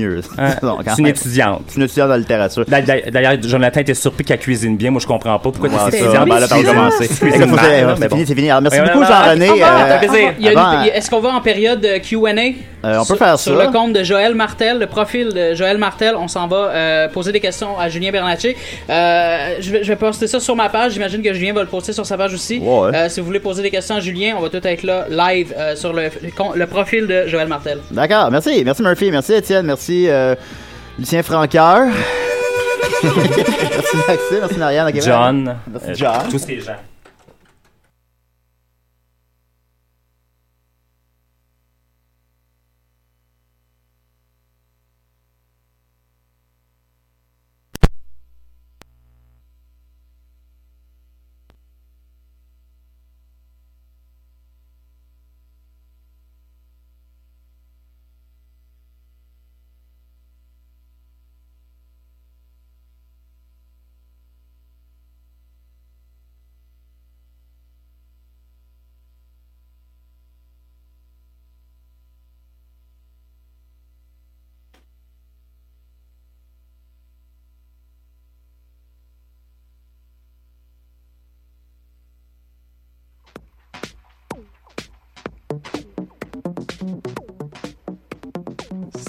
mieux. 0.00 0.20
C'est 0.86 0.98
une 0.98 1.06
étudiante. 1.06 1.62
C'est 1.68 1.76
une 1.76 1.82
étudiante 1.84 2.10
en 2.10 2.16
littérature. 2.16 2.64
D'a- 2.66 2.82
d'a- 2.82 3.10
D'ailleurs, 3.10 3.34
Jonathan 3.42 3.80
était 3.80 3.94
surpris 3.94 4.24
qu'elle 4.24 4.38
cuisine 4.38 4.76
bien. 4.76 4.90
Moi, 4.90 5.00
je 5.00 5.06
comprends 5.06 5.38
pas 5.38 5.50
pourquoi 5.50 5.68
Ouais, 5.68 5.90
t'es 5.90 5.98
ça, 5.98 6.04
étudiante. 6.04 6.28
ben 6.28 6.38
là, 6.38 6.48
t'as 6.48 6.56
cuisine 6.56 6.74
Là, 6.74 6.80
que- 6.82 6.86
là, 6.86 6.90
C'est 6.98 8.08
fini, 8.10 8.26
c'est 8.26 8.34
fini. 8.34 8.50
Alors, 8.50 8.62
merci 8.62 8.80
beaucoup, 8.80 9.04
Jean-René. 9.04 9.50
ouais, 9.50 9.62
Euh, 9.62 10.82
Est-ce 10.94 11.10
qu'on 11.10 11.20
va 11.20 11.30
en 11.30 11.40
période 11.40 11.80
de 11.80 11.98
Q&A? 11.98 12.30
Euh, 12.82 12.96
on 12.96 13.00
peut 13.00 13.04
Sur- 13.04 13.18
faire 13.18 13.38
Sur 13.38 13.58
ça. 13.58 13.66
le 13.66 13.70
compte 13.72 13.92
de 13.92 14.02
Joël 14.02 14.34
Martel, 14.34 14.78
le 14.78 14.86
profil 14.86 15.34
de 15.34 15.54
Joël 15.54 15.76
Martel, 15.76 16.14
on 16.18 16.28
s'en 16.28 16.46
va 16.48 16.56
euh, 16.70 17.08
poser 17.08 17.30
des 17.30 17.40
questions 17.40 17.78
à 17.78 17.88
Julien 17.90 18.10
Bernatchez. 18.10 18.56
Euh, 18.88 19.56
je, 19.60 19.70
vais, 19.70 19.84
je 19.84 19.88
vais 19.88 19.96
poster 19.96 20.26
ça 20.26 20.40
sur 20.40 20.56
ma 20.56 20.68
page. 20.70 20.92
J'imagine 20.92 21.20
que 21.22 21.32
Julien 21.34 21.52
va 21.52 21.60
le 21.60 21.66
poster 21.68 21.92
sur 21.92 22.06
sa 22.06 22.16
page 22.16 22.32
aussi. 22.32 22.58
Ouais. 22.58 22.90
Euh, 22.94 23.08
si 23.10 23.20
vous 23.20 23.26
voulez 23.26 23.40
poser 23.40 23.62
des 23.62 23.70
questions 23.70 23.96
à 23.96 24.00
Julien, 24.00 24.34
on 24.38 24.40
va 24.40 24.48
tout 24.48 24.66
être 24.66 24.82
là 24.82 25.04
live 25.10 25.52
euh, 25.58 25.76
sur 25.76 25.92
le, 25.92 26.04
le 26.22 26.30
con- 26.34 26.52
le 26.54 26.66
profil 26.66 27.06
de 27.06 27.26
Joël 27.26 27.48
Martel. 27.48 27.78
D'accord, 27.90 28.30
merci. 28.30 28.62
Merci 28.64 28.82
Murphy, 28.82 29.10
merci 29.10 29.34
Étienne, 29.34 29.66
merci 29.66 29.89
euh, 29.90 30.34
Lucien 30.98 31.22
Franqueur. 31.22 31.86
merci 33.02 33.96
Maxime, 34.08 34.38
merci 34.40 34.58
Marianne. 34.58 34.88
ok, 34.88 35.00
John. 35.02 35.56
Merci 35.70 35.90
euh, 35.90 35.94
John. 35.94 36.28
Tous 36.30 36.38
ces 36.38 36.60
gens. 36.60 36.76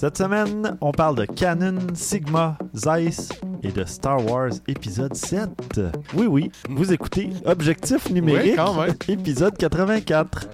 Cette 0.02 0.18
semaine, 0.18 0.80
on 0.82 0.92
parle 0.92 1.16
de 1.16 1.26
Canon, 1.26 1.78
Sigma, 1.94 2.58
Zeiss 2.74 3.30
et 3.62 3.72
de 3.72 3.86
Star 3.86 4.26
Wars 4.26 4.50
épisode 4.68 5.14
7. 5.14 5.80
Oui, 6.16 6.26
oui, 6.26 6.52
vous 6.72 6.92
écoutez 6.92 7.30
Objectif 7.46 8.10
numérique, 8.10 8.58
Oui, 8.58 9.14
épisode 9.14 9.56
84. 9.56 10.48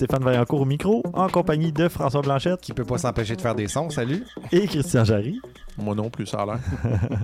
Stéphane 0.00 0.24
Vaillancourt 0.24 0.62
au 0.62 0.64
micro, 0.64 1.02
en 1.12 1.28
compagnie 1.28 1.72
de 1.72 1.86
François 1.86 2.22
Blanchette 2.22 2.62
Qui 2.62 2.72
peut 2.72 2.86
pas 2.86 2.96
s'empêcher 2.96 3.36
de 3.36 3.40
faire 3.42 3.54
des 3.54 3.68
sons, 3.68 3.90
salut. 3.90 4.24
et 4.50 4.66
Christian 4.66 5.04
Jarry. 5.04 5.38
Moi 5.76 5.94
non 5.94 6.08
plus, 6.08 6.24
ça 6.24 6.38
a 6.38 6.46
l'air. 6.46 6.58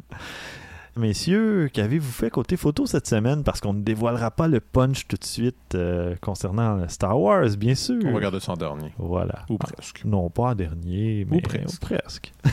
Messieurs, 0.98 1.70
qu'avez-vous 1.72 2.12
fait 2.12 2.28
côté 2.28 2.58
photo 2.58 2.84
cette 2.84 3.06
semaine? 3.06 3.44
Parce 3.44 3.62
qu'on 3.62 3.72
ne 3.72 3.80
dévoilera 3.80 4.30
pas 4.30 4.46
le 4.46 4.60
punch 4.60 5.08
tout 5.08 5.16
de 5.16 5.24
suite 5.24 5.74
euh, 5.74 6.16
concernant 6.20 6.86
Star 6.90 7.18
Wars, 7.18 7.48
bien 7.58 7.74
sûr. 7.74 7.96
On 8.04 8.10
va 8.10 8.16
regarder 8.16 8.40
ça 8.40 8.52
en 8.52 8.56
dernier. 8.56 8.92
Voilà. 8.98 9.46
Ou 9.48 9.56
presque. 9.56 10.04
Non, 10.04 10.28
pas 10.28 10.50
en 10.50 10.54
dernier, 10.54 11.26
mais 11.30 11.40
presque. 11.40 11.80
presque. 11.80 12.34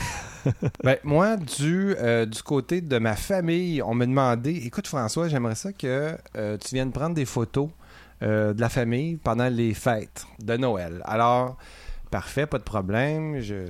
Ben, 0.83 0.97
moi, 1.05 1.37
du, 1.37 1.95
euh, 1.97 2.25
du 2.25 2.43
côté 2.43 2.81
de 2.81 2.97
ma 2.97 3.15
famille, 3.15 3.81
on 3.81 3.93
me 3.93 4.05
demandait 4.05 4.55
Écoute, 4.55 4.87
François, 4.87 5.29
j'aimerais 5.29 5.55
ça 5.55 5.71
que 5.71 6.17
euh, 6.35 6.57
tu 6.57 6.75
viennes 6.75 6.91
prendre 6.91 7.15
des 7.15 7.23
photos 7.23 7.69
de 8.23 8.59
la 8.59 8.69
famille 8.69 9.17
pendant 9.17 9.49
les 9.49 9.73
fêtes 9.73 10.25
de 10.39 10.55
Noël. 10.57 11.01
Alors, 11.05 11.57
parfait, 12.09 12.45
pas 12.45 12.57
de 12.57 12.63
problème. 12.63 13.39
Je 13.39 13.65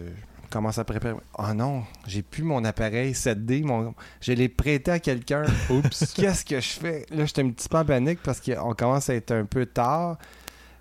commence 0.53 0.77
à 0.77 0.83
préparer. 0.83 1.15
Oh 1.39 1.53
non, 1.55 1.83
j'ai 2.05 2.21
plus 2.21 2.43
mon 2.43 2.63
appareil 2.63 3.13
7D. 3.13 3.63
Mon... 3.63 3.93
Je 4.21 4.33
l'ai 4.33 4.49
prêté 4.49 4.91
à 4.91 4.99
quelqu'un. 4.99 5.43
Oups. 5.69 6.13
Qu'est-ce 6.13 6.45
que 6.45 6.59
je 6.59 6.69
fais? 6.69 7.05
Là, 7.09 7.25
j'étais 7.25 7.41
un 7.41 7.49
petit 7.49 7.67
peu 7.67 7.77
en 7.77 7.85
panique 7.85 8.19
parce 8.23 8.39
qu'on 8.39 8.73
commence 8.73 9.09
à 9.09 9.15
être 9.15 9.31
un 9.31 9.45
peu 9.45 9.65
tard. 9.65 10.17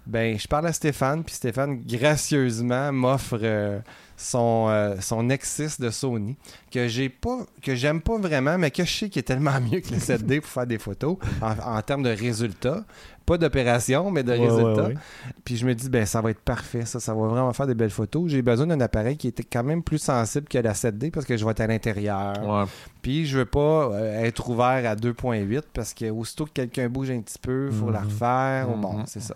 Ben, 0.05 0.37
je 0.37 0.49
parle 0.49 0.67
à 0.67 0.73
Stéphane, 0.73 1.23
puis 1.23 1.37
Stéphane, 1.37 1.81
gracieusement, 1.87 2.93
m'offre 2.93 3.39
euh, 3.41 3.79
son, 4.17 4.67
euh, 4.69 4.97
son 5.01 5.23
Nexus 5.23 5.79
de 5.79 5.91
Sony, 5.91 6.37
que 6.73 6.89
j'ai 6.89 7.09
pas, 7.09 7.47
que 7.63 7.77
j'aime 7.77 8.01
pas 8.01 8.19
vraiment, 8.19 8.59
mais 8.59 8.73
que 8.73 8.85
je 8.85 8.93
sais 8.93 9.09
qu'il 9.09 9.21
est 9.21 9.23
tellement 9.23 9.61
mieux 9.73 9.79
que 9.79 9.91
le 9.91 9.99
7D 9.99 10.41
pour 10.41 10.51
faire 10.51 10.67
des 10.67 10.79
photos 10.79 11.19
en, 11.41 11.77
en 11.77 11.83
termes 11.83 12.03
de 12.03 12.11
résultats. 12.11 12.85
Pas 13.27 13.39
d'opération, 13.39 14.11
mais 14.11 14.23
de 14.23 14.33
Ouais, 14.33 14.39
résultats. 14.39 14.83
ouais, 14.83 14.89
ouais. 14.95 15.33
Puis 15.45 15.57
je 15.57 15.67
me 15.67 15.75
dis, 15.75 15.89
ben 15.89 16.05
ça 16.07 16.21
va 16.21 16.31
être 16.31 16.41
parfait, 16.41 16.85
ça, 16.85 16.99
ça 17.01 17.15
va 17.15 17.27
vraiment 17.29 17.53
faire 17.53 17.67
des 17.67 17.75
belles 17.75 17.91
photos. 17.91 18.25
J'ai 18.31 18.43
besoin 18.43 18.67
d'un 18.67 18.81
appareil 18.81 19.17
qui 19.17 19.29
était 19.29 19.45
quand 19.45 19.63
même 19.63 19.83
plus 19.83 19.99
sensible 19.99 20.49
que 20.49 20.59
la 20.59 20.73
7D 20.75 21.11
parce 21.11 21.25
que 21.27 21.37
je 21.37 21.45
vais 21.45 21.51
être 21.53 21.61
à 21.61 21.67
l'intérieur. 21.67 22.67
Puis 23.01 23.27
je 23.27 23.39
veux 23.39 23.45
pas 23.45 23.91
euh, 23.93 24.25
être 24.25 24.49
ouvert 24.51 24.89
à 24.91 24.95
2.8 24.97 25.63
parce 25.73 25.95
que 25.95 26.11
aussitôt 26.11 26.45
que 26.47 26.51
quelqu'un 26.53 26.89
bouge 26.89 27.11
un 27.11 27.21
petit 27.21 27.39
peu, 27.39 27.69
il 27.71 27.77
faut 27.77 27.91
la 27.91 28.01
Mhm. 28.01 28.07
refaire. 28.07 28.69
ou 28.71 28.77
Bon, 28.77 28.93
Mhm. 28.99 29.05
c'est 29.07 29.21
ça. 29.23 29.35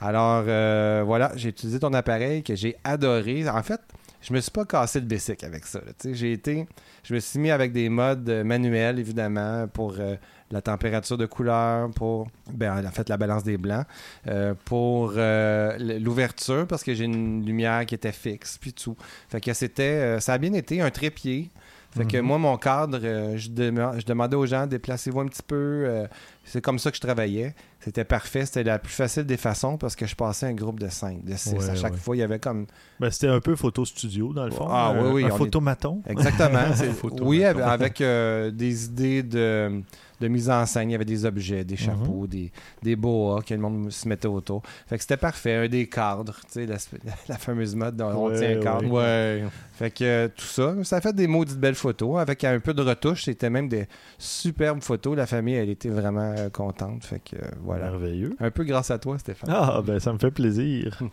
Alors 0.00 0.44
euh, 0.46 1.02
voilà, 1.06 1.32
j'ai 1.36 1.48
utilisé 1.50 1.78
ton 1.78 1.92
appareil 1.94 2.42
que 2.42 2.54
j'ai 2.54 2.76
adoré. 2.84 3.48
En 3.48 3.62
fait, 3.62 3.80
je 4.26 4.32
me 4.32 4.40
suis 4.40 4.50
pas 4.50 4.64
cassé 4.64 4.98
le 4.98 5.06
basic 5.06 5.44
avec 5.44 5.66
ça. 5.66 5.80
J'ai 6.04 6.32
été, 6.32 6.66
je 7.04 7.14
me 7.14 7.20
suis 7.20 7.38
mis 7.38 7.52
avec 7.52 7.72
des 7.72 7.88
modes 7.88 8.28
euh, 8.28 8.42
manuels 8.42 8.98
évidemment 8.98 9.68
pour 9.68 9.94
euh, 10.00 10.16
la 10.50 10.60
température 10.60 11.16
de 11.16 11.26
couleur, 11.26 11.90
pour 11.92 12.26
ben, 12.52 12.84
en 12.84 12.90
fait 12.90 13.08
la 13.08 13.16
balance 13.16 13.44
des 13.44 13.56
blancs, 13.56 13.86
euh, 14.26 14.54
pour 14.64 15.12
l'ouverture 15.12 16.66
parce 16.66 16.82
que 16.82 16.92
j'ai 16.92 17.04
une 17.04 17.46
lumière 17.46 17.86
qui 17.86 17.94
était 17.94 18.10
fixe 18.10 18.58
puis 18.58 18.72
tout. 18.72 18.96
Fait 19.28 19.40
que 19.40 19.52
c'était, 19.52 20.18
ça 20.20 20.32
a 20.32 20.38
bien 20.38 20.52
été 20.54 20.80
un 20.80 20.90
trépied. 20.90 21.50
Fait 21.96 22.04
que 22.06 22.16
Mhm. 22.18 22.24
moi, 22.26 22.38
mon 22.38 22.56
cadre, 22.58 22.98
euh, 23.02 23.36
je, 23.36 23.48
dema- 23.48 23.98
je 23.98 24.04
demandais 24.04 24.36
aux 24.36 24.44
gens, 24.46 24.66
déplacez-vous 24.66 25.20
un 25.20 25.26
petit 25.26 25.42
peu. 25.42 25.54
euh, 25.56 26.06
c'est 26.44 26.60
comme 26.60 26.78
ça 26.78 26.90
que 26.90 26.96
je 26.96 27.00
travaillais. 27.00 27.54
C'était 27.80 28.04
parfait. 28.04 28.44
C'était 28.46 28.64
la 28.64 28.78
plus 28.78 28.92
facile 28.92 29.24
des 29.24 29.36
façons 29.36 29.76
parce 29.78 29.96
que 29.96 30.06
je 30.06 30.14
passais 30.14 30.46
un 30.46 30.52
groupe 30.54 30.78
de 30.80 30.88
5, 30.88 31.24
de 31.24 31.34
6. 31.34 31.52
Ouais, 31.54 31.70
à 31.70 31.74
chaque 31.74 31.92
ouais. 31.92 31.98
fois, 31.98 32.16
il 32.16 32.18
y 32.20 32.22
avait 32.22 32.38
comme. 32.38 32.66
Ben, 33.00 33.10
c'était 33.10 33.28
un 33.28 33.40
peu 33.40 33.56
photo 33.56 33.84
studio, 33.84 34.32
dans 34.32 34.44
le 34.44 34.50
fond. 34.50 34.66
Ah, 34.68 34.88
un, 34.88 35.02
oui, 35.04 35.10
oui, 35.14 35.24
Un 35.24 35.28
est- 35.28 35.38
photomaton. 35.38 36.02
Exactement. 36.06 36.60
oui, 37.22 37.44
avec, 37.44 38.00
euh, 38.00 38.50
des 38.50 38.84
idées 38.86 39.22
de, 39.22 39.82
de 40.20 40.28
mise 40.28 40.48
en 40.50 40.64
scène. 40.66 40.90
Il 40.90 40.92
y 40.92 40.94
avait 40.94 41.04
des 41.04 41.24
objets, 41.24 41.64
des 41.64 41.76
chapeaux, 41.76 42.26
des, 42.26 42.50
des 42.82 42.96
boas 42.96 43.42
que 43.42 43.54
le 43.54 43.60
monde 43.60 43.90
se 43.90 44.08
mettait 44.08 44.28
autour. 44.28 44.62
Fait 44.86 44.96
que 44.96 45.02
c'était 45.02 45.16
parfait. 45.16 45.54
Un 45.54 45.68
des 45.68 45.88
cadres, 45.88 46.36
tu 46.46 46.52
sais, 46.52 46.66
la, 46.66 46.76
la 47.28 47.36
fameuse 47.36 47.74
mode 47.74 47.96
dont 47.96 48.06
on 48.10 48.28
Ouais, 48.30 48.38
tient 48.38 48.58
un 48.58 48.62
cadre. 48.62 48.90
Ouais. 48.90 49.44
Fait 49.72 49.90
que 49.90 50.04
euh, 50.04 50.28
tout 50.34 50.44
ça, 50.44 50.74
ça 50.84 50.96
a 50.96 51.00
fait 51.00 51.14
des 51.14 51.26
maudites 51.26 51.58
belles 51.58 51.74
photos. 51.74 52.18
Avec 52.18 52.44
un 52.44 52.58
peu 52.60 52.72
de 52.74 52.82
retouche, 52.82 53.24
c'était 53.24 53.50
même 53.50 53.68
des 53.68 53.86
superbes 54.18 54.82
photos. 54.82 55.16
La 55.16 55.26
famille, 55.26 55.54
elle 55.54 55.70
était 55.70 55.88
vraiment 55.90 56.34
euh, 56.36 56.48
contente. 56.50 57.04
Fait 57.04 57.20
que 57.20 57.36
euh, 57.36 57.48
voilà. 57.62 57.90
Merveilleux. 57.90 58.34
Un 58.40 58.50
peu 58.50 58.64
grâce 58.64 58.90
à 58.90 58.98
toi, 58.98 59.18
Stéphane. 59.18 59.50
Ah, 59.52 59.82
ben 59.84 59.98
ça 60.00 60.12
me 60.12 60.18
fait 60.18 60.30
plaisir. 60.30 60.98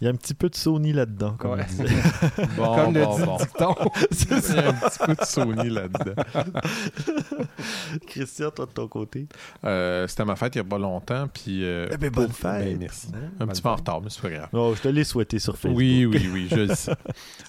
Il 0.00 0.04
y 0.04 0.08
a 0.08 0.10
un 0.10 0.16
petit 0.16 0.34
peu 0.34 0.48
de 0.48 0.54
Sony 0.54 0.92
là-dedans, 0.92 1.34
comme 1.38 1.52
Ouais. 1.52 1.66
Bon, 2.56 2.74
Comme 2.74 2.94
le 2.94 3.04
bon, 3.04 3.16
dit 3.16 3.24
bon. 3.24 3.36
le 3.38 3.44
dicton. 3.44 3.74
C'est 4.10 4.48
Il 4.50 4.56
y 4.56 4.58
a 4.58 4.68
un 4.68 4.72
petit 4.74 4.98
peu 5.06 5.14
de 5.14 5.24
Sony 5.24 5.70
là-dedans. 5.70 6.22
Christian, 8.06 8.50
toi 8.50 8.66
de 8.66 8.70
ton 8.72 8.88
côté? 8.88 9.26
Euh, 9.64 10.06
C'était 10.06 10.24
ma 10.24 10.36
fête 10.36 10.54
il 10.54 10.58
y 10.58 10.60
a 10.60 10.64
pas 10.64 10.78
longtemps, 10.78 11.28
puis... 11.32 11.64
euh, 11.64 11.88
Eh 11.92 11.96
ben, 11.96 12.10
bonne 12.10 12.26
pour- 12.28 12.36
fête. 12.36 12.64
Ben, 12.64 12.78
merci. 12.78 13.08
Hein? 13.14 13.30
Un 13.40 13.46
Bonne 13.46 13.48
petit 13.54 13.62
peu 13.62 13.68
en 13.68 13.76
retard, 13.76 14.00
mais 14.00 14.10
c'est 14.10 14.22
pas 14.22 14.30
grave. 14.30 14.48
Oh, 14.52 14.72
je 14.76 14.82
te 14.82 14.88
l'ai 14.88 15.04
souhaité 15.04 15.38
sur 15.38 15.56
Facebook. 15.56 15.78
Oui, 15.78 16.04
oui, 16.06 16.28
oui, 16.32 16.48
je 16.50 16.56
le 16.56 16.74
sais. 16.74 16.92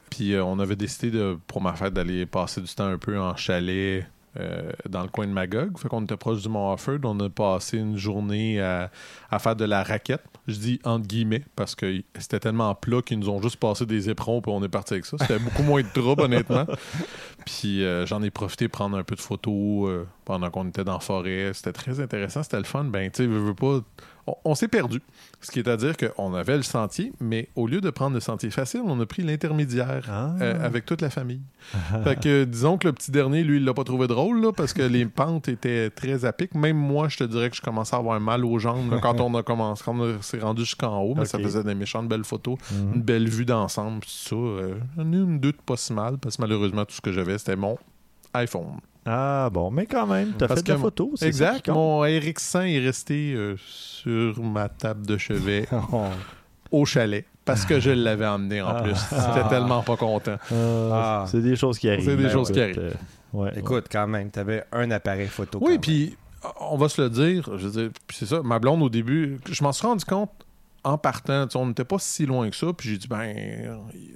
Puis 0.10 0.34
euh, 0.34 0.44
on 0.44 0.60
avait 0.60 0.76
décidé 0.76 1.12
de, 1.12 1.38
pour 1.48 1.62
ma 1.62 1.74
fête 1.74 1.94
d'aller 1.94 2.26
passer 2.26 2.62
du 2.62 2.68
temps 2.74 2.86
un 2.88 2.98
peu 2.98 3.20
en 3.20 3.36
chalet 3.36 4.06
euh, 4.38 4.72
dans 4.90 5.04
le 5.04 5.10
coin 5.10 5.28
de 5.28 5.32
Magog. 5.32 5.78
Fait 5.78 5.88
qu'on 5.88 6.04
était 6.04 6.18
proche 6.18 6.42
du 6.42 6.50
Mont 6.50 6.72
Offord. 6.72 7.00
On 7.04 7.20
a 7.20 7.30
passé 7.30 7.78
une 7.78 7.98
journée 7.98 8.60
à, 8.60 8.92
à 9.30 9.40
faire 9.40 9.56
de 9.56 9.66
la 9.66 9.84
raquette. 9.84 10.24
Je 10.48 10.56
dis 10.58 10.80
entre 10.84 11.08
guillemets 11.08 11.44
parce 11.56 11.76
que 11.76 12.04
c'était 12.20 12.40
tellement 12.40 12.76
plat 12.76 13.02
qu'ils 13.02 13.20
nous 13.20 13.30
ont 13.30 13.42
juste 13.42 13.58
passé 13.58 13.86
des 13.86 14.10
éperons 14.10 14.42
puis 14.42 14.52
on 14.52 14.64
est 14.64 14.70
parti 14.70 14.94
avec 14.94 15.06
ça. 15.06 15.18
C'était 15.20 15.40
beaucoup 15.40 15.64
moins 15.64 15.82
de 15.82 15.88
trouble, 15.88 16.24
honnêtement. 16.24 16.66
Puis 17.46 17.84
euh, 17.84 18.06
j'en 18.06 18.22
ai 18.24 18.32
profité 18.32 18.68
pour 18.68 18.80
prendre 18.80 18.98
un 18.98 19.04
peu 19.04 19.16
de 19.16 19.22
photos 19.22 19.90
euh, 19.90 20.06
pendant 20.26 20.50
qu'on 20.50 20.68
était 20.68 20.84
dans 20.84 20.94
la 20.94 21.00
forêt. 21.00 21.52
C'était 21.54 21.74
très 21.74 22.00
intéressant, 22.00 22.44
c'était 22.44 22.58
le 22.58 22.64
fun. 22.64 22.86
Ben, 22.86 23.10
tu 23.12 23.24
sais, 23.24 23.28
veux 23.28 23.54
pas. 23.54 23.82
On, 24.28 24.34
on 24.44 24.56
s'est 24.56 24.68
perdu. 24.68 25.02
Ce 25.42 25.52
qui 25.52 25.60
est 25.60 25.68
à 25.68 25.78
dire 25.78 25.96
qu'on 25.98 26.34
avait 26.34 26.58
le 26.58 26.64
sentier, 26.64 27.14
mais 27.20 27.48
au 27.56 27.68
lieu 27.68 27.80
de 27.80 27.92
prendre 27.92 28.16
le 28.16 28.20
sentier 28.20 28.50
facile, 28.50 28.82
on 28.84 29.00
a 29.00 29.06
pris 29.06 29.22
l'intermédiaire 29.22 30.06
Ah. 30.10 30.34
euh, 30.42 30.66
avec 30.66 30.86
toute 30.86 31.02
la 31.02 31.12
famille. 31.12 31.42
fait 32.04 32.20
que 32.20 32.44
disons 32.44 32.78
que 32.80 32.88
le 32.88 32.94
petit 32.94 33.12
dernier, 33.12 33.44
lui, 33.44 33.58
il 33.58 33.66
l'a 33.66 33.74
pas 33.76 33.84
trouvé 33.84 34.08
drôle 34.08 34.42
là, 34.42 34.52
parce 34.52 34.74
que 34.74 34.82
les 34.82 35.06
pentes 35.06 35.48
étaient 35.48 35.90
très 35.92 36.26
à 36.26 36.34
pic. 36.34 36.56
Même 36.56 36.78
moi, 36.78 37.08
je 37.08 37.18
te 37.18 37.24
dirais 37.24 37.50
que 37.52 37.56
je 37.56 37.62
commençais 37.62 37.96
à 37.96 38.00
avoir 38.00 38.20
mal 38.20 38.44
aux 38.46 38.58
jambes 38.58 38.92
là, 38.92 39.00
quand 39.00 39.20
on 39.22 39.36
a 39.36 39.44
commencé, 39.44 39.84
quand 39.86 40.00
on 40.00 40.22
s'est 40.22 40.40
rendu 40.40 40.62
jusqu'en 40.66 41.02
haut, 41.02 41.14
mais 41.16 41.26
ça. 41.26 41.38
Mhm. 41.38 41.44
faisait 41.44 41.64
des 41.64 41.76
méchantes 41.76 42.08
belles 42.08 42.24
photos, 42.24 42.58
une 42.72 43.02
belle 43.04 43.30
vue 43.30 43.46
d'ensemble, 43.46 44.00
tout 44.02 44.10
ça. 44.10 44.36
Euh, 44.36 44.76
J'en 44.98 45.12
ai 45.14 45.18
une 45.18 45.40
doute 45.40 45.62
pas 45.62 45.78
si 45.78 45.94
mal, 45.94 46.18
parce 46.18 46.38
que 46.38 46.42
malheureusement, 46.42 46.84
tout 46.86 46.96
ce 46.96 47.02
que 47.02 47.12
j'avais, 47.12 47.38
c'était 47.38 47.56
mon 47.56 47.78
iPhone. 48.34 48.80
Ah 49.06 49.50
bon, 49.52 49.70
mais 49.70 49.86
quand 49.86 50.08
même, 50.08 50.34
t'as 50.38 50.48
fait 50.48 50.64
de 50.64 50.72
la 50.74 50.78
photo. 50.80 51.14
Exact. 51.22 51.62
qui. 51.66 51.72
Mon 51.72 52.04
RX100 52.04 52.66
est 52.76 52.80
resté 52.80 53.34
euh, 53.36 53.56
sur 53.60 54.42
ma 54.42 54.68
table 54.70 55.06
de 55.06 55.18
chevet 55.18 55.68
Oh. 55.94 56.06
au 56.72 56.86
chalet 56.86 57.26
parce 57.46 57.66
que 57.66 57.80
je 57.80 57.92
l'avais 57.92 58.26
emmené 58.26 58.62
en 58.64 58.70
Ah. 58.70 58.82
plus. 58.82 58.98
J'étais 59.12 59.48
tellement 59.50 59.84
pas 59.84 59.96
content. 59.98 60.38
Ah, 60.52 60.56
Ah. 60.92 61.26
C'est 61.28 61.42
des 61.42 61.56
choses 61.56 61.78
qui 61.78 61.88
arrivent. 61.90 62.04
C'est 62.06 62.18
des 62.18 62.30
choses 62.30 62.52
qui 62.52 62.60
écoute, 62.60 62.78
arrivent. 62.80 62.96
euh, 63.36 63.38
ouais, 63.38 63.52
Écoute, 63.60 63.86
quand 63.92 64.08
même, 64.08 64.32
t'avais 64.32 64.64
un 64.72 64.90
appareil 64.90 65.28
photo. 65.28 65.60
Oui, 65.62 65.78
puis 65.78 66.18
on 66.60 66.76
va 66.78 66.90
se 66.90 67.00
le 67.02 67.10
dire. 67.12 67.48
Je 67.58 67.68
veux 67.68 67.82
dire, 67.84 67.90
puis 68.08 68.18
c'est 68.18 68.26
ça. 68.26 68.42
Ma 68.44 68.58
blonde, 68.58 68.82
au 68.82 68.90
début, 68.90 69.40
je 69.50 69.64
m'en 69.64 69.72
suis 69.72 69.86
rendu 69.86 70.04
compte 70.06 70.32
en 70.86 70.98
partant. 70.98 71.48
On 71.56 71.66
n'était 71.68 71.84
pas 71.84 71.98
si 72.00 72.26
loin 72.26 72.50
que 72.50 72.56
ça. 72.56 72.68
Puis 72.72 72.90
j'ai 72.90 72.98
dit, 72.98 73.08
ben, 73.08 73.36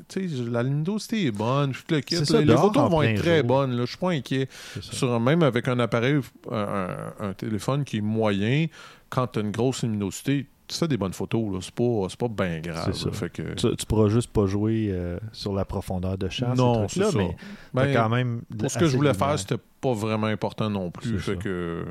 tu 0.07 0.30
sais, 0.30 0.44
la 0.50 0.63
luminosité 0.63 1.25
est 1.25 1.31
bonne. 1.31 1.74
Je 1.74 1.81
le 1.95 2.25
ça, 2.25 2.42
les 2.42 2.56
photos 2.56 2.89
vont 2.89 3.01
être 3.01 3.19
très 3.21 3.39
jour. 3.39 3.48
bonnes. 3.48 3.71
Là. 3.71 3.81
Je 3.81 3.89
suis 3.89 3.98
pas 3.98 4.12
inquiet. 4.12 4.48
Sur, 4.80 5.19
même 5.19 5.44
avec 5.44 5.68
un 5.68 5.80
appareil, 5.80 6.19
un, 6.51 7.33
téléphone 7.36 7.83
qui 7.83 7.98
est 7.98 8.01
moyen, 8.01 8.68
quand 9.10 9.27
tu 9.27 9.39
as 9.39 9.42
une 9.42 9.51
grosse 9.51 9.83
luminosité, 9.83 10.48
tu 10.68 10.77
fais 10.77 10.88
des 10.88 10.98
bonnes 10.98 11.13
photos. 11.13 11.51
là. 11.54 11.60
C'est 11.62 11.74
pas, 11.74 12.06
c'est 12.10 12.19
pas 12.19 12.27
bien 12.27 12.60
grave. 12.60 12.89
C'est 12.94 13.00
ça. 13.00 13.06
là. 13.10 13.12
Fait 13.15 13.30
que, 13.31 13.42
Tu, 13.56 13.75
tu 13.75 13.86
pourras 13.88 14.07
juste 14.10 14.31
pas 14.31 14.45
jouer 14.45 14.89
euh, 14.92 15.18
sur 15.31 15.54
la 15.54 15.65
profondeur 15.65 16.18
de 16.18 16.30
champ, 16.30 16.54
Non, 16.56 16.88
c'est 16.88 17.04
ça. 17.04 17.18
mais 17.18 17.36
ben, 17.74 17.92
quand 17.94 18.10
même. 18.10 18.42
de- 18.51 18.57
Pour 18.57 18.72
ce 18.72 18.77
que 18.77 18.86
je 18.88 18.95
voulais 18.95 19.12
de 19.12 19.18
faire, 19.18 19.27
lumière. 19.30 19.39
c'était 19.39 19.62
pas 19.81 19.94
vraiment 19.94 20.27
important 20.27 20.69
non 20.69 20.92
plus. 20.92 21.18
Fait 21.19 21.33
ça. 21.33 21.38
que 21.38 21.86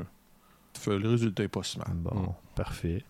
fait, 0.77 0.97
le 0.97 1.09
résultat 1.09 1.43
est 1.43 1.47
pas 1.49 1.63
si 1.63 1.77
mal. 1.79 1.89
Bon, 1.95 2.15
Mm. 2.21 2.27
parfait. 2.55 3.03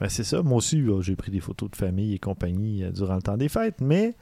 Ben, 0.00 0.08
c'est 0.08 0.24
ça. 0.24 0.42
Moi 0.42 0.58
aussi, 0.58 0.82
j'ai 1.00 1.16
pris 1.16 1.30
des 1.30 1.40
photos 1.40 1.70
de 1.70 1.76
famille 1.76 2.14
et 2.14 2.18
compagnie 2.18 2.84
euh, 2.84 2.90
durant 2.90 3.16
le 3.16 3.22
temps 3.22 3.36
des 3.36 3.48
fêtes, 3.48 3.80
mais 3.80 4.14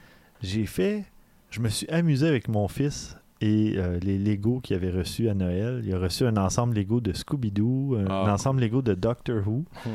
j'ai 0.43 0.67
fait. 0.67 1.05
Je 1.51 1.61
me 1.61 1.69
suis 1.69 1.89
amusé 1.89 2.27
avec 2.27 2.49
mon 2.49 2.67
fils 2.69 3.17
et 3.41 3.75
euh, 3.77 3.99
les 4.01 4.19
Lego 4.19 4.61
qu'il 4.61 4.75
avait 4.77 4.91
reçus 4.91 5.29
à 5.29 5.35
Noël. 5.35 5.83
Il 5.87 5.95
a 5.95 5.99
reçu 5.99 6.25
un 6.25 6.37
ensemble 6.39 6.75
Lego 6.77 7.01
de 7.01 7.13
Scooby-Doo, 7.13 7.97
un 7.99 8.07
Ah. 8.09 8.33
ensemble 8.33 8.61
Lego 8.63 8.81
de 8.83 8.95
Doctor 8.95 9.47
Who. 9.47 9.65
Mm. 9.85 9.91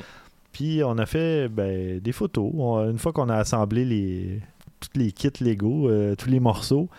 Puis 0.53 0.81
on 0.83 0.97
a 0.97 1.05
fait 1.05 1.47
ben, 1.49 1.99
des 1.99 2.11
photos. 2.11 2.51
On- 2.55 2.89
une 2.89 2.97
fois 2.99 3.11
qu'on 3.13 3.29
a 3.29 3.35
assemblé 3.37 3.83
les, 3.85 4.39
tous 4.79 4.89
les 4.99 5.11
kits 5.11 5.29
Lego, 5.43 5.89
euh, 5.89 6.15
tous 6.15 6.29
les 6.29 6.39
morceaux, 6.39 6.89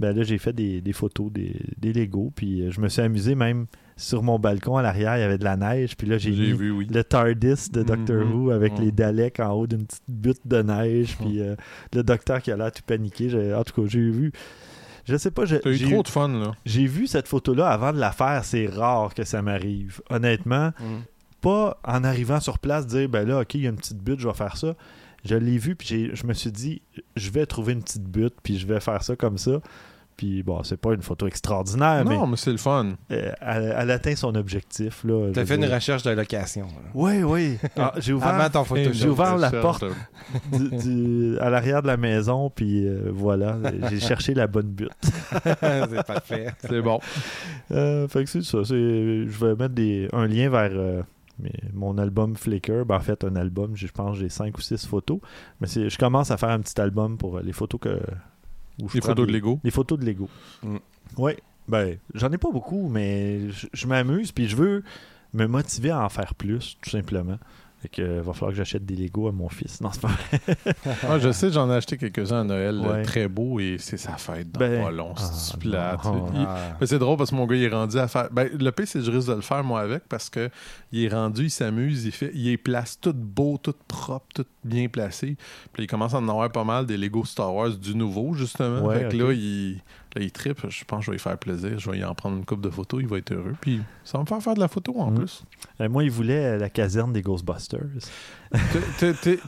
ben 0.00 0.16
là 0.16 0.22
j'ai 0.24 0.38
fait 0.38 0.52
des, 0.52 0.80
des 0.80 0.92
photos 0.92 1.30
des, 1.30 1.54
des 1.78 1.92
Lego. 1.92 2.32
Puis 2.34 2.70
je 2.72 2.80
me 2.80 2.88
suis 2.88 3.02
amusé 3.02 3.34
même 3.34 3.66
sur 3.96 4.22
mon 4.22 4.38
balcon 4.38 4.76
à 4.76 4.82
l'arrière, 4.82 5.16
il 5.16 5.20
y 5.20 5.24
avait 5.24 5.38
de 5.38 5.44
la 5.44 5.56
neige. 5.56 5.96
Puis 5.96 6.06
là 6.06 6.18
j'ai 6.18 6.32
J'ai 6.32 6.52
mis 6.52 6.58
vu, 6.58 6.70
oui. 6.70 6.86
le 6.90 7.04
TARDIS 7.04 7.70
de 7.72 7.82
Doctor 7.82 8.24
Mhm. 8.24 8.32
Who 8.32 8.50
avec 8.50 8.78
les 8.78 8.90
Daleks 8.92 9.40
en 9.40 9.50
haut 9.52 9.66
d'une 9.66 9.84
petite 9.86 10.02
butte 10.08 10.40
de 10.46 10.62
neige. 10.62 11.16
Puis 11.18 11.40
euh, 11.40 11.56
le 11.94 12.02
docteur 12.02 12.40
qui 12.42 12.50
a 12.50 12.56
l'air 12.56 12.72
tout 12.72 12.82
paniqué. 12.86 13.28
J'ai- 13.28 13.54
En 13.54 13.64
tout 13.64 13.80
cas, 13.82 13.88
j'ai 13.88 14.10
vu. 14.10 14.32
Je 15.04 15.16
sais 15.16 15.30
pas, 15.32 15.44
T'as 15.46 15.68
eu 15.68 15.74
j'ai 15.74 15.90
trop 15.90 16.02
de 16.04 16.08
fun, 16.08 16.28
là. 16.28 16.52
j'ai 16.64 16.86
vu 16.86 17.06
cette 17.08 17.26
photo-là 17.26 17.68
avant 17.68 17.92
de 17.92 17.98
la 17.98 18.12
faire. 18.12 18.44
C'est 18.44 18.66
rare 18.66 19.14
que 19.14 19.24
ça 19.24 19.42
m'arrive. 19.42 20.00
Honnêtement, 20.10 20.68
Mm. 20.78 21.02
pas 21.40 21.76
en 21.84 22.04
arrivant 22.04 22.38
sur 22.38 22.58
place 22.60 22.86
dire 22.86 23.08
ben 23.08 23.26
là, 23.26 23.40
ok, 23.40 23.54
il 23.54 23.62
y 23.62 23.66
a 23.66 23.70
une 23.70 23.76
petite 23.76 23.98
butte, 23.98 24.20
je 24.20 24.28
vais 24.28 24.34
faire 24.34 24.56
ça. 24.56 24.74
Je 25.24 25.34
l'ai 25.36 25.58
vu, 25.58 25.74
puis 25.76 25.86
j'ai- 25.88 26.14
je 26.14 26.26
me 26.26 26.32
suis 26.34 26.50
dit, 26.52 26.82
je 27.16 27.30
vais 27.30 27.46
trouver 27.46 27.72
une 27.74 27.82
petite 27.82 28.04
butte, 28.04 28.34
puis 28.42 28.58
je 28.58 28.66
vais 28.66 28.80
faire 28.80 29.02
ça 29.02 29.14
comme 29.16 29.38
ça. 29.38 29.60
Puis 30.16 30.42
bon, 30.42 30.62
c'est 30.62 30.76
pas 30.76 30.92
une 30.92 31.02
photo 31.02 31.26
extraordinaire, 31.26 32.04
non, 32.04 32.26
mais 32.26 32.36
c'est 32.36 32.52
le 32.52 32.58
fun. 32.58 32.94
mais 33.10 33.16
euh, 33.28 33.32
elle, 33.40 33.74
elle 33.76 33.90
atteint 33.90 34.14
son 34.14 34.34
objectif. 34.34 35.02
là. 35.04 35.30
T'as 35.32 35.40
je 35.40 35.46
fait 35.46 35.56
une 35.56 35.64
recherche 35.64 36.02
de 36.02 36.10
location. 36.10 36.66
là. 36.66 36.90
Oui, 36.94 37.22
oui. 37.22 37.58
Ah, 37.76 37.92
j'ai 37.98 38.12
ouvert, 38.12 38.28
Avant 38.28 38.50
ton 38.50 38.64
photo. 38.64 38.90
j'ai 38.92 39.08
ouvert 39.08 39.36
la 39.36 39.50
porte. 39.50 39.84
de- 40.52 40.58
du- 40.58 40.76
du- 41.34 41.38
à 41.40 41.50
l'arrière 41.50 41.82
de 41.82 41.86
la 41.88 41.96
maison, 41.96 42.50
puis 42.50 42.86
euh, 42.86 43.10
voilà, 43.12 43.56
j'ai 43.90 43.98
cherché 44.00 44.34
la 44.34 44.46
bonne 44.46 44.68
butte. 44.68 44.92
c'est 45.32 46.06
parfait. 46.06 46.48
C'est 46.60 46.82
bon. 46.82 47.00
Euh, 47.70 48.06
fait 48.08 48.24
que 48.24 48.30
c'est 48.30 48.42
ça. 48.42 48.58
c'est- 48.64 48.74
Je 48.74 49.44
vais 49.44 49.54
mettre 49.56 49.74
des, 49.74 50.08
un 50.12 50.26
lien 50.26 50.48
vers 50.50 50.70
euh, 50.72 51.02
mon 51.72 51.96
album 51.98 52.36
Flickr. 52.36 52.84
Ben, 52.86 52.96
en 52.96 53.00
fait, 53.00 53.24
un 53.24 53.34
album, 53.36 53.72
je 53.74 53.86
pense 53.88 54.16
que 54.16 54.22
j'ai 54.22 54.28
5 54.28 54.56
ou 54.56 54.60
6 54.60 54.86
photos. 54.86 55.18
Mais 55.60 55.66
c'est- 55.66 55.88
je 55.88 55.98
commence 55.98 56.30
à 56.30 56.36
faire 56.36 56.50
un 56.50 56.60
petit 56.60 56.80
album 56.80 57.16
pour 57.16 57.40
les 57.40 57.52
photos 57.52 57.80
que. 57.80 57.98
Où 58.82 58.88
je 58.88 58.94
Les 58.94 59.00
photos 59.00 59.26
de 59.26 59.32
Lego. 59.32 59.60
Les 59.64 59.70
photos 59.70 59.98
de 59.98 60.04
Lego. 60.04 60.28
Mm. 60.62 60.76
Oui. 61.16 61.32
Ben, 61.68 61.96
j'en 62.14 62.30
ai 62.32 62.38
pas 62.38 62.50
beaucoup, 62.50 62.88
mais 62.88 63.48
je, 63.50 63.68
je 63.72 63.86
m'amuse, 63.86 64.32
puis 64.32 64.48
je 64.48 64.56
veux 64.56 64.82
me 65.32 65.46
motiver 65.46 65.90
à 65.90 66.04
en 66.04 66.08
faire 66.08 66.34
plus, 66.34 66.76
tout 66.82 66.90
simplement. 66.90 67.38
Fait 67.82 67.88
que, 67.88 68.00
euh, 68.02 68.22
va 68.22 68.32
falloir 68.32 68.52
que 68.52 68.56
j'achète 68.58 68.86
des 68.86 68.94
Lego 68.94 69.26
à 69.26 69.32
mon 69.32 69.48
fils. 69.48 69.80
Non, 69.80 69.90
c'est 69.92 70.00
pas 70.02 70.08
vrai. 70.08 70.40
Ah, 71.08 71.18
je 71.18 71.32
sais, 71.32 71.50
j'en 71.50 71.68
ai 71.68 71.74
acheté 71.74 71.96
quelques-uns 71.98 72.42
à 72.42 72.44
Noël, 72.44 72.78
Ouais. 72.78 72.86
euh, 72.88 73.02
très 73.02 73.26
beaux, 73.26 73.58
et 73.58 73.76
c'est 73.80 73.96
sa 73.96 74.16
fête 74.18 74.52
dans 74.52 74.60
Ben, 74.60 74.84
pas 74.84 74.90
long. 74.92 75.12
ah, 75.16 75.20
C'est 75.20 75.58
plate? 75.58 76.04
non. 76.04 76.30
Il- 76.32 76.46
Ah. 76.48 76.76
Mais 76.80 76.86
c'est 76.86 77.00
drôle 77.00 77.16
parce 77.16 77.30
que 77.30 77.34
mon 77.34 77.44
gars 77.44 77.56
il 77.56 77.64
est 77.64 77.68
rendu 77.68 77.98
à 77.98 78.06
faire. 78.06 78.28
Ben, 78.30 78.48
le 78.56 78.70
pire, 78.70 78.86
c'est 78.86 79.00
que 79.00 79.04
je 79.04 79.10
risque 79.10 79.28
de 79.28 79.34
le 79.34 79.40
faire 79.40 79.64
moi 79.64 79.80
avec 79.80 80.04
parce 80.08 80.30
que 80.30 80.48
il 80.92 81.04
est 81.04 81.08
rendu, 81.08 81.44
il 81.46 81.50
s'amuse, 81.50 82.04
il 82.04 82.12
fait, 82.12 82.30
il 82.34 82.44
les 82.44 82.56
place 82.56 82.98
tout 83.00 83.12
beau, 83.14 83.58
tout 83.60 83.74
propre, 83.88 84.26
tout 84.32 84.46
bien 84.62 84.86
placé. 84.88 85.36
Puis 85.72 85.82
il 85.82 85.86
commence 85.88 86.14
à 86.14 86.18
en 86.18 86.28
avoir 86.28 86.52
pas 86.52 86.62
mal 86.64 86.86
des 86.86 86.96
Lego 86.96 87.24
Star 87.24 87.52
Wars 87.52 87.70
du 87.70 87.96
nouveau 87.96 88.34
justement. 88.34 88.82
Ouais, 88.86 89.00
fait 89.00 89.08
que 89.08 89.22
là, 89.24 89.32
il, 89.32 89.80
là, 90.14 90.22
il 90.22 90.30
trippe. 90.32 90.58
Je 90.68 90.84
pense 90.84 91.00
que 91.00 91.04
je 91.06 91.10
vais 91.10 91.16
lui 91.16 91.20
faire 91.22 91.38
plaisir. 91.38 91.78
Je 91.78 91.90
vais 91.90 91.98
y 91.98 92.04
en 92.04 92.14
prendre 92.14 92.36
une 92.36 92.44
coupe 92.44 92.60
de 92.60 92.70
photos. 92.70 93.00
Il 93.00 93.08
va 93.08 93.18
être 93.18 93.32
heureux. 93.32 93.54
Puis 93.60 93.80
ça 94.04 94.18
va 94.18 94.22
me 94.24 94.28
faire 94.28 94.42
faire 94.42 94.54
de 94.54 94.60
la 94.60 94.68
photo 94.68 94.94
en 94.98 95.10
Mm. 95.10 95.14
plus. 95.16 95.44
Euh, 95.80 95.88
moi, 95.88 96.04
il 96.04 96.10
voulait 96.10 96.44
euh, 96.54 96.58
la 96.58 96.68
caserne 96.70 97.12
des 97.12 97.22
Ghostbusters. 97.22 97.80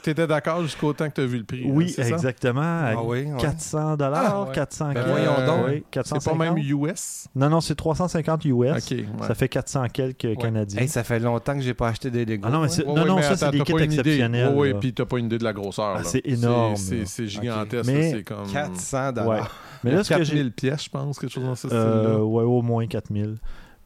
T'étais 0.03 0.27
d'accord 0.27 0.63
jusqu'au 0.63 0.93
temps 0.93 1.09
que 1.09 1.15
t'as 1.15 1.25
vu 1.27 1.39
le 1.39 1.45
prix. 1.45 1.63
Oui, 1.67 1.95
hein, 1.99 2.03
exactement. 2.05 2.61
à 2.63 2.93
Ah 2.97 3.03
oui, 3.03 3.25
ouais. 3.25 3.41
400 3.41 3.97
dollars, 3.97 4.35
Ah, 4.35 4.43
ouais. 4.49 4.55
400 4.55 4.87
Ben 4.89 4.95
quelques. 4.95 5.07
voyons 5.09 5.47
donc. 5.47 5.67
Oui, 5.67 5.73
C'est 5.85 5.91
450. 5.91 6.39
pas 6.39 6.45
même 6.45 6.59
US. 6.59 7.29
Non, 7.35 7.51
non, 7.51 7.61
c'est 7.61 7.75
350 7.75 8.45
US. 8.47 8.55
Ouais. 8.55 8.81
Ça 9.27 9.35
fait 9.35 9.49
400 9.49 9.87
quelques 9.93 10.37
canadiens. 10.39 10.81
Hey, 10.81 10.89
ça 10.89 11.05
fait 11.05 11.19
longtemps 11.19 11.55
que 11.55 11.61
j'ai 11.61 11.75
pas 11.75 11.89
acheté 11.89 12.11
des 12.11 12.25
Lego. 12.25 12.47
Ah 12.49 12.51
non, 12.51 12.63
mais 12.63 12.69
hein. 12.81 12.85
non, 12.87 13.05
non, 13.05 13.17
mais 13.17 13.23
ça, 13.23 13.37
c'est 13.37 13.51
des 13.51 13.61
kits 13.61 13.75
exceptionnels, 13.79 14.53
Oui, 14.57 14.73
là. 14.73 14.79
puis 14.81 14.95
t'as 14.95 15.05
pas 15.05 15.19
une 15.19 15.27
idée 15.27 15.39
de 15.39 15.45
la 15.45 15.53
grosseur. 15.53 15.97
Ah, 15.99 16.05
c'est 16.05 16.23
énorme, 16.25 16.77
C'est- 16.77 17.27
gigantesque. 17.27 17.87
Mais- 17.91 18.13
là, 18.13 18.17
C'est 18.19 18.25
comme. 18.25 18.51
400 18.53 19.07
Ouais. 19.09 19.13
dollars. 19.13 19.57
Mais 19.83 19.91
là, 19.91 20.03
ce 20.03 20.09
que 20.09 20.15
4000 20.15 20.45
j'ai. 20.45 20.51
Pièces, 20.55 20.85
je 20.85 20.91
pense, 20.91 21.19
quelque 21.19 21.31
chose 21.33 21.45
dans 21.45 21.55
ce 21.55 21.69
Euh, 21.69 22.03
style-là. 22.03 22.25
ouais, 22.25 22.43
au 22.45 22.63
moins 22.63 22.87
4000. 22.87 23.37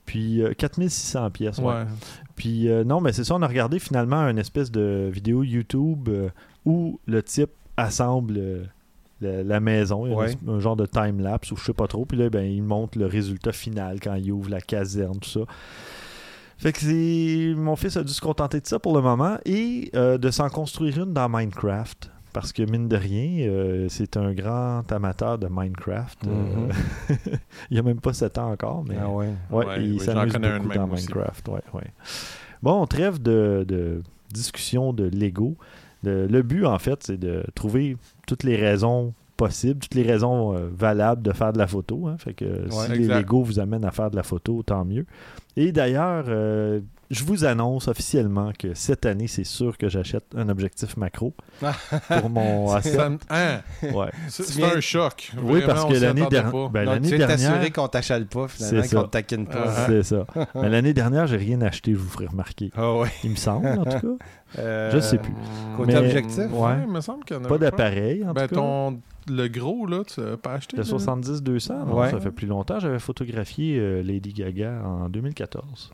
Puis 0.06 0.42
euh, 0.42 0.54
4600 0.56 1.30
pièces. 1.30 1.58
ouais. 1.58 1.64
Ouais. 1.66 1.84
Puis 2.36 2.68
euh, 2.70 2.84
non, 2.84 3.00
mais 3.00 3.12
c'est 3.12 3.24
ça, 3.24 3.34
on 3.34 3.42
a 3.42 3.46
regardé 3.46 3.78
finalement 3.78 4.22
une 4.28 4.38
espèce 4.38 4.70
de 4.70 5.10
vidéo 5.12 5.42
YouTube 5.42 6.08
euh, 6.08 6.28
où 6.64 6.98
le 7.06 7.22
type 7.22 7.50
assemble 7.76 8.34
euh, 8.38 8.64
la, 9.20 9.42
la 9.42 9.60
maison, 9.60 10.06
Il 10.06 10.12
y 10.12 10.14
a 10.14 10.18
Ouais. 10.18 10.32
une- 10.46 10.50
un 10.54 10.60
genre 10.60 10.76
de 10.76 10.86
time-lapse 10.86 11.50
ou 11.52 11.56
je 11.56 11.64
sais 11.64 11.72
pas 11.74 11.86
trop. 11.88 12.04
Puis 12.06 12.16
là, 12.16 12.30
ben, 12.30 12.44
il 12.44 12.62
montre 12.62 12.98
le 12.98 13.06
résultat 13.06 13.52
final 13.52 13.98
quand 14.00 14.14
il 14.14 14.30
ouvre 14.32 14.48
la 14.50 14.60
caserne, 14.60 15.18
tout 15.18 15.28
ça. 15.28 15.40
Fait 16.56 16.72
que 16.72 16.78
c'est... 16.80 17.54
mon 17.56 17.76
fils 17.76 17.96
a 17.96 18.02
dû 18.02 18.12
se 18.12 18.20
contenter 18.20 18.60
de 18.60 18.66
ça 18.66 18.78
pour 18.80 18.94
le 18.94 19.00
moment 19.02 19.36
et 19.44 19.90
euh, 19.94 20.18
de 20.18 20.30
s'en 20.30 20.48
construire 20.48 20.98
une 21.04 21.12
dans 21.12 21.28
Minecraft. 21.28 22.10
Parce 22.32 22.52
que 22.52 22.62
mine 22.62 22.88
de 22.88 22.96
rien, 22.96 23.48
euh, 23.48 23.86
c'est 23.88 24.16
un 24.16 24.32
grand 24.32 24.90
amateur 24.92 25.38
de 25.38 25.48
Minecraft. 25.50 26.18
Euh, 26.26 26.68
il 27.70 27.78
a 27.78 27.82
même 27.82 28.00
pas 28.00 28.12
7 28.12 28.38
ans 28.38 28.52
encore, 28.52 28.84
mais 28.88 28.96
Ah 29.00 29.08
ouais. 29.08 29.28
Ouais, 29.50 29.66
Ouais, 29.66 29.84
il 29.84 29.92
oui, 29.94 30.00
s'amuse 30.00 30.32
beaucoup 30.34 30.68
dans. 30.74 30.86
Minecraft. 30.86 31.48
Ouais, 31.48 31.62
ouais. 31.74 31.86
Bon, 32.62 32.86
trêve 32.86 33.20
de, 33.22 33.64
de 33.66 34.02
discussion 34.32 34.92
de 34.92 35.04
Lego. 35.04 35.56
Le, 36.04 36.26
le 36.26 36.42
but, 36.42 36.64
en 36.66 36.78
fait, 36.78 37.02
c'est 37.02 37.18
de 37.18 37.42
trouver 37.54 37.96
toutes 38.26 38.44
les 38.44 38.56
raisons 38.56 39.14
possibles, 39.36 39.80
toutes 39.80 39.94
les 39.94 40.02
raisons 40.02 40.54
euh, 40.54 40.68
valables 40.72 41.22
de 41.22 41.32
faire 41.32 41.52
de 41.52 41.58
la 41.58 41.66
photo. 41.66 42.08
hein. 42.08 42.16
Fait 42.18 42.34
que 42.34 42.66
si 42.68 42.92
les. 42.92 43.06
Lego 43.08 43.42
vous 43.42 43.58
amènent 43.58 43.84
à 43.84 43.90
faire 43.90 44.10
de 44.10 44.16
la 44.16 44.22
photo, 44.22 44.62
tant 44.62 44.84
mieux. 44.84 45.06
Et 45.56 45.72
d'ailleurs, 45.72 46.24
euh, 46.28 46.80
je 47.10 47.24
vous 47.24 47.44
annonce 47.44 47.88
officiellement 47.88 48.52
que 48.58 48.74
cette 48.74 49.06
année, 49.06 49.26
c'est 49.28 49.44
sûr 49.44 49.78
que 49.78 49.88
j'achète 49.88 50.24
un 50.36 50.48
objectif 50.48 50.96
macro 50.96 51.32
pour 52.20 52.28
mon 52.30 52.68
Ça 52.68 52.80
A7. 52.80 53.08
me- 53.10 53.18
hein? 53.30 53.60
Ouais. 53.94 54.10
C'est 54.28 54.62
un 54.62 54.80
choc. 54.80 55.32
Oui, 55.36 55.60
Vraiment, 55.60 55.66
parce 55.66 55.84
que 55.86 55.94
l'année 55.98 56.26
dernière, 56.28 56.68
ben, 56.70 56.84
l'année 56.84 57.08
tu 57.10 57.18
dernière, 57.18 57.72
qu'on 57.72 57.88
t'achale 57.88 58.26
pas, 58.26 58.48
finalement, 58.48 58.82
C'est 58.82 58.94
qu'on 58.94 59.00
ça. 59.02 59.06
te 59.06 59.10
taquine 59.12 59.46
pas. 59.46 59.64
Ah, 59.66 59.86
c'est 59.86 60.02
ça. 60.02 60.26
Mais 60.54 60.68
l'année 60.68 60.92
dernière, 60.92 61.26
j'ai 61.26 61.36
rien 61.38 61.60
acheté, 61.62 61.92
je 61.92 61.98
vous 61.98 62.08
ferai 62.08 62.26
remarquer. 62.26 62.70
Ah 62.76 62.94
ouais. 62.96 63.08
Il 63.24 63.30
me 63.30 63.36
semble, 63.36 63.66
en 63.68 63.84
tout 63.84 63.90
cas. 63.90 64.24
Euh, 64.58 64.90
Je 64.94 64.98
sais 65.00 65.18
plus. 65.18 65.34
Côté 65.76 65.92
Mais- 65.92 65.98
objectif? 65.98 66.44
Ouais. 66.52 66.76
il 66.86 66.90
me 66.90 67.02
semble 67.02 67.22
qu'il 67.24 67.36
y 67.36 67.38
en 67.38 67.44
a 67.44 67.48
Pas 67.48 67.58
d'appareil, 67.58 68.24
en 68.26 68.32
Ben, 68.32 68.48
tout 68.48 68.54
cas. 68.54 68.60
ton, 68.62 68.98
le 69.28 69.46
gros, 69.48 69.84
là, 69.86 70.04
tu 70.06 70.22
l'as 70.22 70.38
pas 70.38 70.54
acheté? 70.54 70.78
Le 70.78 70.84
là? 70.84 70.88
70-200, 70.88 71.84
non, 71.86 71.98
Ouais. 71.98 72.10
ça 72.10 72.18
fait 72.18 72.30
plus 72.30 72.46
longtemps. 72.46 72.78
J'avais 72.80 72.98
photographié 72.98 73.78
euh, 73.78 74.02
Lady 74.02 74.32
Gaga 74.32 74.80
en 74.86 75.10
2014, 75.10 75.90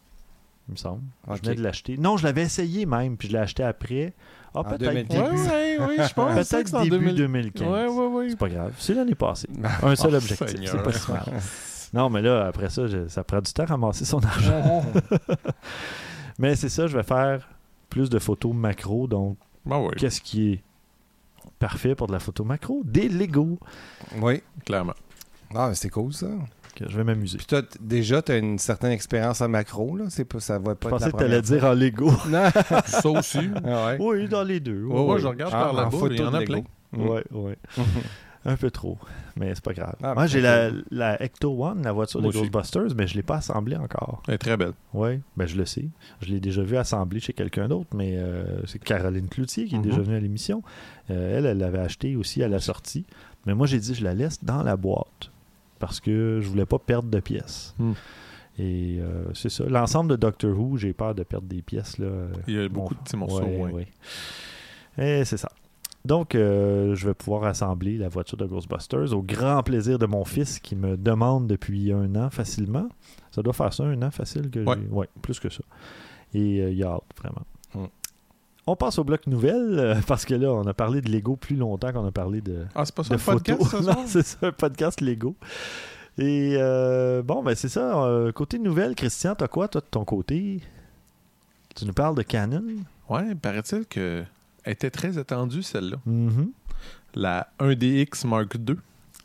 il 0.68 0.72
me 0.72 0.76
semble. 0.76 1.02
Je 1.28 1.40
venais 1.42 1.54
de 1.56 1.62
l'acheter. 1.62 1.96
Non, 1.98 2.16
je 2.16 2.24
l'avais 2.24 2.42
essayé 2.42 2.86
même, 2.86 3.16
puis 3.16 3.28
je 3.28 3.32
l'ai 3.34 3.38
acheté 3.38 3.62
après. 3.62 4.12
Ah, 4.54 4.60
En 4.60 4.64
peut-être 4.64 4.80
2010. 4.82 5.08
début, 5.08 5.24
Ouais, 5.24 5.78
ouais, 5.78 5.78
oui, 5.88 5.96
je 6.08 6.14
pense. 6.14 6.34
peut-être 6.48 6.82
début 6.82 6.90
2000. 7.12 7.14
2015. 7.16 7.68
Ouais, 7.68 7.86
ouais, 7.88 8.06
ouais. 8.06 8.30
C'est 8.30 8.38
pas 8.38 8.48
grave. 8.48 8.72
C'est 8.78 8.94
l'année 8.94 9.14
passée. 9.16 9.48
Un 9.82 9.96
seul 9.96 10.10
Oh, 10.12 10.16
objectif. 10.16 10.46
C'est 10.70 10.82
pas 10.82 10.92
si 10.92 11.10
mal. 11.10 11.24
Non, 11.92 12.08
mais 12.10 12.22
là, 12.22 12.46
après 12.46 12.70
ça, 12.70 12.86
je- 12.86 13.08
ça 13.08 13.22
prend 13.24 13.40
du 13.40 13.52
temps 13.52 13.64
à 13.64 13.66
ramasser 13.66 14.04
son 14.04 14.24
argent. 14.24 14.84
mais 16.38 16.56
c'est 16.56 16.68
ça, 16.68 16.86
je 16.86 16.96
vais 16.96 17.02
faire 17.02 17.48
plus 17.88 18.10
de 18.10 18.18
photos 18.18 18.52
macro. 18.54 19.06
Donc, 19.06 19.38
Ben 19.64 19.78
oui, 19.78 19.90
qu'est-ce 19.96 20.20
qui 20.20 20.52
est 20.52 20.62
parfait 21.58 21.94
pour 21.94 22.06
de 22.08 22.12
la 22.12 22.18
photo 22.20 22.44
macro? 22.44 22.82
Des 22.84 23.08
Lego. 23.08 23.58
Oui. 24.20 24.42
clairement. 24.64 24.94
Ah, 25.54 25.68
mais 25.68 25.74
c'est 25.74 25.90
cool, 25.90 26.12
ça. 26.12 26.26
Que 26.74 26.88
je 26.88 26.96
vais 26.96 27.04
m'amuser. 27.04 27.38
Puis 27.38 27.46
toi, 27.46 27.62
déjà, 27.80 28.20
tu 28.20 28.32
as 28.32 28.38
une 28.38 28.58
certaine 28.58 28.90
expérience 28.90 29.40
en 29.40 29.48
macro, 29.48 29.96
là? 29.96 30.06
C'est 30.08 30.24
pas, 30.24 30.40
ça 30.40 30.58
va 30.58 30.74
pas 30.74 30.88
Je 30.88 30.94
pensais 30.94 31.04
la 31.06 31.12
que 31.12 31.16
tu 31.18 31.24
allais 31.24 31.42
dire 31.42 31.64
en 31.64 31.72
Lego. 31.72 32.10
Non. 32.28 32.48
Ça 32.86 33.08
aussi. 33.08 33.50
Ah 33.64 33.86
ouais. 33.86 33.96
oui, 34.00 34.28
dans 34.28 34.42
les 34.42 34.60
deux. 34.60 34.84
Ouais, 34.84 35.00
ouais, 35.00 35.20
je 35.20 35.26
regarde 35.26 35.52
Ah, 35.54 35.64
par 35.64 35.72
là-bas, 35.72 35.90
photo 35.90 36.14
il 36.14 36.20
y 36.20 36.24
en 36.24 36.34
a 36.34 36.40
plein. 36.42 36.62
Mm. 36.92 37.06
Ouais, 37.06 37.24
ouais. 37.30 37.58
Un 38.46 38.56
peu 38.56 38.70
trop, 38.70 38.98
mais 39.36 39.54
c'est 39.54 39.64
pas 39.64 39.72
grave. 39.72 39.94
Ah, 40.02 40.12
Moi, 40.12 40.14
ben, 40.16 40.26
j'ai 40.26 40.40
c'est 40.40 40.42
la, 40.42 40.70
la 40.90 41.22
Ecto 41.22 41.64
One, 41.64 41.82
la 41.82 41.92
voiture 41.92 42.20
des. 42.20 42.28
Ghostbusters, 42.28 42.94
mais 42.94 43.06
je 43.06 43.14
l'ai 43.14 43.22
pas 43.22 43.36
assemblée 43.36 43.76
encore. 43.76 44.22
Elle 44.28 44.34
est 44.34 44.38
très 44.38 44.58
belle. 44.58 44.74
Oui, 44.92 45.20
ben 45.38 45.46
je 45.46 45.56
le 45.56 45.64
sais. 45.64 45.88
Je 46.20 46.28
l'ai 46.28 46.40
déjà 46.40 46.62
vu 46.62 46.76
assemblée 46.76 47.20
chez 47.20 47.32
quelqu'un 47.32 47.68
d'autre, 47.68 47.88
mais 47.94 48.16
euh, 48.18 48.44
c'est 48.66 48.78
Caroline 48.82 49.28
Cloutier 49.28 49.64
qui 49.64 49.76
est 49.76 49.78
déjà 49.78 50.02
venue 50.02 50.16
à 50.16 50.20
l'émission. 50.20 50.62
Euh, 51.10 51.38
elle, 51.38 51.46
elle 51.46 51.58
l'avait 51.58 51.78
acheté 51.78 52.16
aussi 52.16 52.42
à 52.42 52.48
la 52.48 52.60
sortie. 52.60 53.06
Mais 53.46 53.54
moi, 53.54 53.66
j'ai 53.66 53.78
dit, 53.78 53.94
je 53.94 54.04
la 54.04 54.12
laisse 54.12 54.44
dans 54.44 54.62
la 54.62 54.76
boîte 54.76 55.30
parce 55.78 56.00
que 56.00 56.40
je 56.42 56.48
voulais 56.48 56.66
pas 56.66 56.78
perdre 56.78 57.08
de 57.10 57.20
pièces. 57.20 57.74
Hmm. 57.78 57.92
Et 58.58 58.98
euh, 59.00 59.24
c'est 59.34 59.48
ça. 59.48 59.64
L'ensemble 59.64 60.10
de 60.10 60.16
Doctor 60.16 60.56
Who, 60.58 60.76
j'ai 60.76 60.92
peur 60.92 61.14
de 61.14 61.22
perdre 61.24 61.48
des 61.48 61.60
pièces. 61.62 61.98
Là. 61.98 62.06
Il 62.46 62.54
y 62.54 62.58
a 62.58 62.68
beaucoup 62.68 62.94
Bon, 62.94 63.00
de 63.00 63.04
petits 63.04 63.16
morceaux. 63.16 63.42
Ouais, 63.42 63.58
ouais. 63.72 63.72
ouais. 64.98 65.20
Et 65.20 65.24
c'est 65.24 65.36
ça. 65.38 65.48
Donc, 66.04 66.34
euh, 66.34 66.94
je 66.94 67.06
vais 67.08 67.14
pouvoir 67.14 67.44
assembler 67.44 67.96
la 67.96 68.08
voiture 68.08 68.36
de 68.36 68.44
Ghostbusters 68.46 69.12
au 69.14 69.22
grand 69.22 69.62
plaisir 69.62 69.98
de 69.98 70.06
mon 70.06 70.24
fils 70.24 70.58
qui 70.60 70.76
me 70.76 70.96
demande 70.98 71.46
depuis 71.46 71.90
un 71.92 72.14
an 72.14 72.28
facilement. 72.30 72.88
Ça 73.30 73.42
doit 73.42 73.54
faire 73.54 73.72
ça, 73.72 73.84
un 73.84 74.00
an 74.02 74.10
facile 74.10 74.50
que 74.50 74.60
Ouais. 74.60 74.76
j'ai. 74.78 74.86
Ouais, 74.94 75.08
plus 75.22 75.40
que 75.40 75.48
ça. 75.50 75.62
Et 76.34 76.60
euh, 76.60 76.70
il 76.70 76.84
a 76.84 76.90
hâte, 76.92 77.02
vraiment. 77.18 77.42
Hmm. 77.74 77.88
On 78.66 78.76
passe 78.76 78.98
au 78.98 79.04
bloc 79.04 79.26
nouvelle 79.26 79.78
euh, 79.78 79.94
parce 80.06 80.24
que 80.24 80.34
là, 80.34 80.50
on 80.52 80.66
a 80.66 80.72
parlé 80.74 81.00
de 81.02 81.10
Lego 81.10 81.36
plus 81.36 81.56
longtemps 81.56 81.92
qu'on 81.92 82.06
a 82.06 82.12
parlé 82.12 82.40
de, 82.40 82.64
Ah, 82.74 82.84
c'est 82.84 82.94
pas 82.94 83.04
ça 83.04 83.16
de 83.16 83.20
podcast, 83.20 83.62
ça, 83.62 83.80
non, 83.94 84.04
c'est 84.06 84.22
ça, 84.24 84.38
un 84.42 84.52
podcast 84.52 85.00
Lego. 85.00 85.36
Et 86.16 86.54
euh, 86.58 87.22
bon, 87.22 87.42
ben 87.42 87.54
c'est 87.54 87.68
ça. 87.68 88.04
euh, 88.04 88.32
côté 88.32 88.58
nouvelle, 88.58 88.94
Christian, 88.94 89.34
t'as 89.34 89.48
quoi, 89.48 89.68
toi, 89.68 89.80
de 89.80 89.86
ton 89.86 90.04
côté? 90.04 90.60
Tu 91.74 91.84
nous 91.86 91.92
parles 91.92 92.14
de 92.14 92.22
Canon? 92.22 92.62
Ouais, 93.10 93.34
paraît-il 93.34 93.84
que 93.86 94.22
elle 94.62 94.72
était 94.72 94.90
très 94.90 95.18
attendue, 95.18 95.62
celle-là. 95.62 95.96
Mhm. 96.06 96.50
La 97.14 97.48
1DX 97.60 98.26
Mark 98.26 98.54
II, 98.54 98.76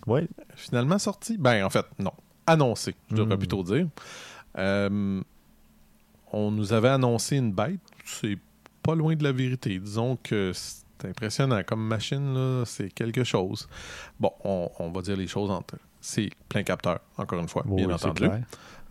Ouais. 0.08 0.28
finalement 0.56 0.98
sortie. 1.00 1.38
Ben, 1.38 1.64
en 1.64 1.70
fait, 1.70 1.86
non. 2.00 2.12
Annoncée, 2.48 2.96
je 3.12 3.16
devrais 3.16 3.36
Hmm. 3.36 3.40
plutôt 3.40 3.64
dire. 3.64 3.88
On 6.32 6.52
nous 6.52 6.74
avait 6.74 6.90
annoncé 6.90 7.38
une 7.38 7.52
bête. 7.54 7.80
C'est 8.06 8.38
pas 8.90 8.96
loin 8.96 9.16
de 9.16 9.24
la 9.24 9.32
vérité. 9.32 9.78
Disons 9.80 10.18
que 10.22 10.52
c'est 10.54 11.08
impressionnant. 11.08 11.62
Comme 11.66 11.86
machine, 11.86 12.34
là, 12.34 12.64
c'est 12.66 12.90
quelque 12.94 13.24
chose. 13.24 13.68
Bon, 14.20 14.32
on, 14.44 14.70
on 14.80 14.92
va 14.92 15.02
dire 15.02 15.16
les 15.18 15.28
choses 15.28 15.50
entre. 15.52 15.76
C'est 16.02 16.30
plein 16.48 16.64
capteur, 16.64 17.00
encore 17.18 17.40
une 17.40 17.48
fois, 17.50 17.64
Oui, 17.68 17.86
bien 17.86 17.94
entendu. 17.96 18.22
clair. 18.22 18.42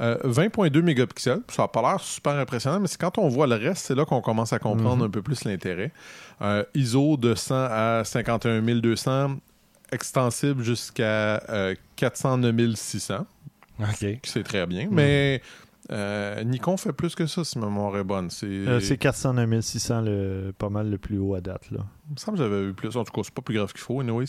Euh, 0.00 0.16
20.2 0.24 0.80
mégapixels, 0.82 1.40
ça 1.48 1.62
n'a 1.62 1.68
pas 1.68 1.82
l'air 1.82 1.98
super 2.00 2.34
impressionnant, 2.34 2.78
mais 2.80 2.86
c'est 2.86 3.00
quand 3.00 3.18
on 3.18 3.28
voit 3.28 3.46
le 3.48 3.56
reste, 3.56 3.86
c'est 3.86 3.94
là 3.94 4.04
qu'on 4.04 4.20
commence 4.20 4.52
à 4.52 4.58
comprendre 4.58 4.98
Mhm. 4.98 5.02
un 5.06 5.10
peu 5.10 5.22
plus 5.22 5.42
l'intérêt. 5.44 5.90
Euh, 6.42 6.64
ISO 6.74 7.16
de 7.16 7.34
100 7.34 7.54
à 7.70 8.02
51 8.04 8.60
200, 8.62 9.36
extensible 9.90 10.62
jusqu'à 10.62 11.42
euh, 11.48 11.74
409 11.96 12.74
600, 12.76 13.26
OK. 13.80 14.06
c'est 14.22 14.42
très 14.44 14.66
bien, 14.66 14.86
mais 14.90 15.42
euh, 15.90 16.44
Nikon 16.44 16.76
fait 16.76 16.92
plus 16.92 17.14
que 17.14 17.26
ça 17.26 17.44
si 17.44 17.58
ma 17.58 17.66
mémoire 17.66 17.96
est 17.96 18.04
bonne. 18.04 18.28
C'est, 18.30 18.46
Euh, 18.46 18.80
c'est 18.80 18.98
409 18.98 19.60
600, 19.62 20.02
le, 20.02 20.52
pas 20.56 20.68
mal 20.68 20.90
le 20.90 20.98
plus 20.98 21.18
haut 21.18 21.34
à 21.34 21.40
date. 21.40 21.70
Là. 21.70 21.80
il 22.08 22.12
me 22.14 22.18
semble 22.18 22.36
que 22.38 22.44
j'avais 22.44 22.62
vu 22.62 22.74
plus. 22.74 22.96
En 22.96 23.04
tout 23.04 23.12
cas, 23.12 23.20
c'est 23.24 23.34
pas 23.34 23.42
plus 23.42 23.54
grave 23.54 23.72
qu'il 23.72 23.80
faut, 23.80 24.00
anyways. 24.00 24.26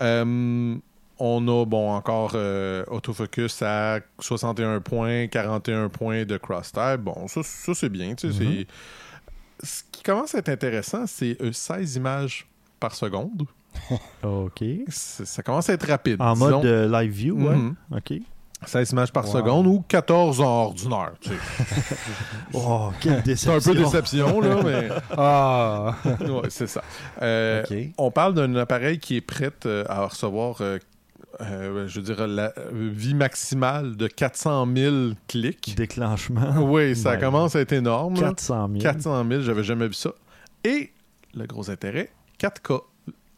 Euh, 0.00 0.76
on 1.18 1.48
a, 1.48 1.64
bon, 1.64 1.92
encore 1.92 2.32
euh, 2.34 2.84
autofocus 2.88 3.62
à 3.62 4.00
61 4.20 4.80
points, 4.80 5.26
41 5.28 5.88
points 5.88 6.24
de 6.24 6.36
cross-tab. 6.36 7.02
Bon, 7.02 7.28
ça, 7.28 7.42
ça, 7.42 7.74
c'est 7.74 7.88
bien. 7.88 8.14
tu 8.14 8.32
sais, 8.32 8.44
Mhm. 8.44 8.52
c'est- 8.56 8.66
Ce 9.62 9.82
qui 9.92 10.02
commence 10.02 10.34
à 10.34 10.38
être 10.38 10.48
intéressant, 10.48 11.06
c'est 11.06 11.40
euh, 11.40 11.52
16 11.52 11.96
images 11.96 12.46
par 12.80 12.94
seconde. 12.94 13.44
OK. 14.22 14.62
Ça 14.88 15.42
commence 15.42 15.70
à 15.70 15.74
être 15.74 15.86
rapide. 15.88 16.20
En 16.20 16.34
disons. 16.34 16.62
mode 16.62 16.66
live 16.92 17.10
view, 17.12 17.36
ouais. 17.48 17.56
Mhm. 17.56 17.76
OK. 17.96 18.12
16 18.66 18.90
images 18.92 19.12
par 19.12 19.24
Wow. 19.26 19.32
seconde 19.32 19.66
ou 19.66 19.84
14 19.88 20.40
en 20.40 20.44
ordinaire. 20.66 21.12
tu 21.20 21.30
sais. 21.30 21.34
Oh, 22.54 22.90
quelle 23.00 23.22
C'est 23.36 23.50
un 23.50 23.58
déception. 23.58 23.72
peu 23.72 23.78
déception, 23.78 24.40
là, 24.40 24.62
mais 24.64 24.88
Ah! 25.16 25.94
ouais, 26.20 26.48
c'est 26.50 26.66
ça. 26.66 26.82
Euh. 27.22 27.62
On 27.98 28.10
parle 28.10 28.34
d'un 28.34 28.54
appareil 28.56 28.98
qui 28.98 29.16
est 29.16 29.20
prêt 29.20 29.50
euh, 29.66 29.84
à 29.88 30.06
recevoir, 30.06 30.56
euh, 30.60 30.78
euh, 31.40 31.88
je 31.88 32.00
veux 32.00 32.04
dire, 32.14 32.26
la 32.26 32.52
vie 32.72 33.14
maximale 33.14 33.96
de 33.96 34.06
400 34.06 34.66
000 34.74 34.94
clics. 35.26 35.74
Déclenchement. 35.76 36.62
Oui, 36.62 36.94
ça 36.94 37.14
Ben, 37.16 37.20
commence 37.20 37.56
à 37.56 37.60
être 37.60 37.72
énorme. 37.72 38.14
là. 38.14 38.28
400 38.28 38.68
000. 38.68 38.80
400 38.82 39.24
000, 39.28 39.40
j'avais 39.42 39.64
jamais 39.64 39.88
vu 39.88 39.94
ça. 39.94 40.10
Et 40.64 40.92
le 41.34 41.46
gros 41.46 41.70
intérêt, 41.70 42.10
4K 42.40 42.80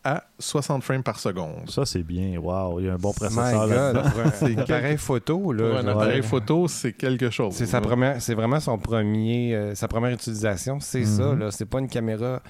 à 0.07 0.23
60 0.39 0.83
frames 0.85 1.03
par 1.03 1.19
seconde. 1.19 1.69
Ça, 1.69 1.85
c'est 1.85 2.03
bien. 2.05 2.39
Wow, 2.39 2.79
il 2.81 2.87
y 2.87 2.89
a 2.89 2.95
un 2.95 2.97
bon 2.97 3.13
processeur 3.13 3.67
là-dedans. 3.67 4.61
appareil 4.63 4.97
photo, 4.99 5.53
là. 5.53 5.79
un 5.81 5.87
appareil 5.89 6.21
ouais. 6.21 6.27
photo, 6.27 6.69
c'est 6.69 6.93
quelque 6.93 7.29
chose. 7.31 7.55
C'est 7.55 7.67
sa 7.67 7.81
là. 7.81 7.87
première, 7.87 8.23
c'est 8.23 8.35
vraiment 8.35 8.61
son 8.61 8.79
premier, 8.79 9.55
euh, 9.55 9.75
sa 9.75 9.89
première 9.89 10.13
utilisation, 10.13 10.79
c'est 10.81 11.01
Mhm. 11.01 11.07
ça. 11.07 11.35
Là, 11.35 11.51
c'est 11.51 11.65
pas 11.67 11.81
une 11.81 11.89
caméra 11.89 12.41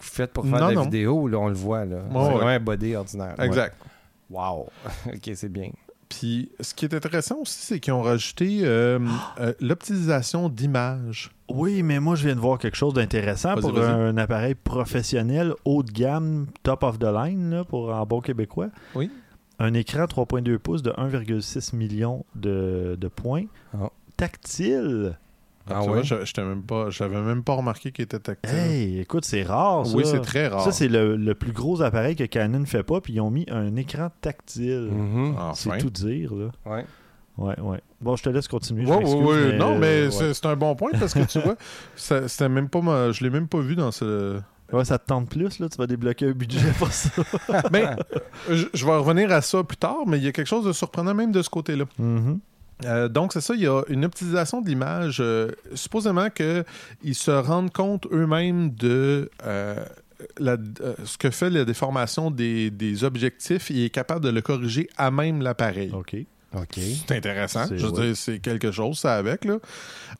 faite 0.00 0.32
pour 0.32 0.44
faire 0.44 0.58
Non, 0.60 0.66
de 0.66 0.70
la 0.70 0.74
non. 0.76 0.82
vidéo, 0.82 1.28
là, 1.28 1.38
on 1.38 1.48
le 1.48 1.54
voit 1.54 1.84
là. 1.84 1.98
c'est 2.10 2.16
ouais. 2.18 2.24
vraiment 2.30 2.46
un 2.48 2.60
body 2.60 2.96
ordinaire. 2.96 3.34
Exact. 3.40 3.76
Wow. 4.30 4.68
ok, 5.06 5.30
c'est 5.34 5.48
bien. 5.52 5.70
Puis, 6.08 6.50
ce 6.60 6.74
qui 6.74 6.84
est 6.84 6.94
intéressant 6.94 7.38
aussi, 7.42 7.58
c'est 7.60 7.80
qu'ils 7.80 7.92
ont 7.92 8.02
rajouté 8.02 8.60
euh, 8.62 8.98
euh, 9.40 9.52
l'optimisation 9.60 10.48
d'images. 10.48 11.30
Oui, 11.48 11.82
mais 11.82 12.00
moi, 12.00 12.14
je 12.14 12.26
viens 12.26 12.34
de 12.34 12.40
voir 12.40 12.58
quelque 12.58 12.76
chose 12.76 12.94
d'intéressant 12.94 13.56
pour 13.56 13.78
un 13.78 14.16
appareil 14.16 14.54
professionnel 14.54 15.54
haut 15.64 15.82
de 15.82 15.90
gamme, 15.90 16.46
top 16.62 16.82
of 16.82 16.98
the 16.98 17.04
line, 17.04 17.50
là, 17.50 17.64
pour 17.64 17.92
en 17.92 18.04
bon 18.04 18.20
québécois. 18.20 18.68
Oui. 18.94 19.10
Un 19.58 19.74
écran 19.74 20.04
3.2 20.04 20.58
pouces 20.58 20.82
de 20.82 20.90
1,6 20.92 21.74
million 21.74 22.24
de, 22.34 22.96
de 22.98 23.08
points. 23.08 23.46
Ah. 23.74 23.90
Tactile. 24.16 25.18
Ah 25.70 25.80
Tu 25.82 25.90
ouais? 25.90 26.02
vois, 26.02 26.02
je- 26.02 26.40
même 26.40 26.62
pas, 26.62 26.90
j'avais 26.90 27.20
même 27.20 27.42
pas 27.42 27.54
remarqué 27.54 27.92
qu'il 27.92 28.04
était 28.04 28.18
tactile. 28.18 28.56
Hey, 28.58 29.00
écoute, 29.00 29.24
c'est 29.24 29.42
rare, 29.42 29.86
ça. 29.86 29.96
oui, 29.96 30.02
c'est 30.06 30.20
très 30.20 30.48
rare. 30.48 30.62
Ça, 30.62 30.72
c'est 30.72 30.88
le, 30.88 31.16
le 31.16 31.34
plus 31.34 31.52
gros 31.52 31.82
appareil 31.82 32.16
que 32.16 32.24
Canon 32.24 32.64
fait 32.66 32.82
pas, 32.82 33.00
puis 33.00 33.14
ils 33.14 33.20
ont 33.20 33.30
mis 33.30 33.46
un 33.50 33.74
écran 33.76 34.10
tactile. 34.20 34.90
Mhm. 34.92 35.34
Enfin. 35.38 35.52
C'est 35.54 35.78
tout 35.78 35.90
dire, 35.90 36.34
là. 36.34 36.50
Ouais. 36.66 36.84
Ouais, 37.36 37.60
ouais. 37.60 37.80
Bon, 38.00 38.16
je 38.16 38.22
te 38.24 38.28
laisse 38.30 38.48
continuer. 38.48 38.84
je 38.84 38.90
Ouais, 38.90 38.98
m'excuse, 38.98 39.20
ouais, 39.20 39.26
ouais. 39.26 39.52
mais, 39.52 39.58
non, 39.58 39.74
euh, 39.74 39.78
mais 39.78 40.16
ouais. 40.16 40.34
c'est 40.34 40.46
un 40.46 40.56
bon 40.56 40.74
point 40.74 40.90
parce 40.98 41.14
que 41.14 41.20
tu 41.24 41.38
vois, 41.38 41.54
c'était 41.96 42.48
même 42.48 42.68
pas 42.68 42.80
ma- 42.80 43.12
je 43.12 43.22
l'ai 43.22 43.30
même 43.30 43.46
pas 43.46 43.60
vu 43.60 43.76
dans 43.76 43.92
ce. 43.92 44.40
Ouais, 44.72 44.84
ça 44.84 44.98
te 44.98 45.06
tente 45.06 45.30
plus, 45.30 45.60
là. 45.60 45.68
Tu 45.68 45.76
vas 45.78 45.86
débloquer 45.86 46.26
un 46.26 46.32
budget 46.32 46.72
pour 46.78 46.92
ça. 46.92 47.10
Mais 47.72 47.86
je, 48.50 48.66
je 48.74 48.84
vais 48.84 48.96
revenir 48.96 49.30
à 49.32 49.40
ça 49.40 49.62
plus 49.64 49.76
tard, 49.78 49.98
mais 50.06 50.18
il 50.18 50.24
y 50.24 50.28
a 50.28 50.32
quelque 50.32 50.46
chose 50.48 50.64
de 50.66 50.72
surprenant 50.72 51.14
même 51.14 51.32
de 51.32 51.40
ce 51.40 51.48
côté-là. 51.48 51.84
Mhm. 51.98 52.40
Euh, 52.84 53.08
donc, 53.08 53.32
c'est 53.32 53.40
ça, 53.40 53.54
il 53.54 53.60
y 53.62 53.66
a 53.66 53.82
une 53.88 54.04
optimisation 54.04 54.60
de 54.60 54.68
l'image. 54.68 55.18
euh, 55.20 55.50
supposément 55.74 56.28
qu'ils 56.30 57.14
se 57.14 57.30
rendent 57.30 57.72
compte 57.72 58.06
eux-mêmes 58.12 58.70
de 58.74 59.30
euh, 59.44 59.84
la- 60.38 60.56
euh, 60.80 60.94
ce 61.04 61.18
que 61.18 61.30
fait 61.30 61.50
la 61.50 61.64
déformation 61.64 62.30
des, 62.30 62.70
des 62.70 63.04
objectifs 63.04 63.70
et 63.70 63.86
est 63.86 63.90
capable 63.90 64.24
de 64.24 64.30
le 64.30 64.40
corriger 64.42 64.88
à 64.96 65.10
même 65.10 65.42
l'appareil. 65.42 65.90
OK. 65.92 66.16
OK. 66.56 66.78
C'est 67.06 67.12
intéressant. 67.16 67.66
C'est- 67.66 67.76
Je 67.78 67.86
veux 67.86 67.92
ouais. 67.92 68.06
dire, 68.06 68.16
c'est 68.16 68.38
quelque 68.38 68.70
chose, 68.70 68.98
ça, 68.98 69.16
avec. 69.16 69.44
Là. 69.44 69.58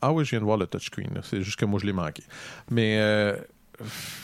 Ah 0.03 0.13
oui, 0.13 0.25
je 0.25 0.31
viens 0.31 0.41
de 0.41 0.45
voir 0.45 0.59
le 0.59 0.67
touchscreen. 0.67 1.09
C'est 1.23 1.43
juste 1.43 1.59
que 1.59 1.65
moi, 1.65 1.79
je 1.81 1.87
l'ai 1.87 1.93
manqué. 1.93 2.23
Mais 2.71 2.99
euh, 3.01 3.37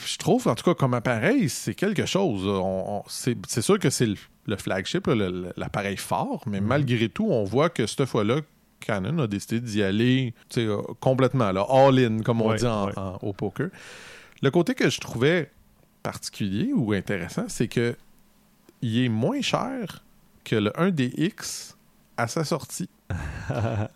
je 0.06 0.16
trouve, 0.18 0.46
en 0.48 0.54
tout 0.54 0.64
cas, 0.64 0.74
comme 0.74 0.94
appareil, 0.94 1.48
c'est 1.48 1.74
quelque 1.74 2.06
chose. 2.06 2.46
On- 2.46 2.98
on- 2.98 3.02
c'est 3.08 3.60
sûr 3.62 3.78
que 3.78 3.90
c'est 3.90 4.06
le, 4.06 4.16
le 4.46 4.56
flagship, 4.56 5.06
l'appareil 5.56 5.96
fort, 5.96 6.42
mais 6.46 6.60
Mhm. 6.60 6.66
malgré 6.66 7.08
tout, 7.08 7.26
on 7.30 7.44
voit 7.44 7.70
que 7.70 7.86
cette 7.86 8.04
fois-là, 8.06 8.40
Canon 8.80 9.18
a 9.20 9.26
décidé 9.26 9.60
d'y 9.60 9.82
aller 9.82 10.34
euh, 10.58 10.82
complètement, 11.00 11.44
all-in, 11.46 12.18
comme 12.22 12.42
on 12.42 12.50
Ouais, 12.50 12.56
dit 12.56 12.66
en- 12.66 12.86
ouais. 12.86 12.92
en- 12.98 13.18
au 13.22 13.32
poker. 13.32 13.68
Le 14.42 14.50
côté 14.50 14.74
que 14.74 14.90
je 14.90 15.00
trouvais 15.00 15.50
particulier 16.02 16.70
ou 16.74 16.92
intéressant, 16.92 17.44
c'est 17.48 17.68
que 17.68 17.96
il 18.82 19.04
est 19.04 19.08
moins 19.08 19.40
cher 19.40 20.04
que 20.44 20.56
le 20.56 20.70
1DX 20.78 21.76
à 22.18 22.26
sa 22.28 22.44
sortie. 22.44 22.90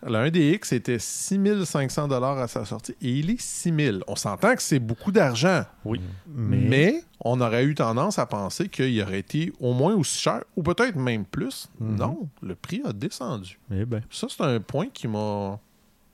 Le 0.06 0.30
1DX 0.30 0.74
était 0.74 0.98
6500 0.98 2.08
dollars 2.08 2.38
à 2.38 2.48
sa 2.48 2.64
sortie 2.64 2.94
et 3.02 3.10
il 3.10 3.30
est 3.30 3.40
6000. 3.40 4.02
On 4.06 4.16
s'entend 4.16 4.54
que 4.54 4.62
c'est 4.62 4.78
beaucoup 4.78 5.12
d'argent, 5.12 5.64
Oui. 5.84 6.00
mais... 6.26 6.56
Mais, 6.68 7.02
on 7.20 7.40
aurait 7.40 7.64
eu 7.64 7.74
tendance 7.74 8.18
à 8.20 8.26
penser 8.26 8.68
qu'il 8.68 9.02
aurait 9.02 9.18
été 9.18 9.52
au 9.58 9.72
moins 9.72 9.94
aussi 9.94 10.20
cher 10.20 10.44
ou 10.56 10.62
peut-être 10.62 10.94
même 10.94 11.24
plus. 11.24 11.68
Mhm. 11.80 11.96
Non, 11.96 12.28
le 12.42 12.54
prix 12.54 12.80
a 12.84 12.92
descendu. 12.92 13.58
eh 13.72 13.84
ben, 13.84 14.02
Ça, 14.10 14.28
c'est 14.30 14.42
un 14.44 14.60
point 14.60 14.86
qui 14.92 15.08
m'a... 15.08 15.58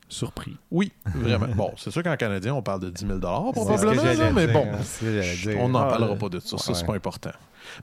surpris. 0.08 0.56
Oui, 0.70 0.92
vraiment. 1.14 1.48
bon, 1.54 1.72
c'est 1.76 1.90
sûr 1.90 2.02
qu'en 2.02 2.16
Canadien, 2.16 2.54
on 2.54 2.62
parle 2.62 2.80
de 2.80 2.90
10 2.90 3.06
000 3.06 3.18
C'est 3.18 3.24
ce 3.24 3.26
que 3.26 3.52
probablement, 3.52 4.02
là, 4.02 4.30
mais 4.32 4.46
dire, 4.46 4.52
bon, 4.54 4.68
ce 4.82 5.56
on 5.58 5.68
n'en 5.70 5.80
Ah, 5.80 5.86
parlera 5.88 6.16
pas 6.16 6.28
de 6.28 6.38
ça. 6.40 6.58
Ça, 6.58 6.74
c'est 6.74 6.86
pas 6.86 6.94
important. 6.94 7.32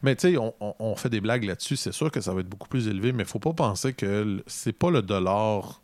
Mais 0.03 0.15
tu 0.15 0.31
sais, 0.31 0.37
on, 0.37 0.53
on- 0.59 0.75
on 0.79 0.95
fait 0.95 1.09
des 1.09 1.21
blagues 1.21 1.43
là-dessus. 1.43 1.75
C'est 1.75 1.91
sûr 1.91 2.11
que 2.11 2.21
ça 2.21 2.33
va 2.33 2.41
être 2.41 2.49
beaucoup 2.49 2.67
plus 2.69 2.87
élevé, 2.87 3.11
mais 3.11 3.25
faut 3.25 3.39
pas 3.39 3.53
penser 3.53 3.93
que 3.93 4.41
c'est 4.47 4.73
pas 4.73 4.91
le 4.91 5.01
dollar 5.01 5.81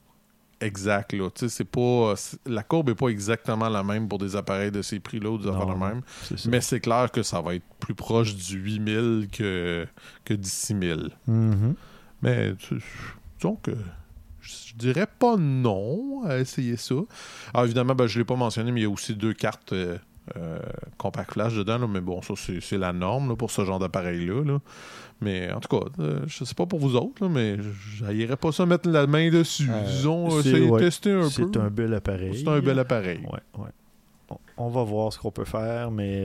exact. 0.62 1.13
Là. 1.13 1.29
Tu 1.34 1.41
sais, 1.41 1.50
c'est 1.50 1.63
pas, 1.65 2.13
c'est- 2.15 2.39
la 2.48 2.63
courbe 2.63 2.89
est 2.89 2.96
pas 2.96 3.10
exactement 3.10 3.70
la 3.70 3.84
même 3.84 4.08
pour 4.08 4.17
des 4.20 4.36
appareils 4.36 4.72
de 4.72 4.82
ces 4.82 5.00
prix-là 5.00 5.29
ou 5.32 5.38
des 5.38 5.48
affaires 5.48 5.67
de 5.67 5.74
même. 5.74 6.01
Mais 6.48 6.62
c'est 6.62 6.79
clair 6.79 7.12
que 7.12 7.24
ça 7.24 7.41
va 7.41 7.56
être 7.56 7.65
plus 7.79 7.94
proche 7.96 8.36
du 8.36 8.58
8000 8.58 9.27
que, 9.32 9.86
que 10.25 10.34
du 10.34 10.48
6000. 10.50 11.10
Mhm. 11.27 11.75
Mais 12.22 12.56
tu- 12.56 12.82
disons 13.39 13.56
que 13.56 13.72
je 14.48 14.75
dirais 14.75 15.08
pas 15.20 15.36
non 15.38 16.24
à 16.25 16.38
essayer 16.39 16.77
ça. 16.77 16.96
Alors 17.54 17.66
évidemment, 17.66 17.96
ben, 17.96 18.08
je 18.08 18.20
l'ai 18.20 18.25
pas 18.25 18.36
mentionné, 18.36 18.72
mais 18.72 18.82
il 18.82 18.84
y 18.84 18.88
a 18.88 18.89
aussi 18.89 19.13
deux 19.16 19.34
cartes 19.34 19.74
euh, 19.74 19.98
euh, 20.38 20.60
compact 20.98 21.34
flash 21.34 21.56
dedans. 21.56 21.77
là, 21.77 21.88
mais 21.88 22.01
bon, 22.01 22.22
ça 22.22 22.34
c'est 22.38 22.77
la 22.77 22.94
norme 22.94 23.30
là, 23.30 23.36
pour 23.36 23.51
ce 23.51 23.63
genre 23.66 23.80
d'appareil-là. 23.80 24.44
là. 24.44 24.60
Mais 25.22 25.51
en 25.51 25.60
tout 25.60 25.75
cas, 25.80 25.86
euh, 26.00 26.20
je 26.27 26.44
sais 26.44 26.54
pas 26.54 26.66
pour 26.68 26.80
vous 26.80 26.96
autres, 26.96 27.27
mais 27.27 27.58
j'irais 27.98 28.38
pas 28.38 28.51
ça 28.51 28.66
mettre 28.66 28.88
la 28.89 29.08
main 29.08 29.30
dessus. 29.32 29.68
Euh, 29.70 29.84
Disons, 29.84 30.27
de 30.42 30.70
ouais. 30.70 30.80
tester 30.80 31.12
un 31.12 31.22
peu. 31.24 31.30
C'est 31.30 31.58
un 31.58 31.70
bel 31.70 31.94
appareil. 31.94 32.38
C'est 32.44 32.48
un 32.48 32.60
bel 32.60 32.77
appareil. 32.77 33.20
Ouais, 33.22 33.63
ouais. 33.63 33.70
On, 34.30 34.38
on 34.58 34.70
va 34.70 34.84
voir 34.84 35.12
ce 35.12 35.18
qu'on 35.18 35.32
peut 35.32 35.46
faire, 35.46 35.89
mais 35.89 36.24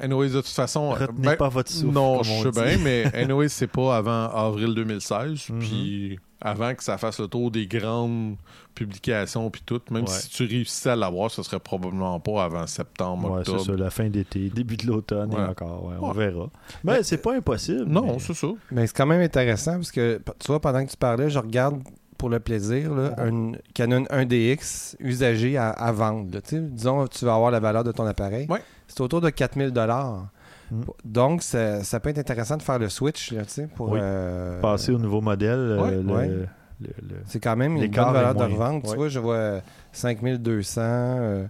Anyways, 0.00 0.30
de 0.30 0.36
toute 0.40 0.46
façon, 0.48 0.90
euh, 0.90 0.94
retenez 0.94 1.22
ben, 1.28 1.36
pas 1.36 1.48
votre 1.48 1.70
souffle. 1.70 1.92
Non, 1.92 2.16
comme 2.16 2.24
je 2.24 2.50
sais 2.50 2.50
bien, 2.50 2.78
mais 2.82 3.04
anyway, 3.14 3.48
c'est 3.48 3.66
pas 3.68 3.96
avant 3.96 4.28
avril 4.28 4.74
2016. 4.74 5.50
Mhm. 5.50 5.58
Puis 5.60 6.18
avant 6.40 6.74
que 6.74 6.82
ça 6.84 6.98
fasse 6.98 7.20
le 7.20 7.26
tour 7.28 7.50
des 7.50 7.66
grandes 7.66 8.36
publications 8.74 9.48
puis 9.50 9.62
tout, 9.64 9.80
même 9.90 10.02
Ouais. 10.04 10.10
si 10.10 10.28
tu 10.30 10.44
réussissais 10.44 10.90
à 10.90 10.96
l'avoir, 10.96 11.30
ce 11.30 11.42
serait 11.42 11.60
probablement 11.60 12.18
pas 12.20 12.44
avant 12.44 12.66
septembre, 12.66 13.30
Ouais, 13.30 13.38
octobre. 13.38 13.60
c'est 13.60 13.70
ça, 13.70 13.76
la 13.76 13.90
fin 13.90 14.08
d'été, 14.08 14.50
début 14.54 14.76
de 14.76 14.86
l'automne 14.86 15.32
et 15.32 15.36
Ouais. 15.36 15.42
encore, 15.42 15.84
ouais, 15.86 15.94
on 16.00 16.12
verra. 16.12 16.50
Ben, 16.82 17.02
c'est 17.02 17.18
pas 17.22 17.34
impossible. 17.36 17.84
Non, 17.86 18.02
mais- 18.14 18.18
c'est 18.18 18.34
ça. 18.34 18.48
Mais 18.72 18.86
c'est 18.86 18.96
quand 18.96 19.06
même 19.06 19.20
intéressant 19.22 19.74
parce 19.74 19.92
que, 19.92 20.20
tu 20.38 20.46
vois, 20.48 20.60
pendant 20.60 20.84
que 20.84 20.90
tu 20.90 20.96
parlais, 20.96 21.30
je 21.30 21.38
regarde 21.38 21.80
pour 22.18 22.28
le 22.30 22.40
plaisir 22.40 22.94
là, 22.94 23.14
un 23.18 23.52
Canon 23.74 24.04
1DX 24.10 24.96
usagé 25.00 25.56
à, 25.56 25.70
à 25.70 25.92
vendre. 25.92 26.30
là. 26.32 26.40
Disons, 26.52 27.06
tu 27.06 27.24
vas 27.24 27.34
avoir 27.34 27.50
la 27.50 27.60
valeur 27.60 27.84
de 27.84 27.92
ton 27.92 28.06
appareil. 28.06 28.46
Ouais. 28.48 28.62
C'est 28.88 29.00
autour 29.00 29.20
de 29.20 29.30
4000 29.30 29.70
dollars. 29.70 30.26
Mm. 30.70 30.82
Donc, 31.04 31.42
ça, 31.42 31.82
ça 31.84 32.00
peut 32.00 32.10
être 32.10 32.18
intéressant 32.18 32.56
de 32.56 32.62
faire 32.62 32.78
le 32.78 32.88
switch 32.88 33.32
là, 33.32 33.42
tu 33.44 33.50
sais, 33.50 33.66
pour 33.66 33.90
Oui. 33.90 33.98
euh, 34.02 34.60
Passer 34.60 34.92
au 34.92 34.98
nouveau 34.98 35.20
modèle, 35.20 35.58
euh, 35.58 35.82
Ouais, 35.82 35.90
le- 35.90 36.12
ouais. 36.12 36.28
le- 36.28 36.46
le- 36.80 37.16
C'est 37.26 37.40
quand 37.40 37.56
même 37.56 37.76
une 37.76 37.90
bonne 37.90 38.12
valeur 38.12 38.34
de 38.34 38.42
revente. 38.44 38.84
Ouais. 38.84 38.90
Tu 38.90 38.96
vois, 38.96 39.08
je 39.08 39.18
vois 39.20 39.60
5200 39.92 40.80
euh, 40.84 41.46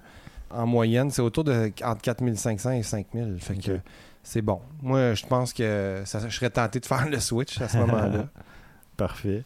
en 0.50 0.66
moyenne. 0.66 1.10
C'est 1.10 1.22
autour 1.22 1.44
de 1.44 1.72
entre 1.84 2.02
4500 2.02 2.70
et 2.72 2.82
5000. 2.82 3.36
Fait 3.38 3.56
que 3.56 3.78
c'est 4.22 4.42
bon. 4.42 4.60
Moi, 4.82 5.14
je 5.14 5.26
pense 5.26 5.52
que 5.52 6.02
ça- 6.04 6.28
je 6.28 6.34
serais 6.34 6.50
tenté 6.50 6.80
de 6.80 6.86
faire 6.86 7.08
le 7.08 7.18
switch 7.20 7.60
à 7.60 7.68
ce 7.68 7.76
moment-là. 8.18 8.26
Parfait. 8.96 9.42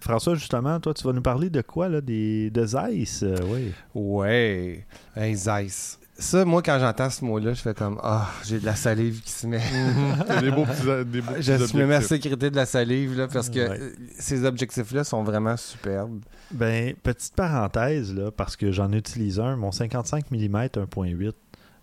François, 0.00 0.34
justement, 0.34 0.80
toi, 0.80 0.92
tu 0.94 1.04
vas 1.04 1.12
nous 1.12 1.22
parler 1.22 1.48
de 1.48 1.62
quoi, 1.62 1.88
là? 1.88 2.00
Des, 2.00 2.50
de 2.50 2.66
Zeiss, 2.66 3.22
euh, 3.22 3.36
oui. 3.46 3.72
Ouais. 3.94 4.84
Hey, 5.14 5.34
Zeiss. 5.36 5.98
Ça, 6.18 6.44
moi, 6.44 6.62
quand 6.62 6.78
j'entends 6.78 7.10
ce 7.10 7.24
mot-là, 7.24 7.54
je 7.54 7.60
fais 7.62 7.74
comme 7.74 7.98
Ah, 8.02 8.28
j'ai 8.44 8.60
de 8.60 8.66
la 8.66 8.76
salive 8.76 9.22
qui 9.22 9.30
se 9.32 9.46
met. 9.46 9.60
C'est 10.28 10.40
des 10.42 10.50
beaux 10.50 10.64
petits, 10.66 11.10
des 11.10 11.20
beaux 11.20 11.32
petits 11.32 11.42
je 11.42 11.76
me 11.76 11.86
mets 11.86 11.94
à 11.96 12.00
sécurité 12.02 12.50
de 12.50 12.56
la 12.56 12.66
salive 12.66 13.16
là, 13.16 13.28
parce 13.28 13.48
que 13.50 13.68
Ouais. 13.68 13.92
ces 14.18 14.44
objectifs-là 14.44 15.04
sont 15.04 15.22
vraiment 15.24 15.56
superbes. 15.56 16.20
Ben, 16.52 16.94
petite 17.02 17.34
parenthèse, 17.34 18.14
là, 18.14 18.30
parce 18.30 18.56
que 18.56 18.70
j'en 18.72 18.92
utilise 18.92 19.40
un, 19.40 19.56
mon 19.56 19.72
55 19.72 20.30
mm 20.30 20.56
1.8 20.76 21.32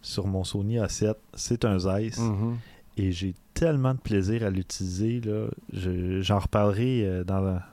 sur 0.01 0.27
mon 0.27 0.43
Sony 0.43 0.77
A7, 0.77 1.15
c'est 1.33 1.65
un 1.65 1.79
Zeiss. 1.79 2.17
Mhm. 2.19 2.57
et 2.97 3.11
j'ai 3.11 3.33
tellement 3.53 3.93
de 3.93 3.99
plaisir 3.99 4.45
à 4.45 4.49
l'utiliser. 4.49 5.21
là. 5.21 5.47
Je- 5.73 6.21
J'en 6.21 6.39
reparlerai 6.39 7.03
euh, 7.05 7.23
dans 7.23 7.39
la- 7.41 7.63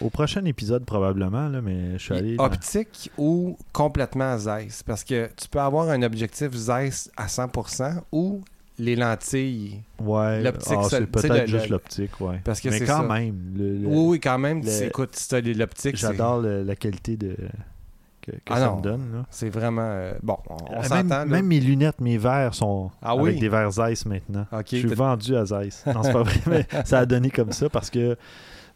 au 0.00 0.10
prochain 0.10 0.44
épisode 0.44 0.84
probablement, 0.84 1.48
là, 1.48 1.60
mais 1.60 1.92
je 1.98 2.02
suis 2.02 2.14
allé. 2.14 2.36
dans- 2.36 2.44
Optique 2.44 3.10
ou 3.18 3.56
complètement 3.72 4.36
Zeiss? 4.38 4.82
Parce 4.82 5.04
que 5.04 5.28
tu 5.36 5.48
peux 5.48 5.60
avoir 5.60 5.88
un 5.90 6.02
objectif 6.02 6.52
Zeiss 6.52 7.10
à 7.16 7.26
100% 7.28 8.02
ou 8.12 8.40
les 8.78 8.94
lentilles. 8.96 9.80
Ouais, 10.02 10.42
l'optique 10.42 10.76
ah, 10.78 10.86
c'est 10.90 11.06
peut-être 11.06 11.46
juste 11.48 11.68
l'optique, 11.70 12.20
ouais. 12.20 12.40
Parce 12.44 12.60
que 12.60 12.68
mais 12.68 12.78
c'est 12.78 12.84
quand 12.86 13.08
ça. 13.08 13.14
même, 13.14 13.34
le- 13.56 13.78
le- 13.78 13.86
Oui, 13.86 14.04
oui, 14.08 14.20
quand 14.20 14.38
même. 14.38 14.62
le- 14.62 14.82
écoute, 14.84 15.16
si 15.16 15.40
l'optique, 15.54 15.96
j'adore 15.96 16.42
la 16.42 16.76
qualité 16.76 17.16
de 17.16 17.36
que, 18.20 18.32
que 18.32 18.36
Ah 18.50 18.56
ça 18.56 18.66
non. 18.66 18.76
me 18.78 18.82
donne. 18.82 19.24
c'est 19.30 19.48
vraiment... 19.50 19.82
euh, 19.86 20.14
bon, 20.22 20.36
on, 20.50 20.56
Euh, 20.80 20.82
s'entend. 20.82 21.24
même, 21.26 21.46
mes 21.46 21.60
lunettes, 21.60 22.00
mes 22.00 22.18
verres 22.18 22.54
sont 22.54 22.90
Ah 23.00 23.12
avec 23.12 23.22
oui? 23.24 23.38
des 23.38 23.48
verres 23.48 23.70
Zeiss 23.70 24.04
maintenant. 24.04 24.46
Je 24.70 24.76
suis 24.78 24.88
vendu 24.88 25.36
à 25.36 25.44
Zeiss. 25.46 25.84
Non, 25.86 26.02
c'est 26.02 26.12
pas 26.12 26.22
vrai, 26.24 26.40
mais 26.46 26.66
ça 26.84 26.98
a 26.98 27.06
donné 27.06 27.30
comme 27.30 27.52
ça 27.52 27.68
parce 27.70 27.88
que, 27.88 28.16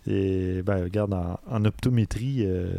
et, 0.06 0.62
ben, 0.62 0.84
regarde, 0.84 1.12
en, 1.14 1.38
en 1.48 1.64
optométrie, 1.64 2.44
euh, 2.44 2.72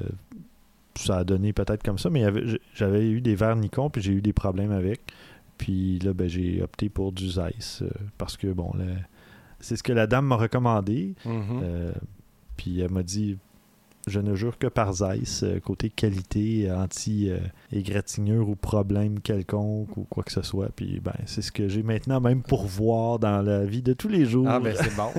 ça 0.95 1.17
a 1.17 1.23
donné 1.23 1.53
peut-être 1.53 1.83
comme 1.83 1.97
ça, 1.97 2.09
mais 2.09 2.25
j'avais 2.73 3.09
eu 3.09 3.21
des 3.21 3.35
verres 3.35 3.55
Nikon, 3.55 3.89
puis 3.89 4.01
j'ai 4.01 4.13
eu 4.13 4.21
des 4.21 4.33
problèmes 4.33 4.71
avec. 4.71 5.01
Puis 5.57 5.99
là, 5.99 6.13
ben, 6.13 6.27
j'ai 6.27 6.61
opté 6.61 6.89
pour 6.89 7.11
du 7.11 7.29
Zeiss 7.29 7.83
euh, 7.83 7.89
parce 8.17 8.37
que, 8.37 8.47
bon, 8.47 8.73
là, 8.77 8.85
c'est 9.59 9.75
ce 9.75 9.83
que 9.83 9.93
la 9.93 10.07
dame 10.07 10.25
m'a 10.25 10.35
recommandé. 10.35 11.13
Mhm. 11.25 11.61
Euh, 11.63 11.91
puis 12.57 12.81
elle 12.81 12.91
m'a 12.91 13.03
dit 13.03 13.37
je 14.07 14.19
ne 14.19 14.35
jure 14.35 14.57
que 14.57 14.67
par 14.67 14.93
Zeiss, 14.93 15.43
euh, 15.43 15.59
côté 15.59 15.89
qualité, 15.89 16.71
anti-égratignure 16.71 18.49
ou 18.49 18.55
problème 18.55 19.19
quelconque 19.19 19.95
ou 19.97 20.05
quoi 20.09 20.23
que 20.23 20.31
ce 20.31 20.41
soit. 20.41 20.69
Puis 20.75 20.99
ben, 20.99 21.13
c'est 21.25 21.41
ce 21.41 21.51
que 21.51 21.67
j'ai 21.67 21.83
maintenant, 21.83 22.19
même 22.19 22.41
pour 22.41 22.65
voir 22.65 23.19
dans 23.19 23.41
la 23.41 23.65
vie 23.65 23.81
de 23.81 23.93
tous 23.93 24.07
les 24.07 24.25
jours. 24.25 24.47
Ah, 24.49 24.59
ben 24.59 24.75
c'est 24.75 24.95
bon. 24.95 25.11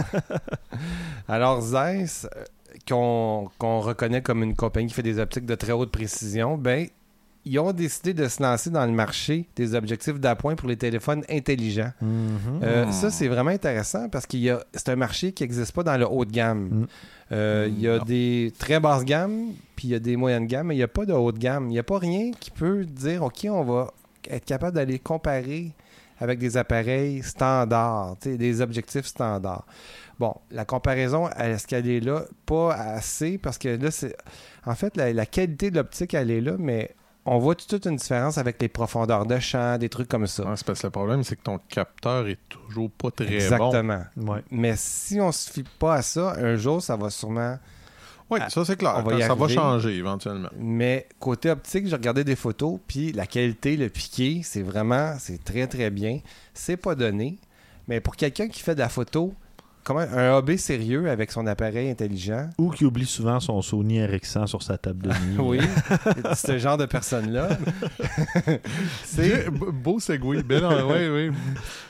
Alors, 1.29 1.61
Zeiss, 1.61 2.27
euh, 2.37 2.45
qu'on 2.89 3.51
qu'on 3.59 3.81
reconnaît 3.81 4.23
comme 4.23 4.43
une 4.43 4.57
compagnie 4.57 4.89
qui 4.89 4.95
fait 4.95 5.03
des 5.03 5.19
optiques 5.19 5.47
de 5.47 5.55
très 5.55 5.73
haute 5.73 5.91
précision, 5.91 6.59
ben, 6.59 6.89
ils 7.45 7.59
ont 7.59 7.73
décidé 7.73 8.15
de 8.15 8.29
se 8.29 8.43
lancer 8.43 8.71
dans 8.71 8.87
le 8.87 8.93
marché 8.93 9.49
des 9.57 9.75
objectifs 9.75 10.21
d'appoint 10.21 10.55
pour 10.55 10.69
les 10.69 10.77
téléphones 10.77 11.25
intelligents. 11.29 11.93
Mhm. 12.01 12.61
Euh. 12.63 12.93
Ça, 12.93 13.11
c'est 13.11 13.29
vraiment 13.29 13.51
intéressant 13.51 14.09
parce 14.09 14.27
a 14.49 14.61
c'est 14.75 14.89
un 14.91 14.97
marché 14.97 15.33
qui 15.33 15.43
n'existe 15.43 15.73
pas 15.73 15.83
dans 15.83 15.97
le 15.97 16.07
haut 16.09 16.25
de 16.25 16.31
gamme. 16.33 16.69
Mm. 16.69 16.87
Euh, 17.33 17.69
il 17.69 17.81
y 17.81 17.89
a 17.89 17.99
Non. 17.99 18.05
des 18.05 18.53
très 18.59 18.79
basses 18.79 19.05
gammes, 19.05 19.53
puis 19.75 19.89
il 19.89 19.91
y 19.91 19.95
a 19.95 19.99
des 19.99 20.17
moyennes 20.17 20.47
gammes, 20.47 20.69
mais 20.69 20.75
il 20.75 20.79
n'y 20.79 20.85
a 20.85 20.89
pas 20.89 21.07
de 21.07 21.13
haut 21.13 21.33
de 21.33 21.39
gamme. 21.39 21.67
Il 21.67 21.73
n'y 21.73 21.79
a 21.79 21.83
pas 21.83 21.99
rien 21.99 22.31
qui 22.39 22.51
peut 22.51 22.85
dire, 22.85 23.23
OK, 23.23 23.47
on 23.51 23.65
va 23.65 23.91
être 24.31 24.45
capable 24.45 24.77
d'aller 24.77 24.99
comparer 24.99 25.73
avec 26.21 26.39
des 26.39 26.57
appareils 26.57 27.23
standards, 27.23 28.17
des 28.25 28.61
objectifs 28.61 29.07
standards. 29.07 29.65
Bon, 30.21 30.35
la 30.53 30.65
comparaison, 30.65 31.29
est-ce 31.31 31.67
qu'elle 31.67 31.89
est 31.89 31.99
là? 32.01 32.25
Pas 32.47 32.75
assez, 32.75 33.39
parce 33.39 33.59
que 33.59 33.69
là, 33.71 33.91
c'est... 33.91 34.15
En 34.65 34.77
fait, 34.77 34.97
la, 34.97 35.13
la 35.13 35.27
qualité 35.27 35.73
de 35.73 35.77
l'optique, 35.77 36.15
elle 36.15 36.31
est 36.31 36.41
là, 36.41 36.53
mais 36.59 36.91
on 37.25 37.39
voit 37.39 37.55
toute 37.55 37.87
une 37.87 37.97
différence 37.97 38.39
avec 38.39 38.61
les 38.61 38.69
profondeurs 38.69 39.27
de 39.27 39.39
champ, 39.39 39.79
des 39.79 39.89
trucs 39.89 40.09
comme 40.09 40.27
ça. 40.27 40.45
Ouais, 40.45 40.57
c'est 40.57 40.67
parce 40.67 40.81
que 40.81 40.87
le 40.89 40.91
problème, 40.91 41.23
c'est 41.23 41.37
que 41.37 41.43
ton 41.43 41.59
capteur 41.69 42.27
est 42.27 42.39
toujours 42.49 42.91
pas 42.91 43.11
très 43.11 43.27
bon. 43.27 43.33
Exactement. 43.33 44.03
Ouais. 44.17 44.43
Mais 44.51 44.75
si 44.77 45.21
on 45.21 45.31
se 45.31 45.51
fie 45.51 45.65
pas 45.79 45.95
à 45.95 46.03
ça, 46.03 46.35
un 46.39 46.57
jour, 46.57 46.83
ça 46.83 46.97
va 46.97 47.11
sûrement... 47.11 47.59
Oui, 48.31 48.41
ça 48.49 48.65
c'est 48.65 48.77
clair. 48.77 48.95
On 48.97 49.03
va 49.03 49.15
y 49.19 49.23
ça 49.23 49.35
va 49.35 49.49
changer 49.49 49.95
éventuellement. 49.95 50.49
Mais 50.59 51.07
côté 51.21 51.51
optique, 51.51 51.87
j'ai 51.87 51.95
regardé 51.95 52.25
des 52.25 52.37
photos, 52.37 52.79
puis 52.87 53.13
la 53.13 53.27
qualité, 53.27 53.77
le 53.77 53.91
piqué, 53.91 54.41
c'est 54.43 54.63
vraiment, 54.63 55.17
c'est 55.19 55.45
très 55.45 55.67
très 55.67 55.91
bien. 55.91 56.21
C'est 56.55 56.79
pas 56.79 56.95
donné. 56.95 57.39
Mais 57.89 58.01
pour 58.01 58.17
quelqu'un 58.17 58.49
qui 58.49 58.63
fait 58.63 58.75
de 58.75 58.81
la 58.81 58.89
photo 58.89 59.35
comment, 59.85 60.01
un 60.01 60.33
hobby 60.35 60.59
sérieux 60.59 61.09
avec 61.11 61.31
son 61.33 61.47
appareil 61.47 61.91
intelligent? 61.91 62.49
Ou 62.59 62.71
qui 62.71 62.85
oublie 62.85 63.07
souvent 63.07 63.41
son 63.41 63.61
Sony 63.63 63.99
RX100 64.01 64.47
sur 64.47 64.63
sa 64.63 64.79
table 64.79 65.03
de 65.03 65.09
nuit. 65.27 65.39
Oui, 65.39 65.59
ce 66.35 66.59
genre 66.59 66.77
de 66.79 66.87
personne-là. 66.87 67.49
c'est 69.05 69.49
Be- 69.51 69.71
Beau 69.73 70.01
segway. 70.01 70.43
Ben 70.43 70.61
non, 70.63 70.89
ouais, 70.91 71.09
ouais. 71.11 71.31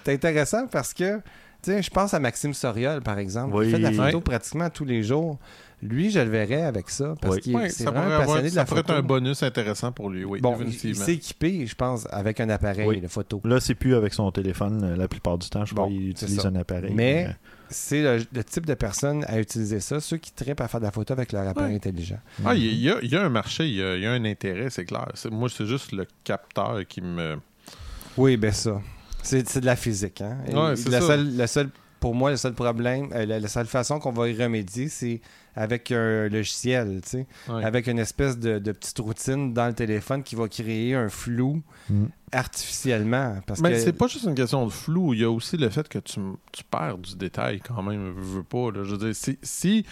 c'est 0.05 0.13
intéressant 0.15 0.67
parce 0.67 0.93
que, 0.95 1.17
tu 1.19 1.23
sais, 1.71 1.83
je 1.83 1.91
pense 1.91 2.15
à 2.15 2.21
Maxime 2.21 2.55
Soriol, 2.55 3.01
par 3.03 3.19
exemple. 3.19 3.55
Oui. 3.57 3.67
Il 3.67 3.71
fait 3.73 3.79
de 3.79 3.83
la 3.85 3.93
photo 3.93 4.21
pratiquement 4.21 4.71
tous 4.71 4.85
les 4.85 5.03
jours. 5.03 5.39
Lui, 5.85 6.13
je 6.13 6.21
le 6.21 6.31
verrais 6.31 6.63
avec 6.63 6.89
ça 6.91 7.15
parce 7.21 7.37
Oui. 7.37 7.41
qu'il 7.41 7.71
ça 7.73 7.91
vraiment 7.91 8.03
avoir- 8.07 8.21
passionné 8.21 8.43
de 8.51 8.55
ça 8.55 8.61
la 8.61 8.65
pourrait 8.67 8.81
photo. 8.83 8.93
être 8.93 8.99
un 9.01 9.03
bonus 9.03 9.43
intéressant 9.43 9.91
pour 9.91 10.11
lui, 10.11 10.25
oui, 10.25 10.41
Bon, 10.41 10.57
il, 10.65 10.95
s'est 10.97 11.15
équipé, 11.15 11.67
je 11.67 11.75
pense, 11.75 12.07
avec 12.13 12.39
un 12.39 12.49
appareil 12.51 12.87
Oui. 12.87 13.01
de 13.01 13.09
photo. 13.09 13.41
Là, 13.45 13.59
c'est 13.59 13.75
plus 13.75 13.97
avec 13.97 14.15
son 14.15 14.31
téléphone 14.31 14.81
euh, 14.85 14.97
la 14.97 15.09
plupart 15.09 15.39
du 15.39 15.49
temps. 15.51 15.65
Je 15.65 15.75
Bon, 15.75 15.83
crois 15.83 15.93
qu'il 15.93 16.11
utilise 16.11 16.41
ça. 16.41 16.49
un 16.49 16.55
appareil. 16.55 16.93
Mais- 16.95 17.27
euh, 17.29 17.33
C'est 17.73 18.03
le, 18.03 18.25
le 18.33 18.45
type 18.45 18.67
de 18.67 18.75
personne 18.75 19.25
à 19.27 19.41
utiliser 19.41 19.81
ça, 19.81 19.99
ceux 20.01 20.19
qui 20.19 20.31
trippent 20.33 20.61
à 20.61 20.69
faire 20.69 20.81
de 20.81 20.85
la 20.87 20.93
photo 20.93 21.13
avec 21.13 21.33
leur 21.33 21.47
appareil 21.49 21.71
Ouais. 21.71 21.77
intelligent. 21.77 22.19
Ah, 22.45 22.55
il 22.55 22.63
y, 22.65 22.69
a- 22.69 22.73
il 22.73 22.81
y 22.81 22.91
a- 22.91 22.99
il 23.03 23.11
y 23.11 23.17
a 23.17 23.23
un 23.25 23.29
marché, 23.29 23.67
il 23.67 23.75
y 23.75 23.83
a, 23.83 23.97
il 23.97 24.03
y 24.03 24.07
a 24.07 24.13
un 24.13 24.25
intérêt, 24.25 24.71
c'est 24.71 24.85
clair. 24.85 25.09
C'est- 25.15 25.31
Moi, 25.31 25.49
c'est 25.49 25.67
juste 25.67 25.93
le 25.93 26.07
capteur 26.25 26.87
qui 26.87 27.01
me. 27.01 27.39
Oui, 28.17 28.37
ben 28.37 28.53
ça. 28.53 28.81
C'est 29.23 29.49
c'est 29.49 29.61
de 29.61 29.67
la 29.67 29.77
physique. 29.77 30.21
Hein? 30.21 30.39
Et 30.49 30.55
Ouais, 30.55 30.77
c'est 30.77 30.89
la 30.91 31.01
ça. 31.01 31.07
Seule, 31.09 31.37
le 31.37 31.47
seul, 31.47 31.71
pour 32.03 32.15
moi, 32.15 32.31
le 32.33 32.37
seul 32.37 32.53
problème, 32.53 33.09
euh, 33.15 33.25
la, 33.25 33.41
la 33.41 33.49
seule 33.49 33.67
façon 33.67 33.99
qu'on 34.01 34.13
va 34.13 34.29
y 34.29 34.35
remédier, 34.43 34.89
c'est 34.89 35.21
avec 35.57 35.91
un 35.93 36.29
logiciel, 36.29 37.01
tu 37.03 37.09
sais, 37.11 37.27
Ouais. 37.49 37.65
avec 37.65 37.87
une 37.87 37.99
espèce 37.99 38.39
de, 38.39 38.59
de 38.59 38.73
petite 38.73 38.99
routine 38.99 39.55
dans 39.55 39.69
le 39.69 39.75
téléphone 39.75 40.23
qui 40.23 40.35
va 40.35 40.49
créer 40.49 40.95
un 40.95 41.09
flou 41.09 41.63
Mm. 41.89 42.07
artificiellement. 42.33 43.37
Parce 43.47 43.61
Mais 43.61 43.73
que 43.73 43.79
c'est 43.79 43.93
pas 43.93 44.07
juste 44.07 44.25
une 44.25 44.35
question 44.35 44.65
de 44.67 44.71
flou, 44.71 45.15
il 45.15 45.21
y 45.21 45.25
a 45.25 45.31
aussi 45.31 45.57
le 45.57 45.69
fait 45.69 45.89
que 45.89 45.99
tu, 45.99 46.21
tu 46.53 46.65
perds 46.65 46.99
du 46.99 47.17
détail 47.17 47.61
quand 47.61 47.83
même, 47.83 48.13
veux, 48.15 48.39
veux 48.39 48.43
pas. 48.43 48.71
là. 48.71 48.85
Je 48.85 48.95
veux 48.95 48.99
dire, 48.99 49.15
si, 49.15 49.39
si 49.43 49.85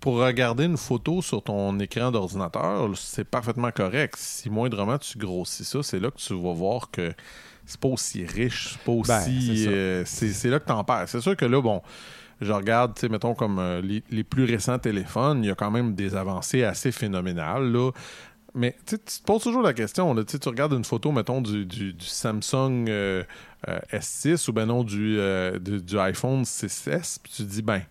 pour 0.00 0.14
regarder 0.18 0.64
une 0.64 0.76
photo 0.76 1.22
sur 1.22 1.42
ton 1.42 1.78
écran 1.80 2.10
d'ordinateur, 2.12 2.88
c'est 2.96 3.24
parfaitement 3.24 3.70
correct. 3.72 4.14
Si 4.16 4.48
moindrement 4.50 4.98
tu 4.98 5.18
grossis 5.18 5.64
ça, 5.64 5.82
c'est 5.82 5.98
là 5.98 6.10
que 6.10 6.18
tu 6.18 6.34
vas 6.40 6.52
voir 6.52 6.90
que 6.90 7.12
c'est 7.68 7.80
pas 7.80 7.88
aussi 7.88 8.24
riche, 8.26 8.70
c'est 8.72 8.78
pas 8.80 8.92
Ben, 9.06 9.20
aussi. 9.20 9.64
euh, 9.68 10.02
c'est 10.04 10.48
là 10.50 10.58
que 10.58 10.66
t'en 10.66 10.82
perds. 10.82 11.08
C'est 11.08 11.20
sûr 11.20 11.36
que 11.36 11.44
là, 11.44 11.60
bon. 11.62 11.82
Je 12.40 12.52
regarde, 12.52 12.94
tu 12.94 13.00
sais, 13.00 13.08
mettons, 13.08 13.34
comme 13.34 13.58
euh, 13.58 13.80
les, 13.80 14.02
les 14.10 14.22
plus 14.22 14.44
récents 14.44 14.78
téléphones, 14.78 15.42
il 15.42 15.48
y 15.48 15.50
a 15.50 15.56
quand 15.56 15.72
même 15.72 15.94
des 15.96 16.14
avancées 16.14 16.62
assez 16.62 16.92
phénoménales, 16.92 17.72
là. 17.72 17.90
Mais 18.54 18.76
tu 18.86 18.96
te 18.98 19.22
poses 19.26 19.42
toujours 19.42 19.62
la 19.62 19.72
question. 19.74 20.14
Là, 20.14 20.22
tu 20.24 20.36
regardes 20.48 20.72
une 20.72 20.84
photo, 20.84 21.10
mettons, 21.12 21.40
du, 21.40 21.66
du- 21.66 21.92
du 21.92 22.06
Samsung 22.06 22.86
euh, 22.88 23.22
euh, 23.68 23.78
S6 23.92 24.48
ou 24.48 24.52
ben 24.52 24.66
non 24.66 24.84
du, 24.84 25.18
du, 25.60 25.82
du 25.82 25.98
iPhone 25.98 26.42
6S, 26.44 27.18
puis 27.22 27.32
tu 27.34 27.42
te 27.42 27.48
dis, 27.48 27.62
ben, 27.62 27.82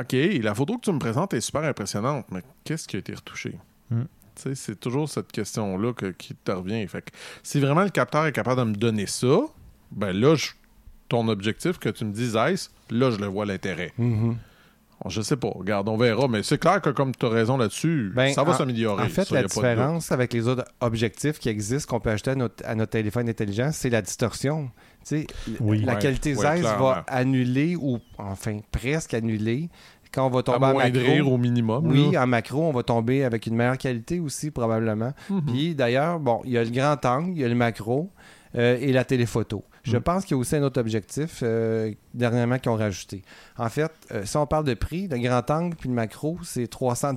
OK, 0.00 0.12
la 0.42 0.54
photo 0.54 0.76
que 0.76 0.82
tu 0.82 0.92
me 0.92 0.98
présentes 0.98 1.34
est 1.34 1.40
super 1.40 1.62
impressionnante, 1.64 2.26
mais 2.30 2.42
qu'est-ce 2.64 2.88
qui 2.88 2.96
a 2.96 2.98
été 3.00 3.14
retouché? 3.14 3.58
Hmm. 3.90 4.04
C'est 4.36 4.78
toujours 4.80 5.08
cette 5.08 5.30
question-là 5.32 5.92
que- 5.92 6.10
qui 6.12 6.34
te 6.34 6.50
revient. 6.52 6.86
Fait 6.88 7.02
que 7.02 7.10
si 7.42 7.60
vraiment 7.60 7.82
le 7.84 7.90
capteur 7.90 8.26
est 8.26 8.32
capable 8.32 8.60
de 8.62 8.66
me 8.70 8.74
donner 8.74 9.06
ça, 9.06 9.36
ben 9.92 10.12
là, 10.12 10.34
je- 10.34 10.50
ton 11.08 11.28
objectif 11.28 11.78
que 11.78 11.88
tu 11.88 12.04
me 12.04 12.12
dises, 12.12 12.36
Ice, 12.50 12.70
là, 12.90 13.10
je 13.10 13.18
le 13.18 13.26
vois 13.26 13.46
l'intérêt. 13.46 13.92
Mhm. 13.98 14.36
Je 15.06 15.20
sais 15.20 15.36
pas, 15.36 15.48
regarde, 15.54 15.88
on 15.88 15.96
verra, 15.98 16.28
mais 16.28 16.42
c'est 16.42 16.56
clair 16.56 16.80
que 16.80 16.88
comme 16.88 17.14
tu 17.14 17.26
as 17.26 17.28
raison 17.28 17.58
là-dessus, 17.58 18.10
Ben, 18.14 18.32
ça 18.32 18.42
va 18.42 18.52
en- 18.52 18.56
s'améliorer. 18.56 19.04
En 19.04 19.08
fait, 19.08 19.24
ça, 19.26 19.34
la 19.34 19.42
différence 19.42 20.10
avec 20.12 20.32
les 20.32 20.48
autres 20.48 20.64
objectifs 20.80 21.38
qui 21.38 21.50
existent, 21.50 21.94
qu'on 21.94 22.00
peut 22.00 22.10
acheter 22.10 22.30
à 22.30 22.34
notre, 22.36 22.64
à 22.66 22.74
notre 22.74 22.92
téléphone 22.92 23.28
intelligent, 23.28 23.70
c'est 23.72 23.90
la 23.90 24.00
distorsion. 24.00 24.70
Tu 25.06 25.26
sais, 25.26 25.26
Oui. 25.60 25.82
La 25.84 25.94
Ouais, 25.94 25.98
qualité 25.98 26.34
ouais, 26.34 26.56
ZEISS 26.56 26.62
va 26.62 27.04
annuler, 27.08 27.76
ou 27.76 27.98
enfin 28.16 28.60
presque 28.72 29.12
annuler, 29.12 29.68
quand 30.14 30.26
on 30.26 30.30
va 30.30 30.42
tomber 30.42 30.58
en 30.66 30.70
amoindrir 30.70 31.16
macro. 31.24 31.34
au 31.34 31.38
minimum. 31.38 31.86
Oui, 31.86 32.12
là. 32.12 32.22
en 32.22 32.26
macro, 32.26 32.62
on 32.62 32.72
va 32.72 32.82
tomber 32.82 33.24
avec 33.24 33.46
une 33.46 33.56
meilleure 33.56 33.78
qualité 33.78 34.20
aussi, 34.20 34.50
probablement. 34.50 35.12
Mhm. 35.30 35.42
Puis 35.46 35.74
d'ailleurs, 35.74 36.20
bon, 36.20 36.40
il 36.44 36.52
y 36.52 36.58
a 36.58 36.64
le 36.64 36.70
grand 36.70 37.04
angle, 37.04 37.30
il 37.32 37.38
y 37.38 37.44
a 37.44 37.48
le 37.48 37.54
macro 37.54 38.10
euh, 38.56 38.78
et 38.80 38.92
la 38.92 39.04
téléphoto. 39.04 39.64
Je 39.82 39.96
Mhm. 39.96 40.02
pense 40.02 40.24
qu'il 40.24 40.34
y 40.36 40.38
a 40.38 40.40
aussi 40.40 40.56
un 40.56 40.62
autre 40.62 40.80
objectif 40.80 41.40
euh, 41.42 41.92
dernièrement 42.14 42.58
qu'ils 42.58 42.70
ont 42.70 42.76
rajouté. 42.76 43.22
En 43.58 43.68
fait, 43.68 43.90
euh, 44.12 44.22
si 44.24 44.36
on 44.36 44.46
parle 44.46 44.64
de 44.64 44.74
prix, 44.74 45.08
le 45.08 45.18
grand 45.18 45.50
angle 45.50 45.74
puis 45.76 45.88
le 45.88 45.94
macro, 45.94 46.38
c'est 46.42 46.66
300 46.68 47.12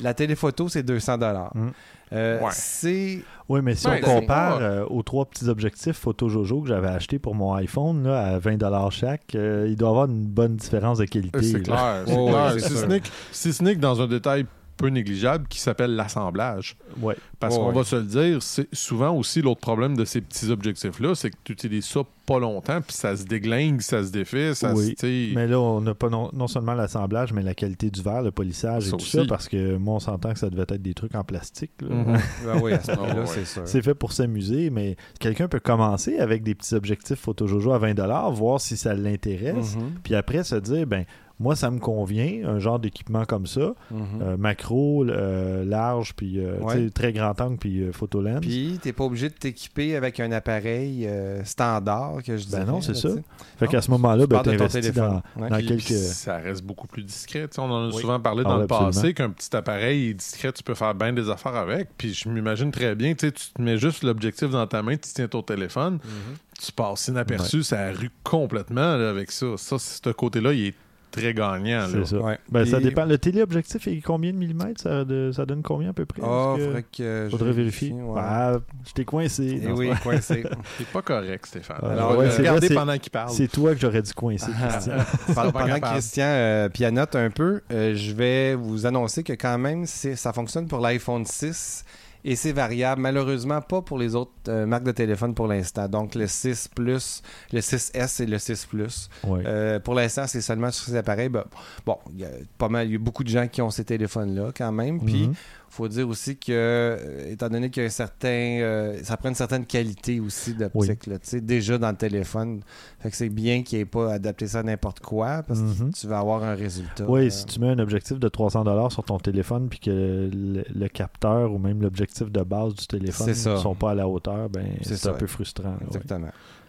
La 0.00 0.12
téléphoto, 0.12 0.68
c'est 0.68 0.82
200 0.82 1.16
Mhm. 1.54 1.72
Euh, 2.12 2.40
Ouais. 2.40 2.50
C'est 2.52 3.20
Oui, 3.48 3.60
mais 3.62 3.74
si 3.74 3.86
Ouais, 3.88 4.00
on 4.06 4.20
compare 4.20 4.58
euh, 4.60 4.84
aux 4.88 5.02
trois 5.02 5.24
petits 5.24 5.48
objectifs 5.48 5.96
Photo 5.96 6.28
Jojo 6.28 6.60
que 6.62 6.68
j'avais 6.68 6.88
acheté 6.88 7.18
pour 7.18 7.34
mon 7.34 7.54
iPhone 7.54 8.04
là, 8.04 8.34
à 8.34 8.38
20 8.38 8.90
chaque, 8.90 9.34
euh, 9.34 9.66
il 9.68 9.76
doit 9.76 9.88
y 9.88 9.90
avoir 9.90 10.06
une 10.06 10.24
bonne 10.26 10.56
différence 10.56 10.98
de 10.98 11.04
qualité. 11.06 11.38
Euh, 11.38 11.42
C'est 11.42 11.62
clair. 11.62 12.02
c'est 12.06 12.14
Oh, 12.16 12.26
clair. 12.28 12.44
ouais, 12.46 12.52
c'est 12.60 12.68
si, 12.68 12.68
sûr. 12.72 12.78
ce 12.78 12.86
n'est 12.86 13.00
que- 13.00 13.08
si 13.32 13.52
ce 13.52 13.62
n'est 13.62 13.74
que 13.74 13.80
dans 13.80 14.00
un 14.00 14.06
détail 14.06 14.46
peu 14.76 14.88
négligeable 14.88 15.46
qui 15.48 15.60
s'appelle 15.60 15.94
l'assemblage. 15.96 16.76
Ouais. 17.00 17.16
Parce 17.40 17.56
qu'on 17.56 17.68
ouais. 17.68 17.74
va 17.74 17.84
se 17.84 17.96
le 17.96 18.02
dire, 18.02 18.42
c'est 18.42 18.68
souvent 18.74 19.10
aussi 19.14 19.42
l'autre 19.42 19.60
problème 19.60 19.96
de 19.96 20.04
ces 20.04 20.20
petits 20.20 20.50
objectifs-là, 20.50 21.14
c'est 21.14 21.30
que 21.30 21.36
tu 21.44 21.52
utilises 21.52 21.84
ça 21.86 22.00
pas 22.24 22.38
longtemps, 22.40 22.80
puis 22.80 22.92
ça 22.96 23.16
se 23.16 23.22
déglingue, 23.24 23.80
ça 23.80 24.02
se 24.02 24.10
défait, 24.10 24.52
ça 24.54 24.74
Oui, 24.74 24.96
se. 24.98 25.34
Mais 25.34 25.46
là, 25.46 25.60
on 25.60 25.80
n'a 25.80 25.94
pas 25.94 26.08
non, 26.08 26.28
non 26.32 26.48
seulement 26.48 26.74
l'assemblage, 26.74 27.32
mais 27.32 27.42
la 27.42 27.54
qualité 27.54 27.88
du 27.88 28.02
verre, 28.02 28.22
le 28.22 28.32
polissage 28.32 28.84
et 28.88 28.90
Ça 28.90 28.96
tout 28.96 29.02
aussi. 29.02 29.16
ça, 29.18 29.24
parce 29.28 29.48
que 29.48 29.76
moi, 29.76 29.94
on 29.96 30.00
s'entend 30.00 30.32
que 30.32 30.38
ça 30.38 30.50
devait 30.50 30.62
être 30.62 30.82
des 30.82 30.94
trucs 30.94 31.14
en 31.14 31.22
plastique. 31.24 31.70
là. 31.82 31.94
Mhm. 31.94 32.18
Ah 32.48 32.56
oui, 32.62 32.72
à 32.72 32.80
ce 32.82 32.92
moment-là, 32.92 33.20
ouais. 33.20 33.26
c'est 33.26 33.44
sûr. 33.44 33.62
C'est 33.64 33.82
fait 33.82 33.94
pour 33.94 34.12
s'amuser, 34.12 34.70
mais 34.70 34.96
quelqu'un 35.20 35.46
peut 35.46 35.60
commencer 35.60 36.18
avec 36.18 36.42
des 36.42 36.54
petits 36.54 36.74
objectifs 36.74 37.18
Photo 37.20 37.46
Jojo 37.46 37.72
à 37.72 37.78
20 37.78 37.94
voir 38.30 38.60
si 38.60 38.76
ça 38.76 38.94
l'intéresse, 38.94 39.76
Mhm, 39.76 39.92
puis 40.02 40.14
après 40.14 40.42
se 40.44 40.56
dire, 40.56 40.86
ben 40.86 41.04
moi, 41.38 41.54
ça 41.54 41.70
me 41.70 41.78
convient, 41.78 42.48
un 42.48 42.58
genre 42.58 42.78
d'équipement 42.78 43.24
comme 43.26 43.46
ça, 43.46 43.74
mhm. 43.90 43.98
euh, 44.22 44.36
macro, 44.38 45.04
euh, 45.04 45.64
large, 45.64 46.14
puis 46.14 46.38
euh, 46.38 46.56
Ouais. 46.60 46.88
très 46.90 47.12
grand 47.12 47.38
angle, 47.40 47.58
puis 47.58 47.82
euh, 47.82 47.92
photo 47.92 48.22
lens. 48.22 48.40
Puis, 48.40 48.78
t'es 48.82 48.92
pas 48.94 49.04
obligé 49.04 49.28
de 49.28 49.34
t'équiper 49.34 49.96
avec 49.96 50.18
un 50.20 50.32
appareil 50.32 51.06
euh, 51.06 51.44
standard, 51.44 52.22
que 52.24 52.36
je 52.38 52.44
Ben 52.44 52.60
dirais. 52.60 52.64
non, 52.64 52.80
c'est 52.80 52.94
ça. 52.96 53.10
Fait 53.58 53.68
qu'à 53.68 53.82
ce 53.82 53.90
moment-là, 53.90 54.26
ben, 54.26 54.40
t'investis 54.42 54.74
dans, 54.74 54.80
téléphone. 54.80 55.22
Ouais. 55.36 55.48
dans 55.50 55.56
Puis- 55.58 55.66
quelques... 55.66 55.84
puis 55.84 55.94
ça 55.94 56.36
reste 56.38 56.64
beaucoup 56.64 56.86
plus 56.86 57.02
discret. 57.02 57.48
On 57.58 57.62
en 57.70 57.84
a 57.90 57.94
Oui. 57.94 58.00
souvent 58.00 58.18
parlé 58.20 58.42
Ah 58.46 58.48
dans 58.48 58.56
le 58.58 58.66
passé 58.66 59.12
qu'un 59.14 59.30
petit 59.30 59.54
appareil 59.54 60.08
est 60.10 60.14
discret, 60.14 60.52
tu 60.52 60.62
peux 60.62 60.74
faire 60.74 60.94
bien 60.94 61.12
des 61.12 61.28
affaires 61.28 61.56
avec. 61.56 61.88
Puis 61.98 62.14
je 62.14 62.28
m'imagine 62.28 62.70
très 62.70 62.94
bien, 62.94 63.14
tu 63.14 63.26
sais, 63.26 63.32
tu 63.32 63.46
te 63.52 63.60
mets 63.60 63.76
juste 63.78 64.02
l'objectif 64.04 64.50
dans 64.50 64.66
ta 64.66 64.82
main, 64.82 64.94
tu 64.96 65.10
tiens 65.14 65.28
ton 65.28 65.42
téléphone, 65.42 65.94
Mhm. 66.02 66.36
tu 66.60 66.72
passes 66.72 67.08
inaperçu, 67.08 67.62
ça 67.62 67.90
rue 67.92 68.10
complètement 68.24 68.96
là, 68.96 69.10
avec 69.10 69.30
ça. 69.30 69.46
Ça, 69.56 69.78
ce 69.78 70.10
côté-là, 70.10 70.52
il 70.54 70.66
est 70.68 70.74
très 71.10 71.32
gagnant. 71.34 71.80
là. 71.80 71.88
C'est 71.90 72.06
ça. 72.06 72.16
Ouais. 72.18 72.38
Ben, 72.50 72.64
ça 72.66 72.80
dépend. 72.80 73.04
Le 73.04 73.18
téléobjectif 73.18 73.86
est 73.88 74.00
combien 74.00 74.32
de 74.32 74.36
millimètres? 74.36 74.80
Ça, 74.82 75.04
de- 75.04 75.30
ça 75.32 75.46
donne 75.46 75.62
combien 75.62 75.90
à 75.90 75.92
peu 75.92 76.04
près? 76.04 76.20
Ah, 76.24 76.54
Est-ce 76.56 76.58
que- 76.58 76.64
faudrait 76.66 76.82
que 76.82 77.24
je 77.26 77.30
Faudrait 77.30 77.52
vérifier. 77.52 77.88
vérifie, 77.90 78.06
ouais. 78.06 78.20
Ah, 78.22 78.58
je 78.86 78.92
t'ai 78.92 79.04
coincé. 79.04 79.60
Eh 79.62 79.66
Non, 79.66 79.74
oui, 79.74 79.86
c'est 79.88 79.94
pas- 79.94 80.00
coincé. 80.10 80.44
C'est 80.78 80.86
pas 80.88 81.02
correct, 81.02 81.46
Stéphane. 81.46 81.78
Ah, 81.82 81.86
Alors, 81.92 82.16
ouais, 82.18 82.30
c'est 82.30 82.38
regardez 82.38 82.68
pendant 82.74 82.98
qu'il 82.98 83.10
parle. 83.12 83.30
C'est 83.30 83.48
toi 83.48 83.74
que 83.74 83.80
j'aurais 83.80 84.02
dû 84.02 84.12
coincer, 84.12 84.50
Christian. 84.52 84.94
Pendant, 85.34 85.80
que. 85.80 85.90
Christian 85.92 86.24
euh, 86.26 86.68
pianote 86.68 87.16
un 87.16 87.30
peu, 87.30 87.60
euh, 87.72 87.94
je 87.94 88.12
vais 88.12 88.54
vous 88.54 88.86
annoncer 88.86 89.22
que 89.22 89.32
quand 89.32 89.58
même, 89.58 89.86
c'est- 89.86 90.16
ça 90.16 90.32
fonctionne 90.32 90.66
pour 90.66 90.80
l'iPhone 90.80 91.24
6 91.24 91.84
et 92.28 92.34
c'est 92.36 92.52
variable. 92.52 93.00
Malheureusement, 93.00 93.60
pas 93.60 93.80
pour 93.82 93.98
les 93.98 94.14
autres 94.16 94.32
euh, 94.48 94.66
marques 94.66 94.82
de 94.84 94.92
téléphone 94.92 95.32
pour 95.34 95.46
l'instant. 95.46 95.88
Donc, 95.88 96.14
le 96.14 96.26
6 96.26 96.68
Plus, 96.74 97.22
le 97.52 97.60
6S 97.60 98.22
et 98.22 98.26
le 98.26 98.38
6 98.38 98.66
Plus. 98.66 99.08
Euh, 99.46 99.78
pour 99.80 99.94
l'instant, 99.94 100.26
c'est 100.26 100.40
seulement 100.40 100.70
sur 100.72 100.86
ces 100.86 100.96
appareils. 100.96 101.28
Ben, 101.28 101.44
bon, 101.86 101.96
il 102.12 102.20
y 102.20 102.24
a 102.24 102.30
pas 102.58 102.68
mal, 102.68 102.88
il 102.88 102.92
y 102.92 102.96
a 102.96 102.98
beaucoup 102.98 103.22
de 103.24 103.28
gens 103.28 103.46
qui 103.46 103.62
ont 103.62 103.70
ces 103.70 103.84
téléphones-là 103.84 104.50
quand 104.56 104.72
même. 104.72 105.00
Puis, 105.04 105.28
Mhm. 105.28 105.34
Faut 105.76 105.88
dire 105.88 106.08
aussi 106.08 106.36
que, 106.36 106.52
euh, 106.52 107.30
étant 107.32 107.48
donné 107.48 107.70
qu'il 107.70 107.82
y 107.82 107.84
a 107.84 107.86
un 107.86 107.90
certain, 107.90 108.28
euh, 108.28 108.98
ça 109.02 109.16
prend 109.16 109.28
une 109.28 109.34
certaine 109.34 109.66
qualité 109.66 110.20
aussi 110.20 110.54
d'optique, 110.54 111.06
là, 111.06 111.16
sais, 111.22 111.40
déjà 111.40 111.78
dans 111.78 111.90
le 111.90 111.96
téléphone. 111.96 112.60
Fait 113.00 113.10
que 113.10 113.16
c'est 113.16 113.28
bien 113.28 113.62
qu'il 113.62 113.78
n'y 113.78 113.82
ait 113.82 113.86
pas 113.86 114.12
adapté 114.14 114.46
ça 114.46 114.60
à 114.60 114.62
n'importe 114.62 115.00
quoi 115.00 115.42
parce 115.42 115.60
que 115.60 115.84
Mhm. 115.84 115.92
tu 115.92 116.06
vas 116.06 116.18
avoir 116.18 116.42
un 116.44 116.54
résultat. 116.54 117.04
Oui, 117.08 117.26
euh, 117.26 117.30
si 117.30 117.44
tu 117.46 117.60
mets 117.60 117.68
un 117.68 117.78
objectif 117.78 118.18
de 118.18 118.28
300 118.28 118.64
sur 118.90 119.04
ton 119.04 119.18
téléphone 119.18 119.68
puis 119.68 119.78
que 119.78 119.90
le, 120.32 120.64
le 120.74 120.88
capteur 120.88 121.52
ou 121.52 121.58
même 121.58 121.82
l'objectif 121.82 122.30
de 122.30 122.42
base 122.42 122.74
du 122.74 122.86
téléphone 122.86 123.28
ne 123.28 123.34
sont 123.34 123.74
pas 123.74 123.90
à 123.90 123.94
la 123.94 124.08
hauteur, 124.08 124.48
ben 124.48 124.66
C'est 124.82 125.06
un 125.08 125.12
peu 125.14 125.26
frustrant. 125.26 125.74
ouais. 125.92 126.00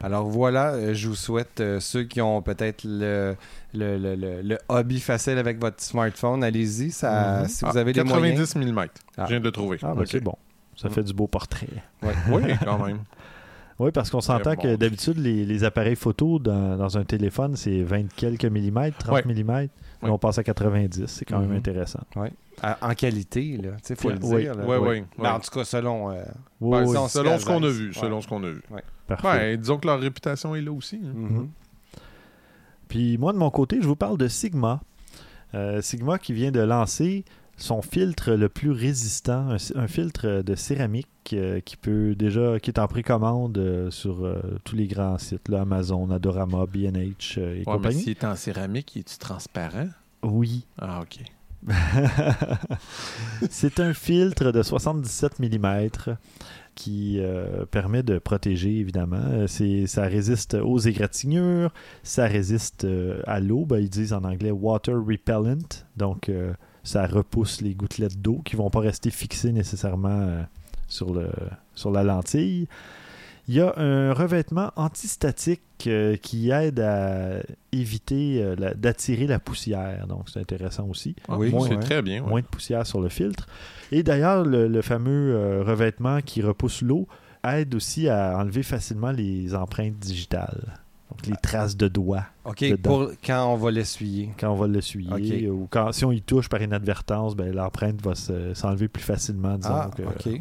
Alors 0.04 0.26
voilà, 0.26 0.74
euh, 0.74 0.94
je 0.94 1.08
vous 1.08 1.16
souhaite, 1.16 1.60
euh, 1.60 1.80
ceux 1.80 2.04
qui 2.04 2.22
ont 2.22 2.42
peut-être 2.42 2.84
le, 2.86 3.36
le, 3.74 3.98
le, 3.98 4.16
le- 4.16 4.42
le 4.44 4.58
hobby 4.70 5.00
facile 5.00 5.38
avec 5.40 5.60
votre 5.60 5.82
smartphone, 5.82 6.44
allez-y. 6.44 6.92
Ça, 6.92 7.42
Mhm. 7.42 7.48
Si 7.48 7.66
Ah, 7.66 7.72
vous 7.72 7.78
avez 7.78 7.94
les 7.94 8.04
90 8.04 8.56
moyens. 8.56 8.56
mm. 8.56 8.80
Ah. 9.18 9.24
Je 9.26 9.30
viens 9.30 9.40
de 9.40 9.46
le 9.46 9.52
trouver. 9.52 9.78
Ah, 9.82 9.94
ben 9.96 10.06
c'est 10.06 10.20
bon. 10.20 10.36
Ça 10.76 10.88
Mhm. 10.90 10.94
fait 10.94 11.04
du 11.04 11.14
beau 11.14 11.26
portrait. 11.28 11.68
Ouais. 12.04 12.14
Oui, 12.32 12.42
quand 12.64 12.86
même. 12.86 13.00
Oui, 13.80 13.92
parce 13.92 14.10
qu'on 14.10 14.22
s'entend 14.22 14.56
bon. 14.56 14.62
que 14.62 14.76
d'habitude, 14.76 15.18
les, 15.18 15.46
les 15.46 15.64
appareils 15.64 15.96
photo 15.96 16.40
dans, 16.40 16.78
dans 16.78 16.98
un 16.98 17.04
téléphone, 17.04 17.56
c'est 17.56 17.84
20 17.84 18.12
quelques 18.16 18.46
millimètres, 18.46 18.98
30 19.00 19.16
Ouais. 19.16 19.24
millimètres. 19.26 19.74
On 20.04 20.18
passe 20.20 20.38
à 20.38 20.44
90. 20.44 21.06
C'est 21.08 21.26
quand 21.26 21.40
même 21.40 21.50
Mhm. 21.52 21.58
intéressant. 21.58 22.00
À- 22.62 22.78
en 22.82 22.94
qualité, 22.96 23.58
là. 23.58 23.72
Tu 23.78 23.80
sais, 23.84 23.96
faut 23.96 24.10
le 24.10 24.18
Oui. 24.22 24.42
dire. 24.44 24.56
là. 24.56 24.64
Oui, 24.68 24.78
Ouais. 24.78 24.90
oui. 25.00 25.04
Ben, 25.20 25.34
en 25.34 25.40
tout 25.40 25.50
cas, 25.52 25.64
selon. 25.64 26.12
euh, 26.12 26.24
Oui, 26.62 26.72
Ben, 26.80 26.86
oui, 26.88 26.94
selon 27.10 27.38
ce 27.40 27.46
qu'on 27.46 27.64
a 27.64 27.68
à 27.68 27.70
vu. 27.70 27.94
Selon 27.94 28.16
Ouais. 28.18 28.22
ce 28.22 28.28
qu'on 28.28 28.44
a 28.44 28.50
vu. 28.50 28.62
Parfait. 29.08 29.28
Ouais, 29.28 29.58
disons 29.58 29.78
que 29.78 29.88
leur 29.88 30.00
réputation 30.00 30.56
est 30.56 30.62
là 30.62 30.72
aussi. 30.72 30.98
hein. 31.04 31.12
mhm. 31.14 31.50
Puis 32.88 33.18
moi, 33.18 33.34
de 33.34 33.38
mon 33.38 33.50
côté, 33.50 33.80
je 33.82 33.88
vous 33.88 33.96
parle 33.96 34.18
de 34.18 34.28
Sigma. 34.28 34.82
Euh, 35.54 35.82
Sigma 35.82 36.18
qui 36.20 36.34
vient 36.34 36.52
de 36.52 36.60
lancer 36.60 37.26
son 37.58 37.82
filtre 37.82 38.34
le 38.34 38.50
plus 38.50 38.72
résistant, 38.72 39.50
un, 39.50 39.58
un 39.76 39.88
filtre 39.88 40.42
de 40.44 40.56
céramique 40.56 41.08
euh, 41.34 41.60
qui 41.60 41.76
peut 41.76 42.14
déjà, 42.16 42.60
qui 42.60 42.70
est 42.70 42.80
en 42.80 42.88
précommande 42.88 43.58
euh, 43.58 43.90
sur 43.90 44.24
euh, 44.26 44.40
tous 44.64 44.76
les 44.76 44.88
grands 44.88 45.18
sites, 45.18 45.50
là, 45.50 45.62
Amazon, 45.62 46.10
Adorama, 46.12 46.66
B&H 46.66 47.40
euh, 47.40 47.56
et 47.56 47.58
Ouais, 47.58 47.58
mais 47.58 47.64
compagnie. 47.66 48.02
s'il 48.02 48.12
est 48.12 48.24
en 48.26 48.36
céramique, 48.36 48.96
il 48.96 49.00
est-tu 49.00 49.18
transparent? 49.18 49.88
Oui, 50.24 50.66
Ah, 50.80 51.02
OK. 51.02 51.20
c'est 53.50 53.80
un 53.80 53.94
filtre 53.94 54.52
de 54.52 54.62
77 54.62 55.40
mm 55.40 55.90
qui 56.76 57.20
euh, 57.20 57.66
permet 57.66 58.04
de 58.04 58.20
protéger, 58.20 58.78
évidemment. 58.78 59.18
Euh, 59.18 59.88
ça 59.88 60.04
résiste 60.04 60.54
aux 60.54 60.78
égratignures, 60.78 61.74
ça 62.04 62.28
résiste 62.28 62.86
euh, 62.86 63.22
à 63.26 63.40
l'eau. 63.40 63.66
Ben, 63.66 63.80
ils 63.80 63.90
disent 63.90 64.14
en 64.14 64.24
anglais 64.24 64.52
water 64.52 64.96
repellent. 64.96 65.84
Donc, 65.98 66.32
ça 66.84 67.08
repousse 67.08 67.62
les 67.62 67.74
gouttelettes 67.74 68.22
d'eau 68.22 68.42
qui 68.46 68.56
vont 68.56 68.70
pas 68.70 68.80
rester 68.80 69.10
fixées 69.10 69.52
nécessairement 69.52 70.46
sur 70.88 71.12
la 71.92 72.04
lentille. 72.04 72.68
Il 73.48 73.56
y 73.56 73.62
a 73.62 73.74
un 73.78 74.12
revêtement 74.14 74.72
antistatique 74.76 75.62
euh, 75.88 76.18
qui 76.18 76.50
aide 76.50 76.82
à 76.82 77.40
éviter 77.72 78.44
euh, 78.44 78.56
d'attirer 78.76 79.26
la 79.26 79.40
poussière. 79.40 80.06
Donc, 80.08 80.28
c'est 80.30 80.40
intéressant 80.42 80.88
aussi. 80.90 81.16
Ah, 81.30 81.38
Oui, 81.38 81.54
c'est 81.70 81.80
très 81.80 82.02
bien. 82.02 82.24
ouais. 82.24 82.30
Moins 82.30 82.42
de 82.42 82.46
poussière 82.48 82.86
sur 82.86 83.00
le 83.00 83.08
filtre. 83.10 83.48
Et 83.92 84.04
d'ailleurs, 84.04 84.44
le, 84.44 84.68
le 84.68 84.82
fameux 84.82 85.34
euh, 85.34 85.64
revêtement 85.64 86.20
qui 86.22 86.42
repousse 86.42 86.82
l'eau 86.82 87.08
aide 87.48 87.74
aussi 87.76 88.10
à 88.10 88.38
enlever 88.38 88.64
facilement 88.64 89.12
les 89.12 89.56
empreintes 89.56 89.98
digitales. 89.98 90.74
Donc, 91.10 91.26
les 91.26 91.36
traces 91.42 91.78
de 91.78 91.88
doigts 91.88 92.26
OK, 92.44 92.60
Dedans. 92.62 92.78
pour 92.90 93.12
quand 93.26 93.54
on 93.54 93.56
va 93.56 93.72
l'essuyer. 93.72 94.30
quand 94.40 94.52
on 94.52 94.56
va 94.56 94.68
l'essuyer. 94.68 95.50
Ou 95.50 95.68
quand, 95.70 95.92
si 95.94 96.04
on 96.06 96.12
y 96.12 96.22
touche 96.22 96.50
par 96.50 96.62
inadvertance, 96.62 97.36
ben, 97.36 97.54
l'empreinte 97.54 98.02
va 98.02 98.14
se- 98.14 98.54
s'enlever 98.54 98.88
plus 98.88 99.04
facilement. 99.04 99.58
Disons 99.58 99.74
Ah, 99.74 99.90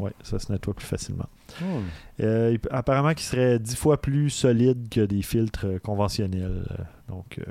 ouais, 0.00 0.12
ça 0.22 0.38
se 0.38 0.50
nettoie 0.50 0.74
plus 0.74 0.86
facilement. 0.86 1.28
Hmm. 1.60 1.82
Euh, 2.20 2.58
apparemment 2.70 3.14
qu'il 3.14 3.24
serait 3.26 3.58
dix 3.58 3.76
fois 3.76 4.00
plus 4.00 4.30
solide 4.30 4.88
que 4.88 5.00
des 5.00 5.22
filtres 5.22 5.80
conventionnels. 5.82 6.66
Donc, 7.08 7.38
euh, 7.38 7.44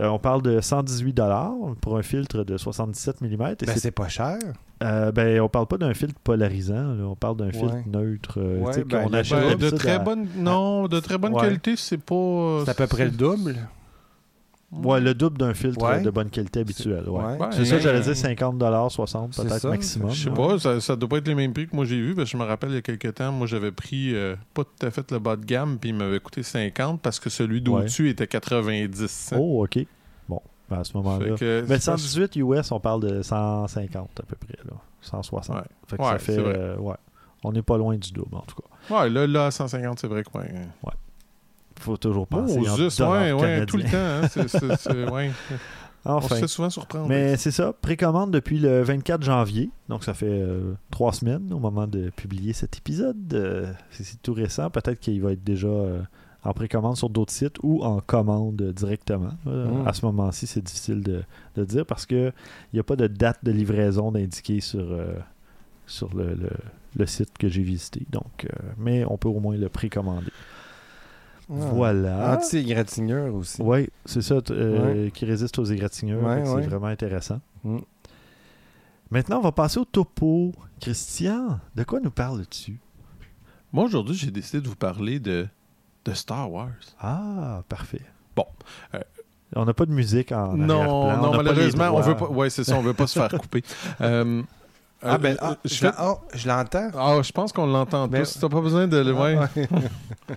euh, 0.00 0.08
on 0.08 0.18
parle 0.18 0.42
de 0.42 0.60
118 0.60 1.18
pour 1.80 1.96
un 1.96 2.02
filtre 2.02 2.44
de 2.44 2.56
77 2.56 3.20
mm. 3.22 3.36
Ben, 3.36 3.56
c'est 3.76 3.90
pas 3.90 4.08
cher. 4.08 4.38
Euh, 4.82 5.10
ben, 5.12 5.40
on 5.40 5.48
parle 5.48 5.66
pas 5.66 5.78
d'un 5.78 5.94
filtre 5.94 6.18
polarisant, 6.22 6.94
là. 6.94 7.04
on 7.04 7.16
parle 7.16 7.36
d'un 7.38 7.46
Ouais. 7.46 7.52
filtre 7.52 7.76
neutre. 7.86 8.34
euh, 8.40 8.58
Ouais, 8.60 8.84
ben, 8.84 9.04
qu'on 9.04 9.08
le- 9.10 9.18
achète 9.18 9.38
Ben, 9.38 9.56
de 9.58 9.70
très 9.70 9.98
bonne, 9.98 10.26
non, 10.36 10.86
de 10.88 11.00
très 11.00 11.16
bonne 11.18 11.32
Ouais. 11.34 11.40
qualité, 11.42 11.74
c'est 11.76 11.96
pas. 11.98 12.62
C'est 12.64 12.70
à 12.70 12.74
peu 12.74 12.86
près 12.86 13.04
le 13.06 13.10
double. 13.12 13.56
Ouais, 14.72 15.00
le 15.00 15.14
double 15.14 15.38
d'un 15.38 15.54
filtre 15.54 15.80
Ouais. 15.82 16.02
de 16.02 16.10
bonne 16.10 16.28
qualité 16.28 16.58
habituel. 16.60 17.08
Ouais. 17.08 17.24
Ouais. 17.24 17.38
Ouais, 17.38 17.46
C'est 17.52 17.64
ça, 17.64 17.78
j'allais 17.78 18.00
dire 18.00 18.16
50 18.16 18.58
60 18.90 19.32
C'est 19.32 19.44
peut-être 19.46 19.68
maximum. 19.68 20.10
Je 20.10 20.24
sais 20.24 20.30
pas, 20.30 20.58
ça, 20.58 20.80
ça 20.80 20.96
doit 20.96 21.08
pas 21.08 21.18
être 21.18 21.28
les 21.28 21.36
mêmes 21.36 21.52
prix 21.52 21.68
que 21.68 21.76
moi 21.76 21.84
j'ai 21.84 22.00
vu, 22.00 22.14
parce 22.16 22.30
que 22.30 22.36
je 22.36 22.42
me 22.42 22.46
rappelle 22.46 22.70
il 22.70 22.74
y 22.74 22.78
a 22.78 22.82
quelques 22.82 23.14
temps, 23.14 23.30
moi 23.30 23.46
j'avais 23.46 23.70
pris 23.70 24.12
euh, 24.12 24.34
pas 24.54 24.64
tout 24.64 24.84
à 24.86 24.90
fait 24.90 25.08
le 25.12 25.20
bas 25.20 25.36
de 25.36 25.44
gamme, 25.44 25.78
puis 25.78 25.90
il 25.90 25.94
m'avait 25.94 26.18
coûté 26.18 26.42
50 26.42 27.00
parce 27.00 27.20
que 27.20 27.30
celui 27.30 27.60
d'au-dessus 27.62 28.08
était 28.10 28.26
90. 28.26 29.34
Oh, 29.38 29.64
ok. 29.64 29.86
À 30.70 30.82
ce 30.84 30.96
moment-là. 30.96 31.26
Mais 31.28 31.36
c'est 31.38 31.62
pas- 31.68 31.78
118 31.78 32.36
US, 32.36 32.72
on 32.72 32.80
parle 32.80 33.02
de 33.02 33.22
150 33.22 34.20
à 34.20 34.22
peu 34.24 34.36
près, 34.36 34.58
là. 34.64 34.74
160. 35.00 35.54
Ouais. 35.56 35.62
Fait 35.86 35.96
que 35.96 36.02
Ouais, 36.02 36.08
ça 36.10 36.18
fait. 36.18 36.38
euh, 36.38 36.76
ouais. 36.78 36.96
On 37.44 37.52
n'est 37.52 37.62
pas 37.62 37.76
loin 37.78 37.96
du 37.96 38.10
double, 38.10 38.34
en 38.34 38.40
tout 38.40 38.56
cas. 38.56 38.94
Ouais, 39.02 39.08
là, 39.10 39.26
là, 39.26 39.46
à 39.46 39.50
150, 39.52 40.00
c'est 40.00 40.08
vrai 40.08 40.24
que 40.24 40.36
ouais. 40.38 40.50
Faut 41.78 41.96
toujours 41.96 42.22
Oh, 42.22 42.36
penser 42.36 42.58
en 42.68 42.76
juste, 42.76 43.00
ouais, 43.00 43.32
ouais, 43.32 43.66
tout 43.66 43.76
le 43.76 43.84
temps. 43.84 43.90
Hein, 43.94 44.28
c'est- 44.28 44.48
c'est- 44.48 44.76
c'est- 44.76 45.04
ouais. 45.10 45.30
On 46.08 46.20
se 46.20 46.34
fait 46.34 46.46
souvent 46.48 46.70
surprendre. 46.70 47.08
Mais 47.08 47.36
c'est 47.36 47.50
ça, 47.50 47.72
précommande 47.72 48.30
depuis 48.30 48.58
le 48.58 48.82
24 48.82 49.22
janvier, 49.22 49.70
donc 49.88 50.04
ça 50.04 50.14
fait 50.14 50.26
euh, 50.28 50.72
trois 50.90 51.12
semaines 51.12 51.52
au 51.52 51.58
moment 51.58 51.86
de 51.86 52.10
publier 52.10 52.52
cet 52.52 52.76
épisode. 52.78 53.16
Euh, 53.34 53.72
c'est 53.90 54.04
c'est 54.04 54.22
tout 54.22 54.32
récent, 54.32 54.70
peut-être 54.70 55.00
qu'il 55.00 55.20
va 55.20 55.32
être 55.32 55.42
déjà 55.44 55.68
en 56.46 56.52
précommande 56.52 56.96
sur 56.96 57.10
d'autres 57.10 57.32
sites 57.32 57.56
ou 57.62 57.82
en 57.84 58.00
commande 58.00 58.60
directement. 58.72 59.32
Euh, 59.46 59.66
Mm. 59.82 59.86
À 59.88 59.92
ce 59.92 60.04
moment-ci, 60.06 60.46
c'est 60.46 60.62
difficile 60.62 61.02
de, 61.02 61.22
de 61.56 61.64
dire 61.64 61.84
parce 61.86 62.06
qu'il 62.06 62.32
n'y 62.72 62.78
a 62.80 62.82
pas 62.84 62.96
de 62.96 63.06
date 63.06 63.38
de 63.44 63.50
livraison 63.52 64.12
d'indiquer 64.12 64.60
sur, 64.60 64.80
euh, 64.92 65.14
sur 65.86 66.14
le, 66.14 66.34
le- 66.34 66.50
le 66.96 67.06
site 67.06 67.36
que 67.38 67.48
j'ai 67.48 67.62
visité. 67.62 68.06
Donc, 68.10 68.44
euh, 68.46 68.48
mais 68.78 69.04
on 69.04 69.18
peut 69.18 69.28
au 69.28 69.40
moins 69.40 69.56
le 69.56 69.68
précommander. 69.68 70.30
Ah. 71.48 71.52
Voilà. 71.54 72.36
Anti-égratignure 72.36 73.34
aussi. 73.34 73.60
Oui, 73.62 73.88
c'est 74.04 74.22
ça, 74.22 74.36
qui 75.14 75.24
résiste 75.24 75.58
aux 75.58 75.64
égratignures. 75.64 76.22
Ouais, 76.22 76.42
ouais. 76.48 76.62
C'est 76.62 76.68
vraiment 76.68 76.86
intéressant. 76.86 77.40
Mm. 77.64 77.78
Maintenant, 79.10 79.38
on 79.38 79.42
va 79.42 79.52
passer 79.52 79.78
au 79.78 79.84
topo. 79.84 80.52
Christian, 80.80 81.60
de 81.74 81.84
quoi 81.84 82.00
nous 82.00 82.10
parles-tu? 82.10 82.78
Moi, 83.72 83.84
aujourd'hui, 83.84 84.16
j'ai 84.16 84.30
décidé 84.30 84.60
de 84.60 84.68
vous 84.68 84.74
parler 84.76 85.20
de, 85.20 85.46
de 86.06 86.14
Star 86.14 86.50
Wars. 86.50 86.68
Ah, 87.00 87.62
parfait. 87.68 88.02
Bon, 88.34 88.46
euh, 88.94 89.00
on 89.54 89.64
n'a 89.64 89.74
pas 89.74 89.86
de 89.86 89.92
musique 89.92 90.32
en 90.32 90.54
Non, 90.56 90.80
on 91.12 91.16
non, 91.16 91.36
malheureusement, 91.36 91.90
on 91.92 92.00
veut 92.00 92.16
pas. 92.16 92.26
Ouais, 92.26 92.48
c'est 92.50 92.64
ça, 92.64 92.76
on 92.76 92.82
veut 92.82 92.94
pas 92.94 93.06
se 93.06 93.18
faire 93.18 93.28
couper. 93.40 93.62
Euh, 94.00 94.42
Ah, 95.02 95.18
ben, 95.18 95.34
euh, 95.34 95.38
ah, 95.42 95.56
je 95.64 95.74
fais- 95.74 95.90
oh, 96.00 96.18
je 96.34 96.48
l'entends. 96.48 96.90
Ah, 96.96 97.20
je 97.22 97.30
pense 97.32 97.52
qu'on 97.52 97.66
l'entend 97.66 98.08
Ben- 98.08 98.22
tous. 98.24 98.38
T'as 98.40 98.48
pas 98.48 98.60
besoin 98.60 98.86
de 98.88 98.96
le. 98.96 99.12
ouais. 99.12 99.36
Ah, 99.40 99.48
ouais. 99.56 99.68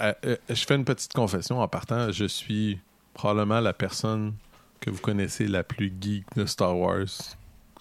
Euh, 0.00 0.14
euh, 0.24 0.36
je 0.48 0.64
fais 0.64 0.76
une 0.76 0.84
petite 0.86 1.12
confession 1.12 1.60
en 1.60 1.68
partant. 1.68 2.10
Je 2.10 2.24
suis 2.24 2.80
probablement 3.12 3.60
la 3.60 3.74
personne 3.74 4.32
que 4.80 4.88
vous 4.88 5.00
connaissez 5.00 5.46
la 5.46 5.62
plus 5.62 5.92
geek 6.00 6.24
de 6.36 6.46
Star 6.46 6.74
Wars. 6.74 7.04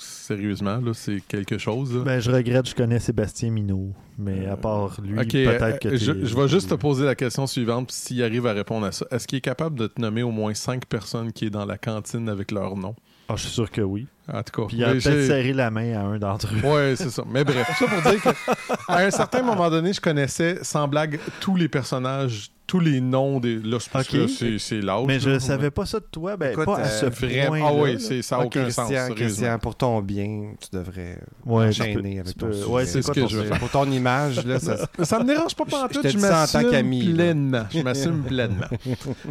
Sérieusement, 0.02 0.78
là, 0.78 0.94
c'est 0.94 1.22
quelque 1.28 1.58
chose. 1.58 1.94
là? 1.96 2.04
Ben, 2.04 2.20
je 2.20 2.32
regrette, 2.32 2.70
je 2.70 2.76
connais 2.76 3.00
Sébastien 3.00 3.52
Minot, 3.52 3.94
mais 4.18 4.46
à 4.48 4.56
part 4.58 5.00
lui, 5.02 5.18
peut-être 5.18 5.86
euh, 5.86 5.90
que 5.92 5.98
je, 5.98 6.12
t'es- 6.12 6.26
je 6.26 6.36
vais 6.36 6.48
juste 6.48 6.70
te 6.70 6.76
poser 6.76 7.06
la 7.06 7.16
question 7.16 7.46
suivante, 7.48 7.88
puis 7.88 7.96
s'il 7.96 8.24
arrive 8.24 8.46
à 8.48 8.54
répondre 8.54 8.86
à 8.86 8.92
ça. 8.92 9.06
Est-ce 9.12 9.28
qu'il 9.28 9.38
est 9.38 9.42
capable 9.42 9.78
de 9.78 9.88
te 9.88 10.00
nommer 10.00 10.24
au 10.24 10.32
moins 10.32 10.54
cinq 10.54 10.86
personnes 10.86 11.32
qui 11.34 11.46
est 11.46 11.50
dans 11.50 11.66
la 11.66 11.78
cantine 11.78 12.30
avec 12.30 12.52
leur 12.52 12.76
nom? 12.78 12.96
Ah, 13.28 13.36
je 13.36 13.44
suis 13.44 13.52
sûr 13.52 13.70
que 13.70 13.82
oui. 13.82 14.08
En 14.32 14.44
tout 14.44 14.62
cas. 14.62 14.68
Puis 14.68 14.78
il 14.78 14.84
a 14.84 14.90
peut-être 14.92 15.02
j'ai- 15.04 15.28
serré 15.28 15.54
la 15.54 15.72
main 15.72 15.94
à 15.98 16.02
un 16.02 16.20
d'entre 16.20 16.48
eux. 16.54 16.68
Ouais, 16.68 16.96
c'est 16.96 17.10
ça. 17.10 17.24
Mais 17.30 17.44
bref, 17.44 17.68
tout 17.78 17.86
ça 17.86 17.92
pour 17.92 18.12
dire 18.12 18.22
que 18.22 18.30
à 18.88 18.98
un 19.00 19.12
certain 19.12 19.42
moment 19.42 19.70
donné, 19.70 19.94
je 19.94 20.02
connaissais 20.02 20.60
sans 20.62 20.88
blague 20.88 21.20
tous 21.40 21.56
les 21.56 21.68
personnages, 21.68 22.52
tous 22.68 22.80
les 22.80 23.02
noms 23.02 23.40
des. 23.40 23.56
Là, 23.58 23.78
c'est 23.80 23.92
parce 23.92 24.06
Ok. 24.08 24.14
que 24.14 24.28
c'est 24.28 24.60
c'est 24.60 24.80
l'âge. 24.82 25.06
Mais 25.08 25.20
je 25.20 25.32
là. 25.32 25.40
savais 25.40 25.72
pas 25.72 25.88
ça 25.88 26.00
de 26.00 26.06
toi. 26.12 26.38
Ben, 26.38 26.52
Écoute, 26.52 26.66
pas 26.66 26.78
à 26.78 26.82
euh, 26.86 27.00
ce 27.00 27.06
Vraiment. 27.08 27.48
point 27.48 27.62
Ah 27.66 27.74
oui, 27.74 28.00
c'est- 28.00 28.22
ça 28.22 28.36
n'a 28.36 28.44
Ah, 28.44 28.46
aucun 28.46 28.62
Christian, 28.64 28.88
sens. 29.08 29.16
Christian, 29.16 29.58
pour 29.58 29.76
ton 29.76 30.00
bien, 30.04 30.52
tu 30.62 30.78
devrais 30.78 31.18
Ouais, 31.48 31.72
tu 31.72 31.82
enchaîner 31.82 31.96
peux- 32.16 32.20
avec 32.20 32.38
ton 32.38 32.46
peux- 32.48 32.66
ouais, 32.66 32.86
c'est 32.86 33.02
quoi 33.02 33.14
ce 33.16 33.20
que 33.20 33.24
ton 33.26 33.28
je 33.28 33.38
veux. 33.38 33.50
Pour 33.58 33.70
ton 33.72 33.90
image, 33.90 34.46
là, 34.46 34.60
ça, 34.60 34.78
Ça 35.04 35.18
me 35.20 35.26
dérange 35.26 35.56
pas 35.56 35.64
Je- 35.66 35.72
pantoute, 35.72 36.08
je 36.10 36.18
m'assume 36.20 36.70
pleinement. 37.16 37.66
Je 37.74 37.80
m'assume 37.82 38.22
pleinement. 38.28 38.68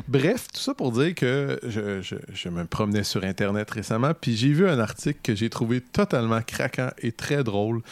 Bref, 0.09 0.49
tout 0.53 0.61
ça 0.61 0.75
pour 0.75 0.91
dire 0.91 1.15
que 1.15 1.61
je, 1.67 2.03
je- 2.03 2.17
je 2.33 2.49
me 2.49 2.65
promenais 2.65 3.05
sur 3.05 3.23
Internet 3.23 3.71
récemment, 3.71 4.13
puis 4.21 4.37
j'ai 4.37 4.49
vu 4.53 4.69
un 4.69 4.81
article 4.89 5.21
que 5.23 5.35
j'ai 5.35 5.51
trouvé 5.51 5.81
totalement 5.81 6.41
craquant 6.43 6.91
et 6.99 7.13
très 7.13 7.45
drôle, 7.45 7.83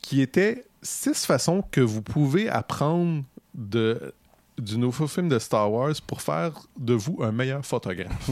qui 0.00 0.20
était 0.20 0.64
six 0.82 1.24
façons 1.24 1.64
que 1.70 1.80
vous 1.80 2.02
pouvez 2.02 2.48
apprendre 2.48 3.24
de 3.54 4.14
du 4.58 4.76
nouveau 4.76 5.06
film 5.06 5.28
de 5.28 5.38
Star 5.38 5.72
Wars 5.72 5.94
pour 6.06 6.20
faire 6.20 6.52
de 6.78 6.92
vous 6.92 7.18
un 7.22 7.32
meilleur 7.32 7.64
photographe. 7.64 8.30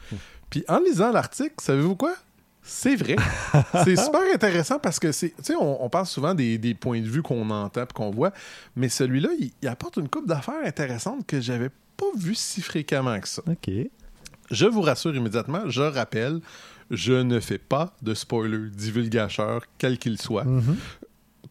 puis 0.50 0.64
en 0.68 0.78
lisant 0.78 1.10
l'article, 1.10 1.54
savez-vous 1.60 1.96
quoi? 1.96 2.14
C'est 2.62 2.94
vrai. 2.94 3.16
c'est 3.84 3.96
super 3.96 4.20
intéressant 4.32 4.78
parce 4.78 5.00
que 5.00 5.10
c'est. 5.10 5.30
Tu 5.30 5.42
sais, 5.42 5.54
on, 5.56 5.84
on 5.84 5.88
parle 5.88 6.06
souvent 6.06 6.34
des, 6.34 6.58
des 6.58 6.74
points 6.74 7.00
de 7.00 7.08
vue 7.08 7.22
qu'on 7.22 7.50
entend 7.50 7.82
et 7.82 7.92
qu'on 7.92 8.10
voit, 8.10 8.32
mais 8.76 8.88
celui-là, 8.88 9.30
il, 9.40 9.50
il 9.62 9.68
apporte 9.68 9.96
une 9.96 10.08
coupe 10.08 10.28
d'affaires 10.28 10.64
intéressantes 10.64 11.26
que 11.26 11.40
j'avais 11.40 11.70
pas 11.96 12.06
vu 12.16 12.34
si 12.34 12.60
fréquemment 12.62 13.18
que 13.18 13.28
ça. 13.28 13.42
OK. 13.48 13.70
Je 14.50 14.66
vous 14.66 14.82
rassure 14.82 15.14
immédiatement, 15.16 15.68
je 15.68 15.82
rappelle, 15.82 16.40
je 16.92 17.14
ne 17.14 17.40
fais 17.40 17.58
pas 17.58 17.96
de 18.02 18.14
spoiler 18.14 18.70
divulgateur, 18.70 19.62
quel 19.78 19.98
qu'il 19.98 20.20
soit. 20.20 20.44
Mhm. 20.44 20.76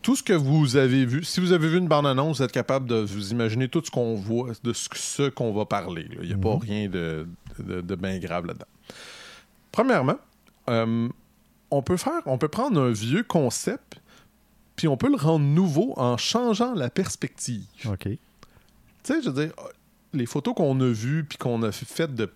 Tout 0.01 0.15
ce 0.15 0.23
que 0.23 0.33
vous 0.33 0.77
avez 0.77 1.05
vu, 1.05 1.23
si 1.23 1.39
vous 1.41 1.51
avez 1.51 1.67
vu 1.67 1.77
une 1.77 1.87
bande-annonce, 1.87 2.37
vous 2.37 2.43
êtes 2.43 2.51
capable 2.51 2.87
de 2.87 2.95
vous 2.95 3.31
imaginer 3.31 3.67
tout 3.67 3.81
ce 3.83 3.91
qu'on 3.91 4.15
voit, 4.15 4.51
de 4.63 4.73
ce, 4.73 4.87
ce 4.95 5.29
qu'on 5.29 5.51
va 5.53 5.65
parler. 5.65 6.03
là. 6.03 6.17
Il 6.21 6.27
n'y 6.27 6.33
a 6.33 6.37
pas 6.37 6.57
rien 6.57 6.87
de, 6.87 7.27
de, 7.59 7.81
de 7.81 7.95
bien 7.95 8.17
grave 8.19 8.45
là-dedans. 8.45 8.65
Premièrement, 9.71 10.17
euh, 10.69 11.07
on 11.69 11.81
peut 11.81 11.97
faire, 11.97 12.21
on 12.25 12.37
peut 12.37 12.47
prendre 12.47 12.81
un 12.81 12.91
vieux 12.91 13.23
concept, 13.23 14.01
puis 14.75 14.87
on 14.87 14.97
peut 14.97 15.09
le 15.09 15.17
rendre 15.17 15.45
nouveau 15.45 15.93
en 15.97 16.17
changeant 16.17 16.73
la 16.73 16.89
perspective. 16.89 17.65
OK. 17.85 18.05
Tu 18.07 18.17
sais, 19.03 19.21
je 19.21 19.29
veux 19.29 19.45
dire, 19.45 19.53
les 20.13 20.25
photos 20.25 20.53
qu'on 20.55 20.79
a 20.81 20.89
vues 20.89 21.23
puis 21.23 21.37
qu'on 21.37 21.61
a 21.63 21.71
faites 21.71 22.15
de 22.15 22.29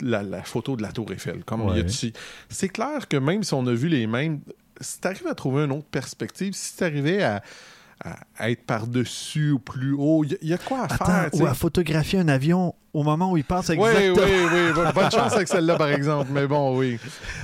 la, 0.00 0.22
la 0.22 0.42
photo 0.42 0.76
de 0.76 0.82
la 0.82 0.92
Tour 0.92 1.10
Eiffel, 1.12 1.44
comme 1.44 1.62
il 1.70 1.76
y 1.76 1.80
a 1.80 1.84
Ouais. 1.84 2.12
c'est 2.48 2.68
clair 2.68 3.08
que 3.08 3.16
même 3.16 3.42
si 3.42 3.54
on 3.54 3.66
a 3.66 3.72
vu 3.72 3.88
les 3.88 4.06
mêmes, 4.06 4.40
si 4.80 5.00
tu 5.00 5.06
arrives 5.06 5.26
à 5.26 5.34
trouver 5.34 5.64
une 5.64 5.72
autre 5.72 5.86
perspective, 5.90 6.52
si 6.54 6.76
tu 6.76 6.84
arrivais 6.84 7.22
à, 7.22 7.42
être 8.40 8.64
par-dessus 8.66 9.52
ou 9.52 9.58
plus 9.58 9.94
haut. 9.94 10.22
Il 10.22 10.36
y, 10.42 10.48
y 10.48 10.52
a 10.52 10.58
de 10.58 10.62
quoi 10.62 10.82
à 10.82 10.88
faire. 10.88 11.08
Attends, 11.10 11.38
ou 11.38 11.46
à 11.46 11.54
photographier 11.54 12.18
un 12.18 12.28
avion 12.28 12.74
au 12.92 13.02
moment 13.02 13.32
où 13.32 13.38
il 13.38 13.44
passe 13.44 13.70
Oui, 13.70 13.76
exactement. 13.88 14.26
oui, 14.26 14.48
oui. 14.52 14.72
Bo- 14.74 14.92
Bonne 14.92 15.10
chance 15.10 15.32
avec 15.32 15.48
celle-là, 15.48 15.76
par 15.76 15.88
exemple. 15.90 16.30
Mais 16.30 16.46
bon, 16.46 16.76
oui. 16.78 16.98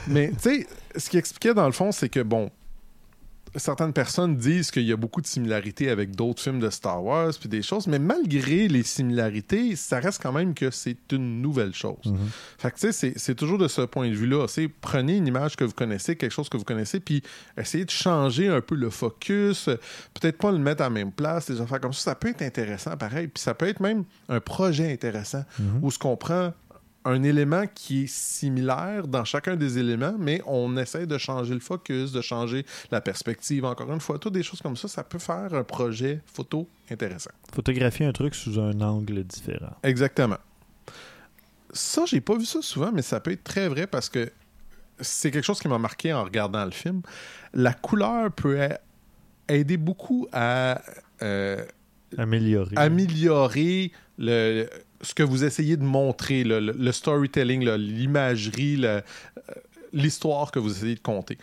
Mais, 0.08 0.28
tu 0.30 0.36
sais, 0.40 0.66
ce 0.94 1.08
qu'il 1.08 1.18
expliquait 1.18 1.54
dans 1.54 1.64
le 1.64 1.72
fond, 1.72 1.90
c'est 1.90 2.10
que, 2.10 2.20
bon, 2.20 2.50
certaines 3.56 3.92
personnes 3.92 4.36
disent 4.36 4.70
qu'il 4.70 4.84
y 4.84 4.92
a 4.92 4.96
beaucoup 4.96 5.20
de 5.20 5.26
similarités 5.26 5.90
avec 5.90 6.14
d'autres 6.16 6.40
films 6.42 6.60
de 6.60 6.70
Star 6.70 7.02
Wars, 7.04 7.32
puis 7.38 7.48
des 7.48 7.62
choses, 7.62 7.86
mais 7.86 7.98
malgré 7.98 8.68
les 8.68 8.82
similarités, 8.82 9.76
ça 9.76 10.00
reste 10.00 10.22
quand 10.22 10.32
même 10.32 10.54
que 10.54 10.70
c'est 10.70 10.96
une 11.12 11.40
nouvelle 11.42 11.74
chose. 11.74 12.04
Mhm. 12.06 12.18
Fait 12.58 12.70
que, 12.70 12.78
tu 12.78 12.92
sais, 12.92 13.12
c'est- 13.16 13.34
toujours 13.34 13.58
de 13.58 13.68
ce 13.68 13.82
point 13.82 14.08
de 14.08 14.14
vue-là. 14.14 14.46
C'est 14.48 14.68
prenez 14.68 15.16
une 15.16 15.26
image 15.26 15.56
que 15.56 15.64
vous 15.64 15.72
connaissez, 15.72 16.16
quelque 16.16 16.30
chose 16.32 16.48
que 16.48 16.56
vous 16.56 16.64
connaissez, 16.64 17.00
puis 17.00 17.22
essayez 17.56 17.84
de 17.84 17.90
changer 17.90 18.48
un 18.48 18.60
peu 18.60 18.74
le 18.74 18.90
focus, 18.90 19.64
peut-être 20.14 20.38
pas 20.38 20.52
le 20.52 20.58
mettre 20.58 20.82
à 20.82 20.84
la 20.84 20.90
même 20.90 21.12
place, 21.12 21.50
des 21.50 21.60
affaires 21.60 21.80
comme 21.80 21.92
ça. 21.92 22.00
Ça 22.12 22.14
peut 22.14 22.28
être 22.28 22.42
intéressant, 22.42 22.96
pareil. 22.96 23.28
Puis 23.28 23.42
ça 23.42 23.54
peut 23.54 23.66
être 23.68 23.80
même 23.80 24.04
un 24.28 24.40
projet 24.40 24.92
intéressant 24.92 25.44
Mhm. 25.58 25.80
où 25.82 25.90
ce 25.90 25.98
qu'on 25.98 26.16
prend 26.16 26.52
un 27.04 27.22
élément 27.22 27.64
qui 27.74 28.04
est 28.04 28.06
similaire 28.06 29.06
dans 29.08 29.24
chacun 29.24 29.56
des 29.56 29.78
éléments, 29.78 30.14
mais 30.18 30.40
on 30.46 30.76
essaie 30.76 31.06
de 31.06 31.18
changer 31.18 31.54
le 31.54 31.60
focus, 31.60 32.12
de 32.12 32.20
changer 32.20 32.64
la 32.90 33.00
perspective. 33.00 33.64
Encore 33.64 33.92
une 33.92 34.00
fois, 34.00 34.18
toutes 34.18 34.34
des 34.34 34.42
choses 34.42 34.60
comme 34.60 34.76
ça, 34.76 34.88
ça 34.88 35.02
peut 35.02 35.18
faire 35.18 35.52
un 35.54 35.64
projet 35.64 36.20
photo 36.26 36.68
intéressant. 36.90 37.30
Photographier 37.54 38.06
un 38.06 38.12
truc 38.12 38.34
sous 38.34 38.58
un 38.60 38.80
angle 38.80 39.24
différent. 39.24 39.76
Exactement. 39.82 40.38
Ça, 41.72 42.04
j'ai 42.06 42.20
pas 42.20 42.36
vu 42.36 42.44
ça 42.44 42.60
souvent, 42.62 42.92
mais 42.92 43.02
ça 43.02 43.20
peut 43.20 43.32
être 43.32 43.44
très 43.44 43.68
vrai 43.68 43.86
parce 43.86 44.08
que 44.08 44.30
c'est 45.00 45.30
quelque 45.30 45.44
chose 45.44 45.58
qui 45.58 45.68
m'a 45.68 45.78
marqué 45.78 46.12
en 46.12 46.24
regardant 46.24 46.64
le 46.64 46.70
film. 46.70 47.02
La 47.54 47.72
couleur 47.72 48.30
peut 48.32 48.68
aider 49.48 49.76
beaucoup 49.76 50.28
à 50.32 50.80
euh, 51.22 51.64
Améliorer. 52.18 52.76
améliorer 52.76 53.92
le, 54.18 54.68
ce 55.02 55.14
que 55.14 55.22
vous 55.22 55.44
essayez 55.44 55.76
de 55.76 55.84
montrer, 55.84 56.44
le, 56.44 56.92
storytelling, 56.92 57.68
l'imagerie, 57.76 58.80
euh, 58.84 59.00
l'histoire 59.92 60.50
que 60.50 60.58
vous 60.58 60.70
essayez 60.70 60.94
de 60.94 61.00
conter. 61.00 61.38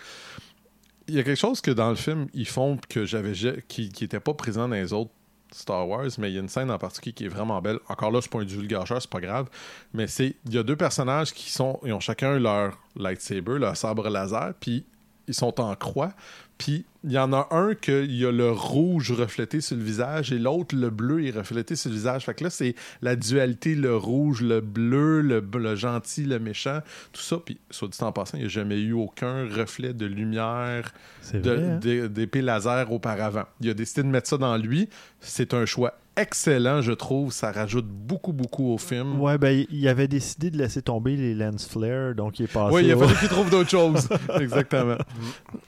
Il 1.07 1.15
y 1.15 1.19
a 1.19 1.23
quelque 1.23 1.39
chose 1.39 1.61
que 1.61 1.71
dans 1.71 1.89
le 1.89 1.95
film, 1.95 2.27
ils 2.33 2.47
font 2.47 2.77
que 2.87 3.05
j'avais 3.05 3.33
ja- 3.33 3.59
qui 3.67 3.91
n'était 4.01 4.19
pas 4.19 4.33
présent 4.33 4.67
dans 4.67 4.75
les 4.75 4.93
autres 4.93 5.11
Star 5.51 5.87
Wars, 5.89 6.07
mais 6.19 6.29
il 6.29 6.35
y 6.35 6.37
a 6.37 6.41
une 6.41 6.49
scène 6.49 6.69
en 6.69 6.77
particulier 6.77 7.13
qui 7.13 7.25
est 7.25 7.29
vraiment 7.29 7.59
belle. 7.61 7.79
Encore 7.87 8.11
là, 8.11 8.19
c'est 8.21 8.31
pas 8.31 8.39
un 8.39 8.45
divulgateur, 8.45 9.01
c'est 9.01 9.09
pas 9.09 9.19
grave. 9.19 9.49
Mais 9.93 10.05
c'est 10.05 10.35
il 10.45 10.53
y 10.53 10.57
a 10.59 10.63
deux 10.63 10.75
personnages 10.75 11.33
qui 11.33 11.49
sont 11.49 11.79
ils 11.83 11.91
ont 11.93 11.99
chacun 11.99 12.37
leur 12.37 12.77
lightsaber, 12.95 13.57
leur 13.57 13.75
sabre 13.75 14.07
laser, 14.09 14.53
puis 14.59 14.85
ils 15.29 15.33
sont 15.35 15.61
en 15.61 15.75
croix. 15.75 16.11
Puis 16.57 16.85
il 17.05 17.13
y 17.13 17.17
en 17.17 17.31
a 17.31 17.47
un 17.51 17.73
qu'il 17.73 18.13
y 18.13 18.25
a 18.25 18.31
le 18.31 18.51
rouge 18.51 19.13
reflété 19.13 19.61
sur 19.61 19.77
le 19.77 19.83
visage 19.83 20.33
et 20.33 20.37
l'autre, 20.37 20.75
le 20.75 20.89
bleu, 20.89 21.25
est 21.25 21.31
reflété 21.31 21.77
sur 21.77 21.89
le 21.89 21.95
visage. 21.95 22.25
Fait 22.25 22.33
que 22.33 22.43
là, 22.43 22.49
c'est 22.49 22.75
la 23.01 23.15
dualité, 23.15 23.75
le 23.75 23.95
rouge, 23.95 24.41
le 24.41 24.59
bleu, 24.59 25.21
le, 25.21 25.39
le 25.53 25.75
gentil, 25.77 26.25
le 26.25 26.39
méchant, 26.39 26.81
tout 27.13 27.21
ça. 27.21 27.37
Puis, 27.37 27.57
soit 27.69 27.87
dit 27.87 27.97
en 28.01 28.11
passant, 28.11 28.37
il 28.37 28.41
n'y 28.41 28.47
a 28.47 28.49
jamais 28.49 28.79
eu 28.79 28.91
aucun 28.91 29.47
reflet 29.47 29.93
de 29.93 30.05
lumière 30.05 30.93
hein? 31.33 31.79
d'épée 31.79 32.41
laser 32.41 32.91
auparavant. 32.91 33.45
Il 33.61 33.69
a 33.69 33.73
décidé 33.73 34.03
de 34.03 34.09
mettre 34.09 34.27
ça 34.27 34.37
dans 34.37 34.57
lui. 34.57 34.89
C'est 35.21 35.53
un 35.53 35.65
choix 35.65 35.97
excellent, 36.21 36.81
je 36.81 36.91
trouve. 36.91 37.31
Ça 37.31 37.51
rajoute 37.51 37.85
beaucoup, 37.87 38.33
beaucoup 38.33 38.71
au 38.73 38.77
film. 38.77 39.19
Ouais, 39.19 39.37
ben, 39.37 39.65
il 39.69 39.87
avait 39.87 40.07
décidé 40.07 40.51
de 40.51 40.57
laisser 40.57 40.81
tomber 40.81 41.15
les 41.15 41.33
lens 41.35 41.67
flares, 41.67 42.15
donc 42.15 42.39
il 42.39 42.43
est 42.43 42.47
passé. 42.53 42.73
Oui, 42.75 42.85
il 42.85 42.91
a 42.91 42.97
fallu 42.97 43.15
qu'il 43.17 43.29
trouve 43.29 43.49
d'autres 43.49 43.69
choses. 43.69 44.07
Exactement. 44.39 44.97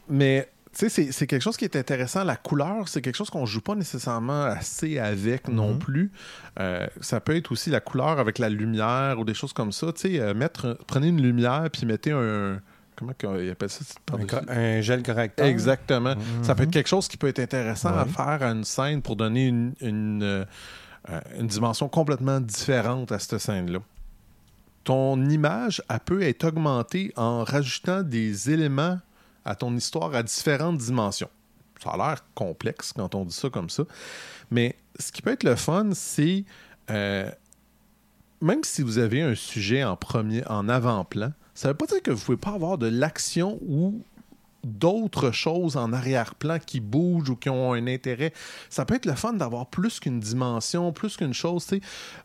Mais, 0.10 0.50
tu 0.74 0.80
sais, 0.80 0.90
c'est- 0.90 1.12
c'est 1.12 1.28
quelque 1.28 1.42
chose 1.42 1.58
qui 1.58 1.66
est 1.66 1.76
intéressant. 1.76 2.24
La 2.24 2.36
couleur, 2.36 2.88
c'est 2.88 3.02
quelque 3.02 3.16
chose 3.18 3.30
qu'on 3.30 3.46
joue 3.46 3.62
pas 3.62 3.76
nécessairement 3.76 4.44
assez 4.44 5.00
avec 5.00 5.48
non 5.48 5.74
Mhm. 5.74 5.80
plus. 5.80 6.12
Euh, 6.60 6.88
ça 7.02 7.20
peut 7.20 7.36
être 7.36 7.52
aussi 7.52 7.70
la 7.70 7.80
couleur 7.80 8.20
avec 8.20 8.40
la 8.40 8.50
lumière 8.50 9.20
ou 9.20 9.26
des 9.26 9.34
choses 9.34 9.54
comme 9.54 9.72
ça. 9.72 9.92
Tu 9.94 10.02
sais, 10.14 10.20
euh, 10.20 10.34
mettre, 10.34 10.78
prenez 10.88 11.08
une 11.08 11.22
lumière 11.22 11.68
puis 11.72 11.86
mettez 11.86 12.12
un. 12.12 12.60
Comment 13.02 13.14
qu'on- 13.20 13.40
il 13.40 13.50
appelle 13.50 13.70
ça? 13.70 13.84
Un, 14.48 14.82
gel 14.82 15.02
correcteur. 15.02 15.46
Exactement. 15.48 16.16
Mhm. 16.16 16.44
Ça 16.44 16.54
peut 16.54 16.64
être 16.64 16.72
quelque 16.72 16.88
chose 16.88 17.08
qui 17.08 17.18
peut 17.18 17.28
être 17.28 17.40
intéressant 17.40 17.90
à 17.90 18.06
faire 18.06 18.44
à 18.44 18.52
une 18.52 18.64
scène 18.64 19.02
pour 19.02 19.16
donner 19.16 19.48
une, 19.48 19.74
une, 19.82 20.22
euh, 20.22 20.46
euh, 21.10 21.20
une 21.40 21.48
dimension 21.48 21.90
complètement 21.90 22.40
différente 22.40 23.12
à 23.12 23.18
cette 23.18 23.40
scène-là. 23.40 23.80
Ton 24.84 25.26
image, 25.30 25.82
elle 25.90 26.00
peut 26.00 26.22
être 26.22 26.44
augmentée 26.44 27.12
en 27.16 27.44
rajoutant 27.44 28.04
des 28.04 28.52
éléments 28.52 29.00
à 29.46 29.56
ton 29.56 29.76
histoire 29.76 30.14
à 30.14 30.22
différentes 30.22 30.78
dimensions. 30.78 31.30
Ça 31.84 31.92
a 31.92 31.98
l'air 31.98 32.26
complexe 32.36 32.94
quand 32.94 33.16
on 33.16 33.26
dit 33.26 33.34
ça 33.36 33.50
comme 33.50 33.72
ça. 33.72 33.84
Mais 34.52 34.76
ce 35.00 35.12
qui 35.12 35.24
peut 35.24 35.32
être 35.32 35.44
le 35.44 35.56
fun, 35.56 35.90
c'est 35.94 36.46
euh, 36.92 37.32
même 38.42 38.64
si 38.64 38.84
vous 38.84 39.00
avez 39.00 39.24
un 39.24 39.34
sujet 39.34 39.84
en 39.84 39.96
premier, 39.96 40.46
en 40.48 40.70
avant-plan, 40.70 41.32
ça 41.62 41.68
veut 41.68 41.76
pas 41.76 41.86
dire 41.86 42.02
que 42.02 42.10
vous 42.10 42.26
pouvez 42.26 42.40
pas 42.40 42.54
avoir 42.54 42.80
de 42.80 42.88
l'action 42.88 43.60
ou 43.62 44.02
d'autres 44.64 45.30
choses 45.30 45.78
en 45.78 45.94
arrière-plan 45.94 46.58
qui 46.58 46.80
bougent 46.80 47.30
ou 47.30 47.36
qui 47.36 47.52
ont 47.52 47.74
un 47.74 47.86
intérêt. 47.86 48.34
Ça 48.72 48.84
peut 48.84 48.96
être 48.96 49.06
le 49.06 49.14
fun 49.14 49.34
d'avoir 49.34 49.68
plus 49.68 50.00
qu'une 50.00 50.20
dimension, 50.20 50.92
plus 50.92 51.18
qu'une 51.18 51.36
chose. 51.36 51.62
sais. 51.62 51.80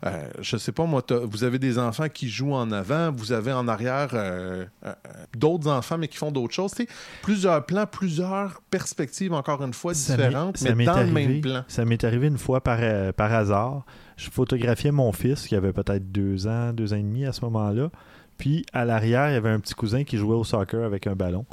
Euh, 0.07 0.27
je 0.39 0.57
sais 0.57 0.71
pas, 0.71 0.85
moi, 0.85 1.03
vous 1.23 1.43
avez 1.43 1.59
des 1.59 1.77
enfants 1.77 2.09
qui 2.09 2.29
jouent 2.29 2.55
en 2.55 2.71
avant, 2.71 3.11
vous 3.11 3.31
avez 3.31 3.53
en 3.53 3.67
arrière 3.67 4.09
euh, 4.13 4.65
euh, 4.83 4.93
d'autres 5.37 5.69
enfants, 5.69 5.99
mais 5.99 6.07
qui 6.07 6.17
font 6.17 6.31
d'autres 6.31 6.55
choses. 6.55 6.73
Plusieurs 7.21 7.63
plans, 7.63 7.85
plusieurs 7.85 8.59
perspectives, 8.71 9.33
encore 9.33 9.63
une 9.63 9.73
fois, 9.73 9.93
différentes, 9.93 10.57
ça 10.57 10.73
mais 10.73 10.85
dans 10.85 10.99
le 10.99 11.11
même 11.11 11.41
plan. 11.41 11.63
Ça 11.67 11.85
m'est 11.85 12.03
arrivé 12.03 12.25
une 12.25 12.39
fois 12.39 12.61
par, 12.61 12.79
euh, 12.81 13.11
par 13.11 13.31
hasard. 13.31 13.85
Je 14.15 14.31
photographiais 14.31 14.91
mon 14.91 15.11
fils 15.11 15.45
qui 15.45 15.55
avait 15.55 15.73
peut-être 15.73 16.11
deux 16.11 16.47
ans, 16.47 16.73
deux 16.73 16.93
ans 16.93 16.97
et 16.97 17.03
demi 17.03 17.23
à 17.27 17.33
ce 17.33 17.41
moment-là. 17.41 17.91
Puis 18.37 18.65
à 18.73 18.85
l'arrière, 18.85 19.29
il 19.29 19.33
y 19.33 19.37
avait 19.37 19.49
un 19.49 19.59
petit 19.59 19.73
cousin 19.73 20.03
qui 20.03 20.17
jouait 20.17 20.35
au 20.35 20.43
soccer 20.43 20.83
avec 20.83 21.07
un 21.07 21.15
ballon, 21.15 21.45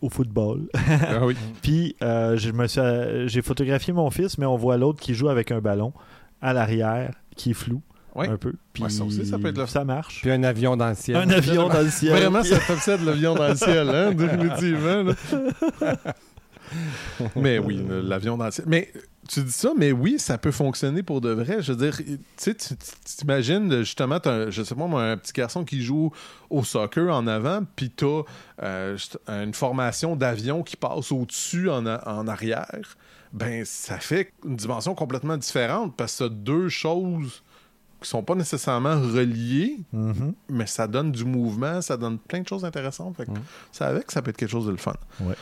au 0.00 0.08
football. 0.08 0.68
Ah 0.74 1.24
oui. 1.26 1.36
Puis 1.62 1.96
euh, 2.02 2.36
je 2.36 2.50
me 2.52 2.66
suis, 2.66 2.80
euh, 2.80 3.26
j'ai 3.28 3.42
photographié 3.42 3.92
mon 3.92 4.10
fils, 4.10 4.38
mais 4.38 4.46
on 4.46 4.56
voit 4.56 4.76
l'autre 4.76 5.00
qui 5.00 5.14
joue 5.14 5.28
avec 5.28 5.50
un 5.50 5.60
ballon 5.60 5.92
à 6.40 6.52
l'arrière, 6.52 7.12
qui 7.36 7.50
est 7.50 7.54
flou 7.54 7.82
Ouais. 8.14 8.28
un 8.28 8.36
peu. 8.36 8.52
Puis 8.74 8.82
Ouais, 8.82 8.90
ça 8.90 9.04
aussi, 9.04 9.24
ça 9.24 9.38
peut 9.38 9.48
être 9.48 9.56
le- 9.56 9.66
ça 9.66 9.84
marche. 9.86 10.20
Puis 10.20 10.30
un 10.30 10.42
avion 10.44 10.76
dans 10.76 10.90
le 10.90 10.94
ciel. 10.94 11.16
un 11.16 11.30
avion 11.30 11.68
dans 11.68 11.80
le 11.80 11.88
ciel. 11.90 12.12
Vraiment, 12.12 12.42
ça 12.42 12.58
t'obsède 12.58 13.02
l'avion 13.06 13.34
dans 13.34 13.48
le 13.48 13.56
ciel, 13.56 13.88
hein, 13.88 14.12
définitivement. 14.14 15.12
mais 17.36 17.58
oui, 17.58 17.84
l'avion 18.02 18.36
dans 18.36 18.46
le 18.46 18.50
ciel. 18.50 18.66
Mais 18.68 18.92
tu 19.28 19.42
dis 19.42 19.52
ça, 19.52 19.72
mais 19.76 19.92
oui, 19.92 20.18
ça 20.18 20.36
peut 20.38 20.50
fonctionner 20.50 21.02
pour 21.02 21.20
de 21.20 21.30
vrai. 21.30 21.62
Je 21.62 21.72
veux 21.72 21.78
dire, 21.78 21.96
tu 21.96 22.18
sais, 22.36 22.54
tu 22.54 22.74
t'imagines 23.04 23.78
justement, 23.82 24.18
t'as 24.20 24.32
un- 24.46 24.50
je 24.50 24.62
sais 24.62 24.74
pas 24.74 24.86
moi, 24.86 25.04
un 25.04 25.16
petit 25.16 25.32
garçon 25.32 25.64
qui 25.64 25.82
joue 25.82 26.10
au 26.50 26.64
soccer 26.64 27.14
en 27.14 27.26
avant, 27.26 27.60
puis 27.76 27.90
t'as 27.90 28.22
euh, 28.62 28.96
une 29.28 29.54
formation 29.54 30.16
d'avion 30.16 30.62
qui 30.62 30.76
passe 30.76 31.12
au-dessus 31.12 31.70
en, 31.70 31.86
arrière. 31.86 32.96
Ben, 33.32 33.64
ça 33.64 33.98
fait 33.98 34.32
une 34.44 34.56
dimension 34.56 34.94
complètement 34.94 35.36
différente 35.38 35.96
parce 35.96 36.18
que 36.18 36.24
deux 36.28 36.68
choses 36.68 37.42
qui 38.02 38.08
sont 38.08 38.22
pas 38.24 38.34
nécessairement 38.34 39.00
reliées, 39.00 39.76
Mhm. 39.92 40.34
mais 40.48 40.66
ça 40.66 40.88
donne 40.88 41.12
du 41.12 41.24
mouvement, 41.24 41.80
ça 41.80 41.96
donne 41.96 42.18
plein 42.18 42.40
de 42.40 42.48
choses 42.48 42.64
intéressantes. 42.64 43.16
Fait 43.16 43.26
que 43.26 43.30
Ça 43.70 43.86
avec, 43.86 44.10
ça 44.10 44.20
peut 44.20 44.30
être 44.30 44.36
quelque 44.36 44.50
chose 44.50 44.66
de 44.66 44.72
le 44.72 44.76
fun. 44.76 44.92
Ouais. 45.20 45.34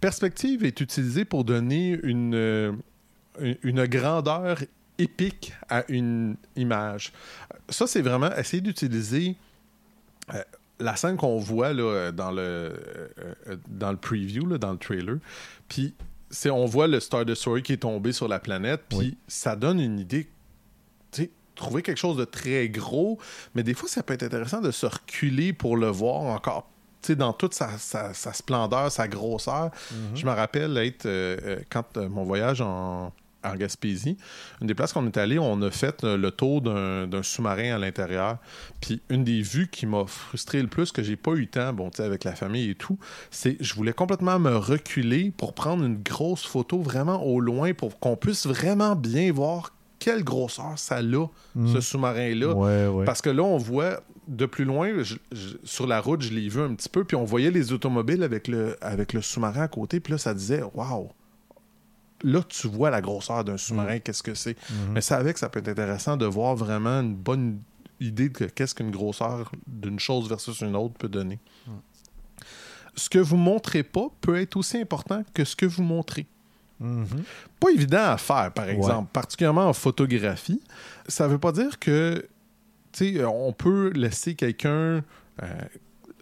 Perspective 0.00 0.64
est 0.64 0.80
utilisée 0.80 1.24
pour 1.24 1.44
donner 1.44 1.98
une, 2.02 2.34
euh, 2.34 2.72
une- 3.40 3.84
grandeur 3.86 4.58
épique 4.98 5.52
à 5.68 5.84
une 5.90 6.36
image. 6.56 7.12
Ça, 7.68 7.86
c'est 7.86 8.02
vraiment 8.02 8.30
essayer 8.36 8.60
d'utiliser 8.60 9.36
euh, 10.34 10.42
la 10.80 10.96
scène 10.96 11.16
qu'on 11.16 11.38
voit 11.38 11.72
là, 11.72 12.12
dans, 12.12 12.30
le, 12.30 12.40
euh, 12.42 12.74
euh, 13.48 13.56
dans 13.68 13.90
le 13.90 13.96
preview, 13.96 14.46
là, 14.46 14.58
dans 14.58 14.72
le 14.72 14.78
trailer. 14.78 15.18
Puis, 15.68 15.94
c'est, 16.30 16.50
on 16.50 16.66
voit 16.66 16.86
le 16.88 17.00
Star 17.00 17.24
Destroyer 17.24 17.62
qui 17.62 17.72
est 17.74 17.78
tombé 17.78 18.12
sur 18.12 18.28
la 18.28 18.38
planète, 18.38 18.82
puis 18.88 18.98
Oui. 18.98 19.16
ça 19.28 19.56
donne 19.56 19.80
une 19.80 19.98
idée. 19.98 20.28
Trouver 21.54 21.80
quelque 21.80 21.96
chose 21.96 22.18
de 22.18 22.26
très 22.26 22.68
gros, 22.68 23.18
mais 23.54 23.62
des 23.62 23.72
fois, 23.72 23.88
ça 23.88 24.02
peut 24.02 24.12
être 24.12 24.24
intéressant 24.24 24.60
de 24.60 24.70
se 24.70 24.84
reculer 24.84 25.54
pour 25.54 25.78
le 25.78 25.86
voir 25.86 26.24
encore 26.24 26.68
dans 27.10 27.32
toute 27.32 27.54
sa, 27.54 27.70
sa- 27.78 28.14
sa 28.14 28.32
splendeur, 28.32 28.90
sa 28.90 29.08
grosseur. 29.08 29.70
Je 30.14 30.26
me 30.26 30.30
rappelle 30.32 30.76
être, 30.78 31.06
euh, 31.06 31.36
euh, 31.44 31.58
quand 31.70 31.96
euh, 31.96 32.08
mon 32.08 32.24
voyage 32.24 32.60
en, 32.60 33.12
en 33.44 33.54
Gaspésie, 33.54 34.16
une 34.60 34.66
des 34.66 34.74
places 34.74 34.92
qu'on 34.92 35.06
est 35.06 35.16
allé, 35.16 35.38
on 35.38 35.62
a 35.62 35.70
fait 35.70 36.02
euh, 36.02 36.16
le 36.16 36.32
tour 36.32 36.62
d'un 36.62 37.22
sous-marin 37.22 37.76
à 37.76 37.78
l'intérieur. 37.78 38.38
Puis 38.80 39.00
une 39.08 39.22
des 39.22 39.40
vues 39.40 39.68
qui 39.70 39.86
m'a 39.86 40.04
frustré 40.06 40.60
le 40.60 40.66
plus, 40.68 40.90
que 40.90 41.02
j'ai 41.02 41.14
pas 41.16 41.30
eu 41.32 41.40
le 41.42 41.46
temps, 41.46 41.72
bon, 41.72 41.90
tu 41.90 42.02
avec 42.02 42.24
la 42.24 42.34
famille 42.34 42.70
et 42.70 42.74
tout, 42.74 42.98
c'est 43.30 43.56
je 43.60 43.74
voulais 43.74 43.92
complètement 43.92 44.38
me 44.40 44.56
reculer 44.56 45.32
pour 45.36 45.54
prendre 45.54 45.84
une 45.84 46.02
grosse 46.02 46.44
photo 46.44 46.80
vraiment 46.80 47.22
au 47.24 47.38
loin 47.38 47.72
pour 47.72 48.00
qu'on 48.00 48.16
puisse 48.16 48.46
vraiment 48.46 48.96
bien 48.96 49.30
voir 49.32 49.72
quelle 50.00 50.24
grosseur 50.24 50.72
ça 50.76 50.96
a, 50.96 51.26
ce 51.72 51.80
sous-marin-là. 51.80 52.52
Ouais, 52.52 52.86
ouais. 52.88 53.04
Parce 53.04 53.22
que 53.22 53.30
là, 53.30 53.42
on 53.44 53.56
voit 53.58 54.00
de 54.28 54.46
plus 54.46 54.64
loin, 54.64 55.02
je- 55.02 55.16
je- 55.32 55.56
sur 55.64 55.86
la 55.86 56.00
route, 56.00 56.22
je 56.22 56.32
l'ai 56.32 56.48
vu 56.48 56.60
un 56.60 56.74
petit 56.74 56.88
peu, 56.88 57.04
puis 57.04 57.16
on 57.16 57.24
voyait 57.24 57.50
les 57.50 57.72
automobiles 57.72 58.22
avec 58.22 58.48
le, 58.48 58.76
avec 58.80 59.12
le 59.12 59.22
sous-marin 59.22 59.62
à 59.62 59.68
côté, 59.68 60.00
puis 60.00 60.12
là, 60.12 60.18
ça 60.18 60.34
disait 60.34 60.62
Waouh, 60.74 61.10
là, 62.22 62.42
tu 62.48 62.66
vois 62.68 62.90
la 62.90 63.00
grosseur 63.00 63.44
d'un 63.44 63.56
sous-marin, 63.56 63.98
qu'est-ce 64.00 64.22
que 64.22 64.34
c'est. 64.34 64.56
Mhm. 64.70 64.92
Mais 64.94 65.00
c'est 65.00 65.14
avec 65.14 65.34
que 65.34 65.40
ça 65.40 65.48
peut 65.48 65.60
être 65.60 65.68
intéressant 65.68 66.16
de 66.16 66.26
voir 66.26 66.56
vraiment 66.56 67.00
une 67.00 67.14
bonne 67.14 67.60
idée 68.00 68.28
de 68.28 68.46
qu'est-ce 68.46 68.74
qu'une 68.74 68.90
grosseur 68.90 69.52
d'une 69.66 69.98
chose 69.98 70.28
versus 70.28 70.60
une 70.60 70.76
autre 70.76 70.94
peut 70.94 71.08
donner. 71.08 71.38
Ce 72.94 73.08
que 73.10 73.18
vous 73.18 73.36
montrez 73.36 73.82
pas 73.82 74.08
peut 74.20 74.36
être 74.40 74.56
aussi 74.56 74.78
important 74.78 75.22
que 75.34 75.44
ce 75.44 75.54
que 75.54 75.66
vous 75.66 75.82
montrez. 75.82 76.26
Mhm. 76.80 77.06
Pas 77.60 77.70
évident 77.70 78.04
à 78.04 78.16
faire, 78.18 78.52
par 78.52 78.68
exemple, 78.68 79.10
particulièrement 79.12 79.66
en 79.68 79.72
photographie. 79.72 80.60
Ça 81.06 81.28
veut 81.28 81.38
pas 81.38 81.52
dire 81.52 81.78
que, 81.78 82.26
sais, 82.96 83.24
on 83.24 83.52
peut 83.52 83.90
laisser 83.94 84.34
quelqu'un. 84.34 85.02
euh, 85.42 85.46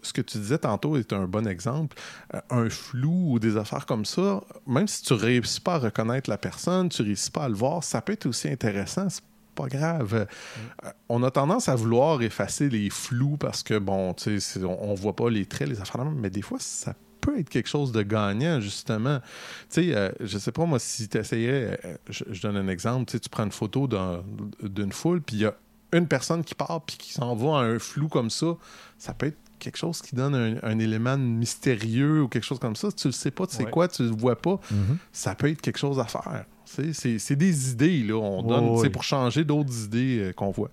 ce 0.01 0.13
que 0.13 0.21
tu 0.21 0.37
disais 0.37 0.59
tantôt 0.59 0.97
est 0.97 1.13
un 1.13 1.25
bon 1.25 1.47
exemple. 1.47 1.97
Euh, 2.35 2.41
un 2.51 2.69
flou 2.69 3.33
ou 3.33 3.39
des 3.39 3.57
affaires 3.57 3.87
comme 3.87 4.05
ça, 4.05 4.43
même 4.67 4.87
si 4.87 5.01
tu 5.01 5.13
réussis 5.13 5.59
pas 5.61 5.75
à 5.75 5.79
reconnaître 5.79 6.29
la 6.29 6.37
personne, 6.37 6.89
tu 6.89 7.01
réussis 7.01 7.31
pas 7.31 7.45
à 7.45 7.49
le 7.49 7.55
voir, 7.55 7.83
ça 7.83 8.01
peut 8.01 8.13
être 8.13 8.27
aussi 8.27 8.47
intéressant. 8.47 9.07
Pas 9.55 9.67
grave. 9.67 10.13
Euh, 10.83 10.89
on 11.09 11.23
a 11.23 11.31
tendance 11.31 11.69
à 11.69 11.75
vouloir 11.75 12.21
effacer 12.21 12.69
les 12.69 12.89
flous 12.91 13.37
parce 13.37 13.63
que, 13.63 13.79
bon, 13.79 14.13
tu 14.13 14.39
sais, 14.39 14.63
on, 14.63 14.91
on 14.91 14.93
voit 14.93 15.15
pas 15.15 15.29
les 15.29 15.45
traits, 15.45 15.69
les 15.69 15.81
affaires, 15.81 16.05
mais 16.05 16.29
des 16.29 16.41
fois, 16.43 16.59
ça 16.59 16.93
peut 17.21 17.39
être 17.39 17.49
quelque 17.49 17.69
chose 17.69 17.91
de 17.91 18.03
gagnant, 18.03 18.59
justement. 18.59 19.21
Tu 19.71 19.85
sais, 19.85 19.95
euh, 19.95 20.11
je 20.19 20.37
sais 20.37 20.51
pas, 20.51 20.65
moi, 20.65 20.77
si 20.77 21.07
tu 21.07 21.17
essayais, 21.17 21.79
je, 22.09 22.41
donne 22.41 22.57
un 22.57 22.67
exemple, 22.67 23.17
tu 23.17 23.29
prends 23.29 23.45
une 23.45 23.51
photo 23.51 23.87
d'un- 23.87 24.23
d'une 24.61 24.91
foule, 24.91 25.21
puis 25.21 25.37
il 25.37 25.41
y 25.43 25.45
a 25.45 25.55
une 25.97 26.07
personne 26.07 26.43
qui 26.43 26.55
part, 26.55 26.81
puis 26.85 26.97
qui 26.97 27.13
s'en 27.13 27.35
va 27.35 27.59
à 27.59 27.61
un 27.63 27.79
flou 27.79 28.07
comme 28.07 28.29
ça, 28.29 28.55
ça 28.97 29.13
peut 29.13 29.27
être 29.27 29.37
quelque 29.59 29.77
chose 29.77 30.01
qui 30.01 30.15
donne 30.15 30.35
un, 30.35 30.55
un 30.63 30.79
élément 30.79 31.17
mystérieux 31.17 32.23
ou 32.23 32.27
quelque 32.27 32.43
chose 32.43 32.59
comme 32.59 32.75
ça. 32.75 32.91
Tu 32.91 33.07
le 33.07 33.13
sais 33.13 33.31
pas, 33.31 33.47
tu 33.47 33.55
sais 33.55 33.63
Ouais. 33.65 33.71
quoi, 33.71 33.87
tu 33.87 34.03
le 34.03 34.09
vois 34.09 34.35
pas, 34.35 34.59
Mhm. 34.71 34.97
ça 35.11 35.33
peut 35.35 35.49
être 35.49 35.61
quelque 35.61 35.79
chose 35.79 35.99
à 35.99 36.05
faire. 36.05 36.45
C'est 36.65 37.35
des 37.35 37.71
idées, 37.71 38.03
là. 38.03 38.15
On 38.15 38.43
donne, 38.43 38.69
ouais. 38.79 38.89
pour 38.89 39.03
changer 39.03 39.43
d'autres 39.43 39.85
idées 39.85 40.19
euh, 40.19 40.33
qu'on 40.33 40.51
voit. 40.51 40.71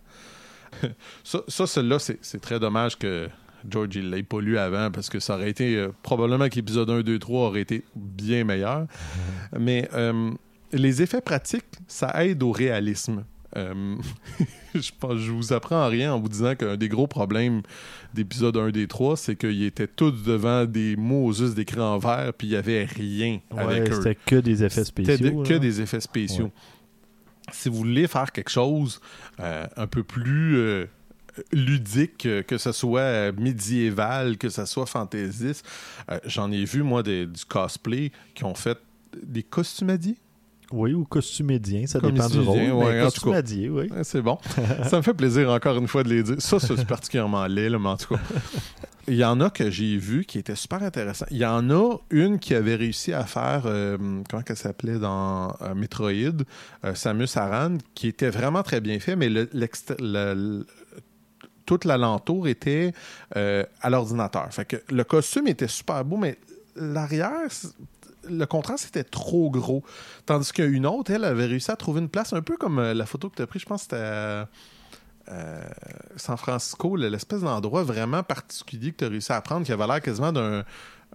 ça, 1.25 1.41
ça 1.49 1.67
celle-là, 1.67 1.99
c'est 1.99 2.41
très 2.41 2.59
dommage 2.59 2.99
que 2.99 3.29
George 3.69 3.95
il 3.95 4.11
l'ait 4.11 4.23
pas 4.25 4.41
lu 4.41 4.59
avant 4.59 4.91
parce 4.91 5.09
que 5.09 5.21
ça 5.21 5.37
aurait 5.37 5.51
été 5.51 5.77
euh, 5.77 5.91
probablement 6.03 6.49
que 6.49 6.57
l'épisode 6.57 6.91
1, 6.91 7.03
2, 7.03 7.19
3 7.19 7.49
aurait 7.49 7.61
été 7.61 7.85
bien 7.95 8.43
meilleur. 8.45 8.87
Mais 9.59 9.89
euh, 9.93 10.33
les 10.73 11.03
effets 11.03 11.21
pratiques, 11.21 11.67
ça 11.87 12.25
aide 12.25 12.43
au 12.43 12.51
réalisme. 12.53 13.25
Je, 14.81 14.91
pense, 14.99 15.17
je 15.19 15.31
vous 15.31 15.53
apprends 15.53 15.87
rien 15.89 16.15
en 16.15 16.21
vous 16.21 16.29
disant 16.29 16.55
qu'un 16.55 16.77
des 16.77 16.89
gros 16.89 17.07
problèmes 17.07 17.63
d'épisode 18.15 18.57
1 18.57 18.71
des 18.71 18.87
3, 18.87 19.17
c'est 19.17 19.37
qu'ils 19.37 19.65
étaient 19.65 19.87
tous 19.87 20.11
devant 20.13 20.65
des 20.65 20.97
mots 20.97 21.33
juste 21.33 21.55
d'écran 21.55 21.99
vert, 21.99 22.33
puis 22.37 22.47
il 22.49 22.51
n'y 22.51 22.57
avait 22.57 22.85
rien 22.85 23.41
Ouais, 23.53 23.59
avec 23.63 23.91
eux. 23.91 23.95
c'était 23.95 24.15
que 24.27 24.37
des 24.37 24.65
effets 24.65 24.85
C'était 24.85 25.17
spéciaux. 25.17 25.43
de- 25.43 25.49
que 25.49 25.55
des 25.55 25.81
effets 25.81 26.01
spéciaux. 26.01 26.45
Ouais. 26.47 26.53
Si 27.53 27.69
vous 27.69 27.77
voulez 27.77 28.07
faire 28.07 28.31
quelque 28.33 28.51
chose 28.51 29.01
euh, 29.41 29.67
un 29.77 29.87
peu 29.87 30.03
plus 30.05 30.57
euh, 30.57 30.87
ludique, 31.53 32.27
euh, 32.27 32.43
que 32.43 32.59
ce 32.59 32.73
soit 32.73 33.33
médiéval, 33.33 34.37
que 34.39 34.49
ce 34.49 34.65
soit 34.65 34.87
fantaisiste, 34.87 35.67
euh, 36.11 36.19
j'en 36.27 36.51
ai 36.53 36.65
vu, 36.65 36.83
moi, 36.83 37.03
des- 37.03 37.27
du 37.27 37.45
cosplay 37.45 38.13
qui 38.35 38.45
ont 38.45 38.55
fait 38.55 38.79
des 39.23 39.43
costumadiers. 39.43 40.17
Oui, 40.73 40.95
ou 40.95 41.05
costumédien, 41.05 41.87
ça 41.87 42.01
dépend 42.01 42.29
du 42.29 42.39
rôle. 42.41 42.59
ouais, 42.59 42.69
mais 42.71 43.03
en 43.03 43.11
tout 43.11 43.21
cas. 43.31 43.33
costumédier, 43.33 43.69
oui. 43.71 43.89
C'est 44.03 44.23
bon. 44.23 44.39
ça 44.89 44.97
me 44.97 45.03
fait 45.03 45.15
plaisir 45.15 45.51
encore 45.51 45.77
une 45.79 45.89
fois 45.89 46.03
de 46.03 46.09
les 46.09 46.23
dire. 46.23 46.37
Ça, 46.41 46.59
c'est 46.59 46.85
particulièrement 46.87 47.47
laid, 47.47 47.71
mais 47.79 47.89
en 47.89 47.97
tout 47.97 48.15
cas. 48.15 48.21
Il 49.09 49.17
y 49.17 49.25
en 49.25 49.41
a 49.41 49.51
que 49.51 49.69
j'ai 49.69 49.97
vu 49.97 50.25
qui 50.25 50.39
étaient 50.39 50.55
super 50.55 50.81
intéressants. 50.83 51.27
Il 51.33 51.37
y 51.39 51.45
en 51.45 51.69
a 51.71 51.97
une 52.11 52.39
qui 52.39 52.55
avait 52.55 52.77
réussi 52.77 53.13
à 53.13 53.25
faire, 53.25 53.63
euh, 53.67 53.99
comment 54.31 54.43
qu'elle 54.43 54.57
s'appelait 54.57 54.99
dans 55.01 55.49
euh, 55.61 55.75
Metroid, 55.75 56.11
euh, 56.85 56.95
Samus 56.95 57.27
Aran, 57.37 57.79
qui 57.97 58.07
était 58.07 58.31
vraiment 58.31 58.63
très 58.63 58.81
bien 58.81 59.01
fait, 59.01 59.17
mais 59.17 59.29
le, 59.29 59.49
le- 59.53 59.69
le- 59.99 60.67
tout 61.67 61.81
l'alentour 61.85 62.49
était 62.49 62.93
à 63.35 63.91
l'ordinateur. 63.91 64.47
Fait 64.53 64.65
que 64.65 64.77
le 64.91 65.05
costume 65.05 65.47
était 65.49 65.69
super 65.69 66.05
beau, 66.05 66.17
mais 66.17 66.37
l'arrière, 66.77 67.31
le 68.29 68.45
contraste 68.47 68.87
était 68.89 69.05
trop 69.05 69.51
gros. 69.51 69.83
Tandis 70.27 70.53
qu'une 70.53 70.87
autre, 70.87 71.11
elle 71.11 71.25
avait 71.25 71.47
réussi 71.47 71.71
à 71.71 71.77
trouver 71.77 72.01
une 72.01 72.09
place 72.09 72.33
un 72.33 72.43
peu 72.43 72.57
comme 72.57 72.79
euh, 72.79 72.95
la 72.95 73.07
photo 73.07 73.29
que 73.29 73.37
tu 73.37 73.43
as 73.43 73.47
prise, 73.47 73.63
je 73.63 73.67
pense 73.67 73.83
que 73.87 73.97
c'était 73.97 74.03
à 74.03 74.49
euh, 75.29 75.63
San 76.17 76.37
Francisco, 76.37 76.97
le- 76.97 77.09
l'espèce 77.09 77.41
d'endroit 77.43 77.85
vraiment 77.85 78.23
particulier 78.23 78.93
que 78.93 78.97
tu 78.99 79.05
as 79.05 79.09
réussi 79.09 79.33
à 79.33 79.41
prendre, 79.41 79.65
qui 79.65 79.73
avait 79.73 79.87
l'air 79.87 80.01
quasiment 80.01 80.33
d'un 80.33 80.65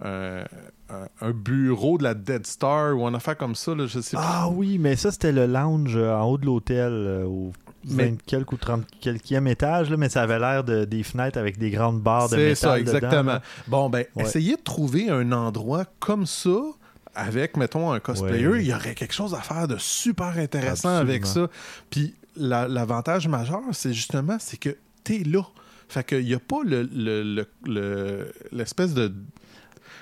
un, 0.00 0.44
un- 0.90 1.08
un 1.20 1.30
bureau 1.32 1.98
de 1.98 2.04
la 2.04 2.14
Dead 2.14 2.46
Star 2.46 2.96
ou 2.96 3.02
une 3.08 3.16
affaire 3.16 3.36
comme 3.36 3.56
ça, 3.56 3.74
là, 3.74 3.86
je 3.88 3.98
sais 3.98 4.16
pas. 4.16 4.22
Ah 4.24 4.48
oui, 4.48 4.78
mais 4.78 4.94
ça, 4.94 5.10
c'était 5.10 5.32
le 5.32 5.46
lounge 5.46 5.96
euh, 5.96 6.14
en 6.14 6.22
haut 6.24 6.38
de 6.38 6.46
l'hôtel, 6.46 6.92
euh, 6.92 7.24
au 7.24 7.52
Mais- 7.84 8.10
20 8.10 8.22
quelques 8.24 8.52
ou 8.52 8.56
30 8.58 8.84
quelquième 9.00 9.48
étage, 9.48 9.90
là, 9.90 9.96
mais 9.96 10.08
ça 10.08 10.22
avait 10.22 10.38
l'air 10.38 10.62
de, 10.62 10.84
des 10.84 11.02
fenêtres 11.02 11.36
avec 11.36 11.58
des 11.58 11.70
grandes 11.70 12.00
barres 12.00 12.28
de 12.28 12.36
C'est 12.36 12.48
métal 12.50 12.56
ça, 12.56 12.78
dedans, 12.78 12.92
exactement. 12.96 13.38
bon, 13.66 13.90
ben, 13.90 14.04
Ouais. 14.14 14.22
essayez 14.22 14.54
de 14.54 14.62
trouver 14.62 15.10
un 15.10 15.32
endroit 15.32 15.84
comme 15.98 16.26
ça 16.26 16.56
avec, 17.18 17.56
mettons, 17.56 17.92
un 17.92 18.00
cosplayer. 18.00 18.46
Ouais. 18.46 18.62
Il 18.62 18.68
y 18.68 18.74
aurait 18.74 18.94
quelque 18.94 19.14
chose 19.14 19.34
à 19.34 19.40
faire 19.40 19.68
de 19.68 19.76
super 19.78 20.38
intéressant 20.38 20.88
Absolument. 20.88 21.00
avec 21.10 21.26
ça. 21.26 21.48
Puis 21.90 22.14
la- 22.36 22.68
l'avantage 22.68 23.28
majeur, 23.28 23.60
c'est 23.72 23.92
justement, 23.92 24.36
c'est 24.40 24.56
que 24.58 24.76
t'es 25.04 25.18
là. 25.24 25.42
Fait 25.88 26.04
qu'il 26.06 26.24
n'y 26.24 26.34
a 26.34 26.38
pas 26.38 26.60
le- 26.64 26.88
le- 26.94 27.22
le- 27.22 27.46
le- 27.66 28.32
l'espèce 28.52 28.94
de 28.94 29.12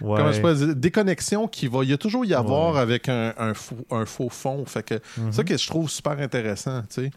Ouais. 0.03 0.19
comment 0.19 0.33
je 0.33 0.41
peux 0.43 0.55
dire, 0.55 0.77
déconnexion 0.77 1.49
qui 1.49 1.69
va. 1.69 1.83
Il 1.83 1.89
y 1.91 1.93
a 1.93 1.97
toujours 1.99 2.25
y 2.27 2.35
avoir 2.35 2.75
Ouais. 2.75 2.81
avec 2.81 3.09
un, 3.09 3.33
un 3.39 3.55
faux, 3.55 3.77
un 3.91 4.05
faux 4.05 4.29
fond. 4.29 4.65
Fait 4.67 4.83
que 4.83 4.95
Mhm. 5.17 5.33
ça 5.33 5.43
que 5.45 5.57
je 5.57 5.67
trouve 5.67 5.89
super 5.89 6.19
intéressant, 6.21 6.83
tu 6.83 6.87
sais. 7.03 7.11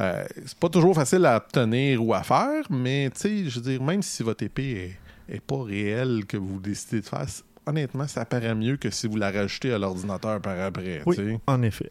Euh, 0.00 0.24
c'est 0.46 0.58
pas 0.58 0.68
toujours 0.68 0.94
facile 0.94 1.24
à 1.26 1.36
obtenir 1.36 2.04
ou 2.04 2.14
à 2.14 2.22
faire, 2.22 2.64
mais 2.70 3.10
tu 3.14 3.20
sais, 3.20 3.48
je 3.50 3.60
veux 3.60 3.70
dire, 3.70 3.82
même 3.82 4.02
si 4.02 4.22
votre 4.22 4.42
épée 4.44 4.96
est, 5.28 5.34
est 5.36 5.40
pas 5.40 5.62
réelle 5.62 6.24
que 6.26 6.36
vous 6.36 6.58
décidez 6.60 7.00
de 7.02 7.06
faire, 7.06 7.26
honnêtement, 7.68 8.06
ça 8.08 8.24
paraît 8.24 8.54
mieux 8.54 8.76
que 8.76 8.90
si 8.90 9.06
vous 9.06 9.16
la 9.16 9.30
rajoutez 9.30 9.72
à 9.72 9.78
l'ordinateur 9.78 10.40
par 10.40 10.58
après, 10.60 11.02
Oui, 11.06 11.16
en 11.46 11.62
effet. 11.62 11.90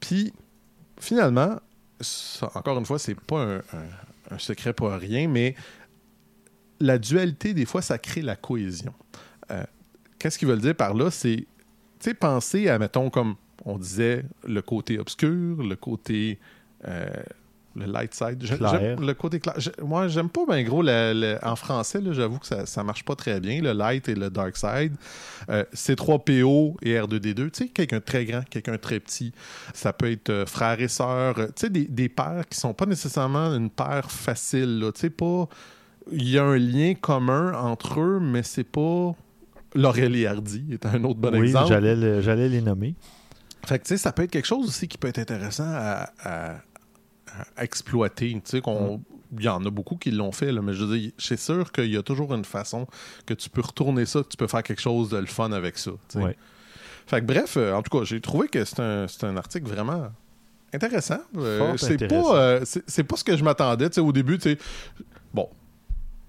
Puis, 0.00 0.32
finalement, 1.00 1.58
ça, 2.00 2.50
encore 2.54 2.78
une 2.78 2.84
fois, 2.86 2.98
c'est 2.98 3.14
pas 3.18 3.40
un, 3.42 3.56
un- 3.58 4.32
un 4.32 4.38
secret 4.38 4.72
pour 4.72 4.90
rien, 4.90 5.28
mais 5.28 5.54
la 6.80 6.98
dualité, 6.98 7.54
des 7.54 7.64
fois, 7.64 7.80
ça 7.82 7.98
crée 7.98 8.22
la 8.22 8.36
cohésion. 8.36 8.92
Euh, 9.50 9.62
Qu'est-ce 10.18 10.38
qu'ils 10.38 10.48
veulent 10.48 10.60
dire 10.60 10.74
par 10.74 10.94
là? 10.94 11.10
C'est, 11.10 11.36
tu 11.36 11.46
sais, 12.00 12.14
penser 12.14 12.68
à, 12.68 12.78
mettons, 12.78 13.10
comme 13.10 13.36
on 13.64 13.78
disait, 13.78 14.24
le 14.44 14.62
côté 14.62 14.98
obscur, 14.98 15.62
le 15.62 15.76
côté... 15.76 16.38
euh, 16.86 17.06
le 17.76 17.86
light 17.86 18.14
side. 18.14 18.38
J'aime 18.42 19.00
Le 19.00 19.14
côté 19.14 19.38
clair. 19.40 19.54
Moi, 19.82 20.08
j'aime 20.08 20.28
pas 20.28 20.46
bien 20.48 20.62
gros 20.62 20.82
le- 20.82 21.12
le- 21.14 21.38
en 21.42 21.56
français. 21.56 22.00
J'avoue 22.10 22.38
que 22.38 22.46
ça, 22.46 22.66
ça 22.66 22.82
marche 22.82 23.04
pas 23.04 23.14
très 23.14 23.38
bien, 23.40 23.60
le 23.62 23.72
light 23.72 24.08
et 24.08 24.14
le 24.14 24.30
dark 24.30 24.56
side. 24.56 24.94
Euh, 25.50 25.64
C3PO 25.74 26.76
et 26.82 26.94
R2D2, 26.98 27.34
tu 27.34 27.64
sais, 27.64 27.68
quelqu'un 27.68 27.98
de 27.98 28.02
très 28.04 28.24
grand, 28.24 28.42
quelqu'un 28.48 28.72
de 28.72 28.76
très 28.78 29.00
petit. 29.00 29.32
Ça 29.74 29.92
peut 29.92 30.10
être 30.10 30.30
euh, 30.30 30.46
frère 30.46 30.80
et 30.80 30.88
sœur. 30.88 31.38
euh, 31.38 31.46
Tu 31.48 31.52
sais, 31.56 31.70
des, 31.70 31.84
des 31.86 32.08
pères 32.08 32.44
qui 32.48 32.58
sont 32.58 32.74
pas 32.74 32.86
nécessairement 32.86 33.54
une 33.54 33.70
paire 33.70 34.10
facile. 34.10 34.78
là. 34.80 34.92
Tu 34.92 35.00
sais, 35.00 35.10
pas. 35.10 35.48
Il 36.12 36.28
y 36.28 36.38
a 36.38 36.44
un 36.44 36.56
lien 36.56 36.94
commun 36.94 37.52
entre 37.54 38.00
eux, 38.00 38.20
mais 38.20 38.42
c'est 38.42 38.64
pas. 38.64 39.12
Laurel 39.74 40.16
et 40.16 40.26
Hardy 40.26 40.64
est 40.72 40.86
un 40.86 41.02
autre 41.04 41.18
bon 41.20 41.32
oui, 41.38 41.48
exemple. 41.48 41.68
j'allais 41.68 41.96
le- 41.96 42.20
j'allais 42.22 42.48
les 42.48 42.62
nommer. 42.62 42.94
Fait 43.66 43.78
que, 43.80 43.84
tu 43.84 43.88
sais, 43.88 43.96
ça 43.98 44.12
peut 44.12 44.22
être 44.22 44.30
quelque 44.30 44.46
chose 44.46 44.66
aussi 44.68 44.86
qui 44.88 44.96
peut 44.96 45.08
être 45.08 45.18
intéressant 45.18 45.66
à 45.66 46.10
exploiter. 47.58 48.32
Tu 48.34 48.40
sais, 48.44 48.60
qu'on. 48.60 49.02
Il 49.36 49.44
y 49.44 49.48
en 49.48 49.64
a 49.66 49.70
beaucoup 49.70 49.96
qui 49.96 50.12
l'ont 50.12 50.30
fait, 50.32 50.52
là, 50.52 50.62
mais 50.62 50.72
je 50.72 50.84
veux 50.84 50.96
dire, 50.98 51.10
suis 51.18 51.36
sûr 51.36 51.72
qu'il 51.72 51.90
y 51.90 51.96
a 51.96 52.02
toujours 52.02 52.32
une 52.34 52.44
façon 52.44 52.86
que 53.26 53.34
tu 53.34 53.50
peux 53.50 53.60
retourner 53.60 54.06
ça, 54.06 54.22
que 54.22 54.28
tu 54.28 54.36
peux 54.36 54.46
faire 54.46 54.62
quelque 54.62 54.80
chose 54.80 55.08
de 55.10 55.16
le 55.16 55.26
fun 55.26 55.50
avec 55.50 55.78
ça. 55.78 55.90
Ouais. 56.14 56.36
Fait 57.08 57.20
que 57.20 57.26
bref, 57.26 57.56
euh, 57.56 57.72
en 57.74 57.82
tout 57.82 57.98
cas, 57.98 58.04
j'ai 58.04 58.20
trouvé 58.20 58.46
que 58.48 58.64
c'est 58.64 58.78
un, 58.80 59.06
c'est 59.08 59.24
un 59.24 59.36
article 59.36 59.66
vraiment 59.68 60.10
intéressant. 60.72 61.18
Euh, 61.36 61.58
c'est 61.76 61.96
pas, 62.08 62.36
euh, 62.36 62.60
c'est 62.64 62.82
c'est 62.88 63.04
pas 63.04 63.16
ce 63.16 63.24
que 63.24 63.36
je 63.36 63.42
m'attendais. 63.44 63.88
Tu 63.90 63.94
sais, 63.96 64.00
au 64.00 64.12
début, 64.12 64.38
tu 64.38 64.50
sais, 64.50 64.58
bon, 65.34 65.48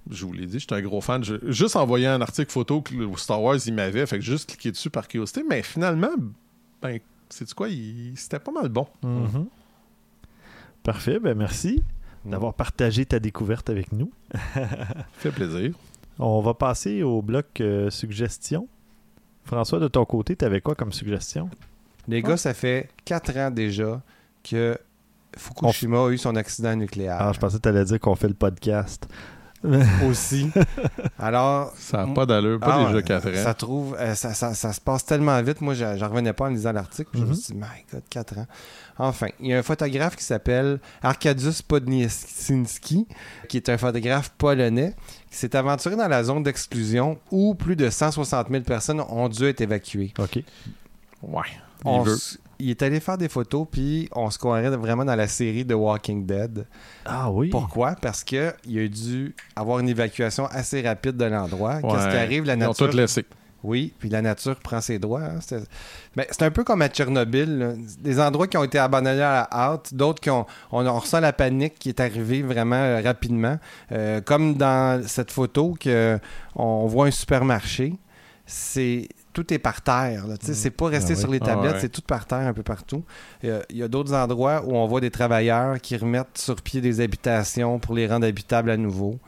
je 0.10 0.26
vous 0.26 0.34
l'ai 0.34 0.48
dit, 0.48 0.60
j'étais 0.60 0.76
un 0.76 0.82
gros 0.82 1.00
fan. 1.02 1.24
Je- 1.24 1.52
juste 1.52 1.76
envoyé 1.76 2.08
un 2.08 2.22
article 2.22 2.52
photo 2.52 2.82
que 2.82 2.96
le 2.96 3.16
Star 3.18 3.42
Wars, 3.42 3.58
il 3.66 3.74
m'avait, 3.76 4.06
fait 4.08 4.18
que 4.18 4.24
juste 4.26 4.50
cliqué 4.50 4.72
dessus 4.72 4.90
par 4.90 5.08
curiosité. 5.08 5.44
Mais 5.48 5.62
finalement, 5.62 6.12
ben, 6.82 7.00
c'est 7.30 7.54
quoi, 7.54 7.70
il- 7.70 8.14
c'était 8.16 8.40
pas 8.40 8.52
mal 8.52 8.70
bon. 8.70 8.88
Mhm. 9.04 9.46
Parfait, 10.88 11.20
ben 11.20 11.38
merci 11.38 11.84
d'avoir 12.24 12.54
partagé 12.54 13.06
ta 13.06 13.20
découverte 13.20 13.70
avec 13.70 13.92
nous. 13.92 14.10
Fait 15.18 15.32
plaisir. 15.32 15.74
On 16.18 16.40
va 16.40 16.54
passer 16.54 17.04
au 17.04 17.22
bloc 17.22 17.60
euh, 17.60 17.90
suggestions. 17.90 18.70
François, 19.44 19.80
de 19.80 19.90
ton 19.90 20.06
côté, 20.06 20.38
tu 20.38 20.46
avais 20.46 20.62
quoi 20.62 20.76
comme 20.76 20.94
suggestion? 20.94 21.50
Les 22.08 22.22
gars, 22.22 22.38
ça 22.38 22.54
fait 22.54 22.90
4 23.04 23.38
ans 23.38 23.52
déjà 23.52 24.02
que 24.50 24.78
Fukushima 25.38 26.06
a 26.06 26.10
eu 26.10 26.18
son 26.18 26.38
accident 26.38 26.74
nucléaire. 26.78 27.18
Ah, 27.20 27.34
je 27.34 27.40
pensais 27.40 27.58
que 27.58 27.64
tu 27.64 27.68
allais 27.68 27.84
dire 27.84 28.00
qu'on 28.00 28.16
fait 28.16 28.30
le 28.30 28.34
podcast. 28.34 29.10
aussi. 30.10 30.50
Alors, 31.20 31.74
Ça 31.78 32.06
n'a 32.06 32.14
pas 32.14 32.26
d'allure, 32.26 32.60
pas 32.60 32.80
ah, 32.82 32.88
déjà 32.88 33.02
4 33.02 33.28
ans. 33.30 33.44
Ça 33.44 33.54
trouve, 33.54 33.96
euh, 34.00 34.14
ça, 34.16 34.34
ça- 34.34 34.54
ça 34.54 34.72
se 34.74 34.80
passe 34.82 35.06
tellement 35.06 35.42
vite. 35.42 35.62
Moi, 35.62 35.74
j'en 35.74 35.98
j'en 35.98 36.10
revenais 36.10 36.34
pas 36.34 36.46
en 36.46 36.50
lisant 36.50 36.72
l'article. 36.72 37.10
Je 37.14 37.20
me 37.22 37.26
Mhm. 37.28 37.34
suis 37.36 37.54
dit, 37.54 37.60
my 37.60 37.66
God, 37.92 38.04
4 38.10 38.38
ans. 38.38 38.48
Enfin, 39.00 39.28
il 39.40 39.48
y 39.48 39.54
a 39.54 39.60
un 39.60 39.64
photographe 39.64 40.16
qui 40.16 40.24
s'appelle 40.24 40.80
Arkadiusz 41.04 41.62
Podniesinski, 41.68 43.08
qui 43.48 43.58
est 43.58 43.70
un 43.70 43.78
photographe 43.78 44.32
polonais, 44.38 44.96
qui 45.30 45.38
s'est 45.38 45.56
aventuré 45.56 45.96
dans 45.96 46.08
la 46.08 46.24
zone 46.24 46.44
d'exclusion 46.44 47.18
où 47.32 47.54
plus 47.56 47.76
de 47.76 47.90
160 47.90 48.50
000 48.50 48.64
personnes 48.64 49.02
ont 49.02 49.30
dû 49.30 49.46
être 49.46 49.62
évacuées. 49.62 50.14
OK. 50.20 50.44
Ouais. 51.24 51.42
On 51.86 52.04
Il 52.60 52.70
est 52.72 52.82
allé 52.82 53.00
faire 53.00 53.18
des 53.18 53.30
photos, 53.30 53.68
puis 53.72 54.10
on 54.14 54.30
se 54.32 54.38
croirait 54.40 54.70
vraiment 54.72 55.06
dans 55.06 55.16
la 55.16 55.28
série 55.28 55.66
The 55.66 55.74
Walking 55.74 56.26
Dead. 56.26 56.66
Ah 57.06 57.30
oui. 57.32 57.50
Pourquoi? 57.50 57.96
Parce 58.02 58.24
que 58.24 58.54
il 58.66 58.80
a 58.80 58.88
dû 58.88 59.36
avoir 59.56 59.80
une 59.80 59.90
évacuation 59.90 60.46
assez 60.48 60.82
rapide 60.82 61.18
de 61.18 61.26
l'endroit. 61.26 61.82
Qu'est-ce 61.82 62.10
qui 62.10 62.16
arrive? 62.18 62.46
La 62.46 62.54
Ils 62.56 62.64
ont 62.64 62.68
nature 62.70 62.90
tout 62.90 62.98
laissé. 62.98 63.26
oui, 63.64 63.94
puis 64.00 64.10
la 64.10 64.22
nature 64.22 64.56
prend 64.60 64.82
ses 64.82 64.98
droits. 64.98 65.22
hein. 65.24 65.40
C'est 65.42 65.64
mais 66.16 66.26
c'est 66.32 66.42
un 66.44 66.50
peu 66.52 66.64
comme 66.64 66.82
à 66.82 66.88
Tchernobyl. 66.90 67.58
là. 67.60 67.74
Des 68.00 68.20
endroits 68.20 68.48
qui 68.48 68.58
ont 68.58 68.64
été 68.64 68.80
abandonnés 68.80 69.22
à 69.22 69.34
la 69.34 69.50
hâte, 69.52 69.94
d'autres 69.94 70.20
qui 70.22 70.32
ont. 70.32 70.46
On, 70.72 70.86
on 70.88 71.00
ressent 71.00 71.20
la 71.20 71.34
panique 71.34 71.76
qui 71.78 71.90
est 71.90 72.00
arrivée 72.00 72.42
vraiment 72.42 72.76
euh, 72.76 73.02
rapidement. 73.04 73.60
Euh, 73.92 74.20
comme 74.22 74.56
dans 74.56 75.02
cette 75.08 75.30
photo 75.32 75.76
que 75.80 76.18
on 76.56 76.88
voit 76.88 77.06
un 77.08 77.12
supermarché. 77.12 77.94
C'est. 78.48 79.10
Tout 79.38 79.54
est 79.54 79.60
par 79.60 79.84
terre. 79.84 80.26
sais, 80.42 80.56
C'est 80.56 80.72
pas 80.72 80.88
resté 80.88 81.14
Ah 81.14 81.20
sur 81.20 81.30
les 81.30 81.38
Ah 81.44 81.46
tablettes, 81.46 81.74
ouais. 81.74 81.80
c'est 81.80 81.90
tout 81.90 82.02
par 82.02 82.26
terre 82.26 82.40
un 82.40 82.54
peu 82.54 82.64
partout. 82.64 83.04
Euh, 83.44 83.62
Il 83.70 83.78
y 83.78 83.84
a 83.84 83.88
d'autres 83.88 84.16
endroits 84.16 84.64
où 84.66 84.76
on 84.76 84.88
voit 84.88 85.00
des 85.00 85.12
travailleurs 85.12 85.80
qui 85.80 85.96
remettent 85.96 86.40
sur 86.40 86.56
pied 86.60 86.82
des 86.82 87.02
habitations 87.02 87.78
pour 87.78 87.94
les 87.94 88.08
rendre 88.08 88.26
habitables 88.26 88.72
à 88.72 88.78
nouveau. 88.78 89.20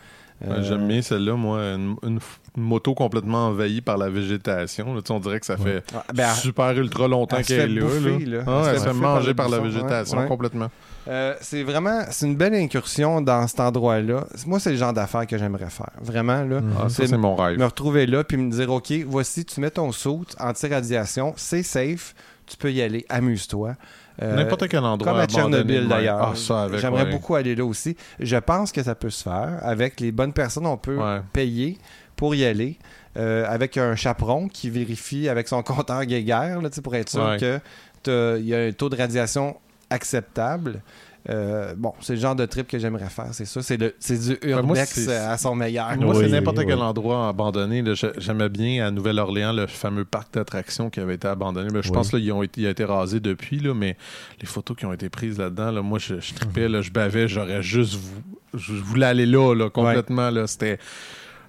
Euh, 0.48 0.64
J'aime 0.64 0.88
bien 0.88 1.02
celle-là, 1.02 1.34
moi. 1.36 1.60
Une, 1.76 1.96
une 2.04 2.18
f- 2.20 2.38
une 2.56 2.64
moto 2.64 2.94
complètement 2.94 3.48
envahie 3.48 3.82
par 3.82 3.98
la 3.98 4.10
végétation. 4.10 4.94
là. 4.94 5.02
On 5.10 5.20
dirait 5.20 5.40
que 5.40 5.46
ça 5.46 5.58
fait 5.58 5.84
ah, 5.94 6.04
ben, 6.14 6.34
super 6.34 6.72
ultra 6.78 7.08
longtemps 7.08 7.38
elle 7.38 7.46
qu'elle 7.46 7.78
est 7.78 7.82
là. 7.82 7.86
bouffer, 7.86 8.26
là. 8.26 8.38
là. 8.38 8.44
Ah, 8.48 8.62
Elle 8.64 8.70
elle 8.70 8.76
se 8.76 8.80
se 8.86 8.90
fait 8.94 9.02
par 9.02 9.16
manger 9.16 9.34
par 9.34 9.50
la 9.50 9.60
végétation 9.60 10.18
ouais. 10.20 10.28
complètement. 10.28 10.70
Euh, 11.08 11.34
c'est 11.42 11.64
vraiment 11.64 12.04
c'est 12.12 12.26
une 12.26 12.36
belle 12.36 12.54
incursion 12.54 13.22
dans 13.22 13.46
cet 13.48 13.60
endroit-là. 13.60 14.26
Moi, 14.46 14.60
c'est 14.60 14.72
le 14.72 14.78
genre 14.78 14.94
d'affaires 14.94 15.28
que 15.28 15.38
j'aimerais 15.38 15.70
faire. 15.70 15.92
Vraiment, 16.02 16.44
là. 16.44 16.62
Mhm. 16.62 16.74
Ah, 16.80 16.86
c'est 16.90 17.12
mon 17.18 17.36
rêve. 17.36 17.58
Me 17.60 17.66
retrouver 17.66 18.06
là 18.06 18.24
puis 18.24 18.38
me 18.38 18.50
dire, 18.52 18.72
OK, 18.72 18.94
voici, 19.08 19.44
tu 19.46 19.60
mets 19.60 19.72
ton 19.72 19.92
saut 19.92 20.24
anti-radiation, 20.40 21.34
c'est 21.36 21.64
safe, 21.64 22.14
tu 22.46 22.58
peux 22.58 22.72
y 22.72 22.82
aller, 22.82 23.06
amuse-toi. 23.10 23.76
Euh, 24.22 24.36
N'importe 24.36 24.68
quel 24.68 24.80
endroit. 24.84 25.12
comme 25.14 25.22
à 25.22 25.28
Tchernobyl 25.28 25.88
d'ailleurs. 25.88 26.34
Ah, 26.50 26.68
J'aimerais 26.78 27.04
ouais. 27.04 27.10
beaucoup 27.12 27.36
aller 27.36 27.56
là 27.56 27.64
aussi. 27.66 27.96
Je 28.20 28.36
pense 28.38 28.72
que 28.72 28.84
ça 28.84 28.94
peut 28.96 29.10
se 29.10 29.24
faire. 29.24 29.60
Avec 29.62 30.00
les 30.02 30.12
bonnes 30.12 30.34
personnes, 30.34 30.66
on 30.66 30.78
peut 30.78 30.98
Ouais. 30.98 31.22
payer 31.34 31.78
pour 32.16 32.36
y 32.36 32.44
aller. 32.46 32.78
Euh, 33.18 33.46
avec 33.50 33.76
un 33.78 33.96
chaperon 33.96 34.48
qui 34.48 34.70
vérifie 34.70 35.30
avec 35.30 35.48
son 35.48 35.64
compteur 35.64 36.04
Geiger 36.06 36.58
là, 36.62 36.70
pour 36.84 36.96
être 36.96 37.10
sûr 37.10 37.26
Ouais. 37.26 37.38
que 37.38 37.60
t'as- 38.04 38.38
il 38.38 38.46
y 38.46 38.54
a 38.54 38.60
un 38.60 38.72
taux 38.72 38.90
de 38.90 38.96
radiation 38.96 39.56
acceptable. 39.90 40.82
Euh, 41.30 41.76
bon, 41.78 41.94
c'est 42.02 42.16
le 42.16 42.20
genre 42.20 42.36
de 42.36 42.46
trip 42.46 42.68
que 42.68 42.80
j'aimerais 42.80 43.10
faire, 43.10 43.28
c'est 43.34 43.46
ça. 43.46 43.62
C'est 43.62 43.78
le- 43.78 43.94
c'est 44.00 44.18
du 44.18 44.40
Ben, 44.42 44.62
moi, 44.64 44.78
urbex 44.78 44.92
c'est- 44.94 45.10
euh, 45.10 45.30
à 45.32 45.38
son 45.38 45.54
meilleur. 45.54 45.96
Moi, 45.98 46.16
Oui, 46.16 46.24
c'est 46.26 46.32
n'importe 46.32 46.58
oui, 46.58 46.66
quel 46.68 46.78
oui. 46.78 46.82
endroit 46.84 47.28
abandonné. 47.30 47.84
J'aimais 48.18 48.50
bien 48.50 48.88
à 48.88 48.92
Nouvelle-Orléans 48.92 49.54
le 49.54 49.68
fameux 49.68 50.06
parc 50.06 50.34
d'attractions 50.34 50.90
qui 50.90 51.00
avait 51.00 51.16
été 51.16 51.28
abandonné. 51.28 51.70
Ben, 51.72 51.84
je 51.84 51.90
Oui. 51.90 51.94
pense 51.94 52.10
qu'il 52.10 52.66
a 52.66 52.70
été 52.70 52.84
rasé 52.84 53.20
depuis, 53.20 53.60
là, 53.60 53.74
mais 53.76 53.96
les 54.42 54.48
photos 54.48 54.76
qui 54.76 54.86
ont 54.88 54.94
été 54.94 55.10
prises 55.10 55.38
là-dedans, 55.38 55.72
là, 55.72 55.82
moi, 55.84 56.00
je, 56.00 56.20
je 56.20 56.34
tripais, 56.34 56.68
là, 56.68 56.82
je 56.82 56.90
bavais, 56.92 57.28
j'aurais 57.28 57.62
juste 57.62 57.94
vou- 57.96 58.24
je 58.58 58.74
voulais 58.74 59.06
aller 59.06 59.28
là, 59.28 59.54
là 59.54 59.70
complètement. 59.70 60.32
Là, 60.32 60.48
C'était. 60.48 60.80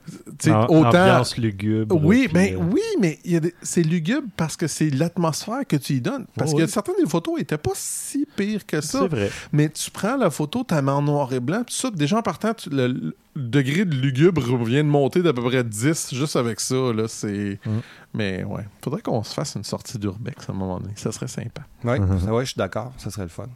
Tu 0.07 0.15
sais, 0.41 0.51
En- 0.53 0.65
autant. 0.67 0.89
Ambiance 0.89 1.37
lugubre. 1.37 1.97
Oui, 2.03 2.25
puis, 2.25 2.35
ben 2.35 2.55
euh, 2.57 2.65
oui, 2.73 2.81
mais 3.01 3.19
il 3.25 3.33
y 3.33 3.37
a 3.37 3.41
des- 3.41 3.55
c'est 3.63 3.83
lugubre 3.83 4.27
parce 4.37 4.57
que 4.57 4.67
c'est 4.67 4.91
l'atmosphère 4.91 5.67
que 5.69 5.77
tu 5.77 5.95
y 5.95 6.01
donnes. 6.01 6.27
Parce 6.37 6.53
Oh, 6.53 6.57
que 6.57 6.63
oui. 6.63 6.69
certaines 6.69 6.97
des 7.03 7.09
photos 7.09 7.41
étaient 7.41 7.59
pas 7.59 7.73
si 7.75 8.27
pires 8.37 8.67
que 8.67 8.81
ça. 8.81 9.01
C'est 9.03 9.09
vrai. 9.09 9.31
Mais 9.53 9.69
tu 9.69 9.91
prends 9.91 10.17
la 10.17 10.31
photo, 10.31 10.65
tu 10.67 10.75
la 10.75 10.83
mets 10.83 10.91
en 10.91 11.03
noir 11.03 11.33
et 11.33 11.41
blanc, 11.41 11.59
tout 11.65 11.75
ça, 11.75 11.91
déjà 11.91 12.19
en 12.19 12.23
partant, 12.23 12.55
tu- 12.55 12.71
le, 12.71 12.89
le 12.89 13.15
degré 13.37 13.85
de 13.85 13.95
lugubre 13.95 14.43
vient 14.65 14.83
de 14.83 14.89
monter 14.89 15.23
d'à 15.23 15.33
peu 15.33 15.43
près 15.43 15.63
10 15.63 16.13
juste 16.15 16.37
avec 16.37 16.59
ça. 16.61 16.93
Là, 16.93 17.07
c'est... 17.07 17.59
Mm. 17.65 17.71
Mais 18.15 18.43
ouais, 18.43 18.65
faudrait 18.83 19.03
qu'on 19.03 19.23
se 19.23 19.33
fasse 19.33 19.55
une 19.55 19.63
sortie 19.65 19.97
d'Urbex 19.99 20.49
à 20.49 20.53
un 20.53 20.57
moment 20.57 20.81
donné. 20.81 20.93
Ça 20.97 21.13
serait 21.13 21.29
sympa. 21.29 21.63
Oui, 21.85 22.01
Mhm. 22.01 22.31
ouais, 22.33 22.45
je 22.45 22.51
suis 22.51 22.59
d'accord, 22.59 22.93
ça 22.99 23.11
serait 23.11 23.23
le 23.23 23.29
fun. 23.29 23.47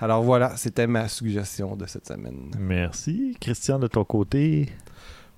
Alors 0.00 0.22
voilà, 0.22 0.56
c'était 0.56 0.86
ma 0.86 1.08
suggestion 1.08 1.76
de 1.76 1.84
cette 1.84 2.08
semaine. 2.08 2.50
Merci. 2.58 3.36
Christian, 3.38 3.78
de 3.78 3.86
ton 3.86 4.02
côté? 4.04 4.70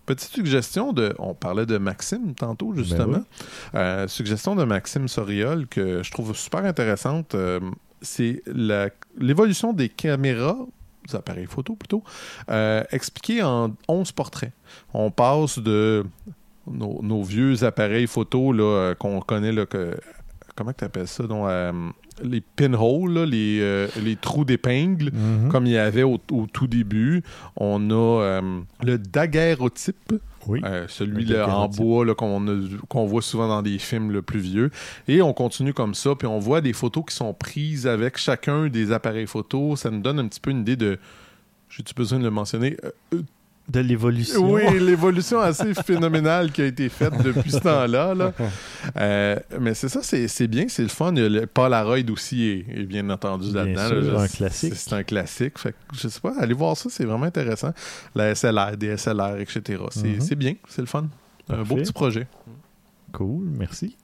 Petite 0.07 0.33
suggestion 0.33 0.93
de. 0.93 1.15
On 1.19 1.35
parlait 1.35 1.67
de 1.67 1.79
Maxime 1.79 2.35
tantôt, 2.35 2.75
justement. 2.75 3.07
Ben 3.07 3.25
Euh, 3.75 4.09
suggestion 4.09 4.57
de 4.57 4.65
Maxime 4.65 5.07
Soriol 5.09 5.67
que 5.69 6.03
je 6.03 6.11
trouve 6.11 6.37
super 6.37 6.65
intéressante. 6.65 7.35
euh, 7.35 7.61
c'est 8.01 8.43
l'évolution 9.17 9.73
des 9.73 9.89
caméras, 9.89 10.59
des 11.07 11.15
appareils 11.15 11.47
photo 11.47 11.77
plutôt, 11.77 12.03
euh, 12.51 12.83
expliquée 12.91 13.43
en 13.45 13.77
11 13.87 14.11
portraits. 14.13 14.53
On 14.93 15.13
passe 15.13 15.61
de 15.61 16.05
nos, 16.67 17.01
nos 17.03 17.23
vieux 17.23 17.63
appareils 17.63 18.09
photo 18.09 18.53
qu'on 18.99 19.21
connaît, 19.21 19.53
là, 19.53 19.67
que, 19.67 19.97
comment 20.55 20.73
tu 20.73 20.85
appelles 20.85 21.09
ça 21.09 21.25
donc, 21.25 21.47
euh, 21.49 21.73
Les 22.23 22.41
pinholes, 22.41 23.13
là, 23.15 23.27
les, 23.27 23.59
euh, 23.61 23.89
les 24.03 24.17
trous 24.17 24.45
d'épingle 24.45 25.11
Mhm. 25.13 25.49
comme 25.51 25.67
il 25.67 25.73
y 25.73 25.79
avait 25.79 26.03
au, 26.03 26.19
au 26.31 26.47
tout 26.47 26.67
début. 26.67 27.23
On 27.57 27.91
a 27.91 28.21
euh, 28.23 28.61
le 28.83 28.99
daguerreotype, 28.99 30.13
Oui. 30.47 30.61
celui-là 30.89 31.49
en 31.57 31.69
bois 31.69 32.05
qu'on 32.15 33.07
voit 33.07 33.23
souvent 33.23 33.49
dans 33.49 33.63
des 33.63 33.79
films 33.79 34.11
le 34.11 34.23
plus 34.23 34.41
vieux. 34.41 34.71
Et 35.09 35.23
on 35.23 35.33
continue 35.33 35.73
comme 35.73 35.95
ça, 35.95 36.15
puis 36.15 36.27
on 36.27 36.39
voit 36.39 36.61
des 36.61 36.73
photos 36.73 37.05
qui 37.09 37.15
sont 37.17 37.33
prises 37.33 37.87
avec 37.87 38.19
chacun 38.19 38.69
des 38.69 38.93
appareils 38.93 39.27
photo. 39.27 39.77
Ça 39.77 39.91
nous 39.91 40.01
donne 40.01 40.19
un 40.19 40.29
petit 40.29 40.41
peu 40.41 40.51
une 40.51 40.61
idée 40.61 40.77
de. 40.77 40.99
J'ai-tu 41.71 41.95
besoin 41.95 42.19
de 42.19 42.25
le 42.25 42.31
mentionner? 42.31 42.77
De 43.69 43.79
l'évolution. 43.81 44.53
oui, 44.53 44.63
l'évolution 44.81 45.39
assez 45.41 45.73
phénoménale 45.73 46.51
qui 46.51 46.63
a 46.63 46.67
été 46.67 46.89
faite 46.89 47.15
depuis 47.23 47.51
ce 47.53 47.59
temps-là. 47.59 48.13
là. 48.15 48.33
Euh, 48.97 49.37
mais 49.61 49.73
c'est 49.75 49.89
ça, 49.89 50.01
c'est 50.03 50.27
c'est 50.29 50.49
bien, 50.49 50.67
c'est 50.69 50.83
le 50.83 50.89
fun. 50.89 51.13
Il 51.15 51.23
y 51.23 51.25
a 51.25 51.29
le 51.29 51.47
Polaroid 51.47 52.11
aussi 52.11 52.43
est, 52.43 52.67
est 52.81 52.83
bien 52.85 53.09
entendu 53.09 53.53
là-dedans. 53.53 53.89
là. 54.15 54.21
un 54.23 54.27
C'est- 54.27 54.37
classique. 54.37 54.75
C'est 54.75 54.93
un 54.95 55.03
classique. 55.05 55.59
Fait 55.59 55.73
que, 55.73 55.77
je 55.95 56.09
sais 56.09 56.21
pas, 56.21 56.35
allez 56.41 56.55
voir 56.55 56.77
ça, 56.77 56.89
c'est 56.91 57.05
vraiment 57.05 57.25
intéressant. 57.27 57.73
La 58.17 58.35
SLR, 58.35 58.77
des 58.77 58.97
SLR, 58.97 59.39
etc. 59.39 59.83
C'est 59.91 60.21
c'est 60.21 60.37
bien, 60.37 60.55
c'est 60.69 60.83
le 60.83 60.87
fun. 60.89 61.07
Un 61.49 61.63
beau 61.63 61.77
petit 61.77 61.93
projet. 61.93 62.27
Cool, 63.13 63.45
merci. 63.59 63.97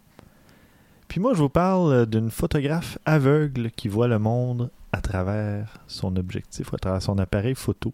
Puis 1.09 1.21
moi, 1.21 1.33
je 1.35 1.39
vous 1.39 1.49
parle 1.49 2.07
d'une 2.07 2.31
photographe 2.31 2.99
aveugle 3.07 3.71
qui 3.75 3.89
voit 3.89 4.09
le 4.09 4.19
monde 4.19 4.71
à 4.93 5.01
travers 5.01 5.79
son 5.87 6.17
objectif, 6.17 6.73
à 6.73 6.77
travers 6.77 7.03
son 7.03 7.19
appareil 7.19 7.55
photo. 7.55 7.93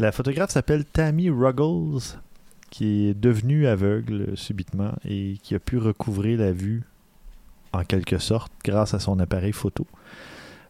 La 0.00 0.12
photographe 0.12 0.50
s'appelle 0.50 0.84
Tammy 0.84 1.28
Ruggles, 1.30 2.18
qui 2.70 3.08
est 3.08 3.14
devenue 3.14 3.66
aveugle 3.66 4.36
subitement 4.36 4.92
et 5.06 5.36
qui 5.42 5.54
a 5.54 5.58
pu 5.58 5.76
recouvrer 5.78 6.36
la 6.36 6.52
vue 6.52 6.82
en 7.72 7.84
quelque 7.84 8.18
sorte 8.18 8.52
grâce 8.64 8.94
à 8.94 8.98
son 8.98 9.18
appareil 9.20 9.52
photo. 9.52 9.86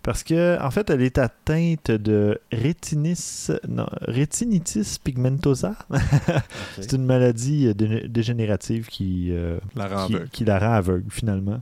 Parce 0.03 0.23
que, 0.23 0.59
en 0.63 0.71
fait, 0.71 0.89
elle 0.89 1.03
est 1.03 1.19
atteinte 1.19 1.91
de 1.91 2.41
rétinis, 2.51 3.49
non, 3.69 3.87
rétinitis 4.01 4.97
pigmentosa. 5.05 5.75
C'est 6.81 6.93
une 6.93 7.05
maladie 7.05 7.67
euh, 7.69 7.75
dé- 7.75 8.09
dégénérative 8.09 8.87
qui, 8.87 9.29
euh, 9.31 9.59
La 9.77 9.89
rend 9.89 10.09
qui, 10.33 10.45
la 10.47 10.59
rend 10.59 10.73
aveugle 10.73 11.11
finalement. 11.11 11.61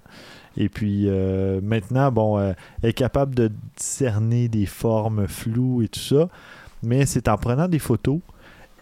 Et 0.57 0.69
puis 0.69 1.05
euh, 1.09 1.61
maintenant, 1.61 2.13
bon, 2.13 2.39
euh, 2.39 2.53
elle 2.83 2.91
est 2.91 2.93
capable 2.93 3.35
de 3.35 3.51
discerner 3.77 4.49
des 4.49 4.67
formes 4.67 5.27
floues 5.27 5.83
et 5.83 5.89
tout 5.89 5.99
ça, 6.01 6.29
mais 6.83 7.07
c'est 7.07 7.29
en 7.29 7.37
prenant 7.37 7.69
des 7.69 7.79
photos 7.79 8.21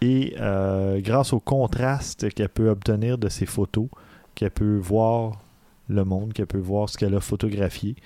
et 0.00 0.34
euh, 0.40 1.00
grâce 1.00 1.32
au 1.32 1.40
contraste 1.40 2.30
qu'elle 2.34 2.48
peut 2.48 2.68
obtenir 2.68 3.18
de 3.18 3.28
ces 3.28 3.46
photos 3.46 3.88
qu'elle 4.34 4.50
peut 4.50 4.78
voir 4.78 5.40
le 5.88 6.04
monde, 6.04 6.32
qu'elle 6.32 6.46
peut 6.46 6.58
voir 6.58 6.88
ce 6.88 6.98
qu'elle 6.98 7.14
a 7.14 7.20
photographié. 7.20 7.96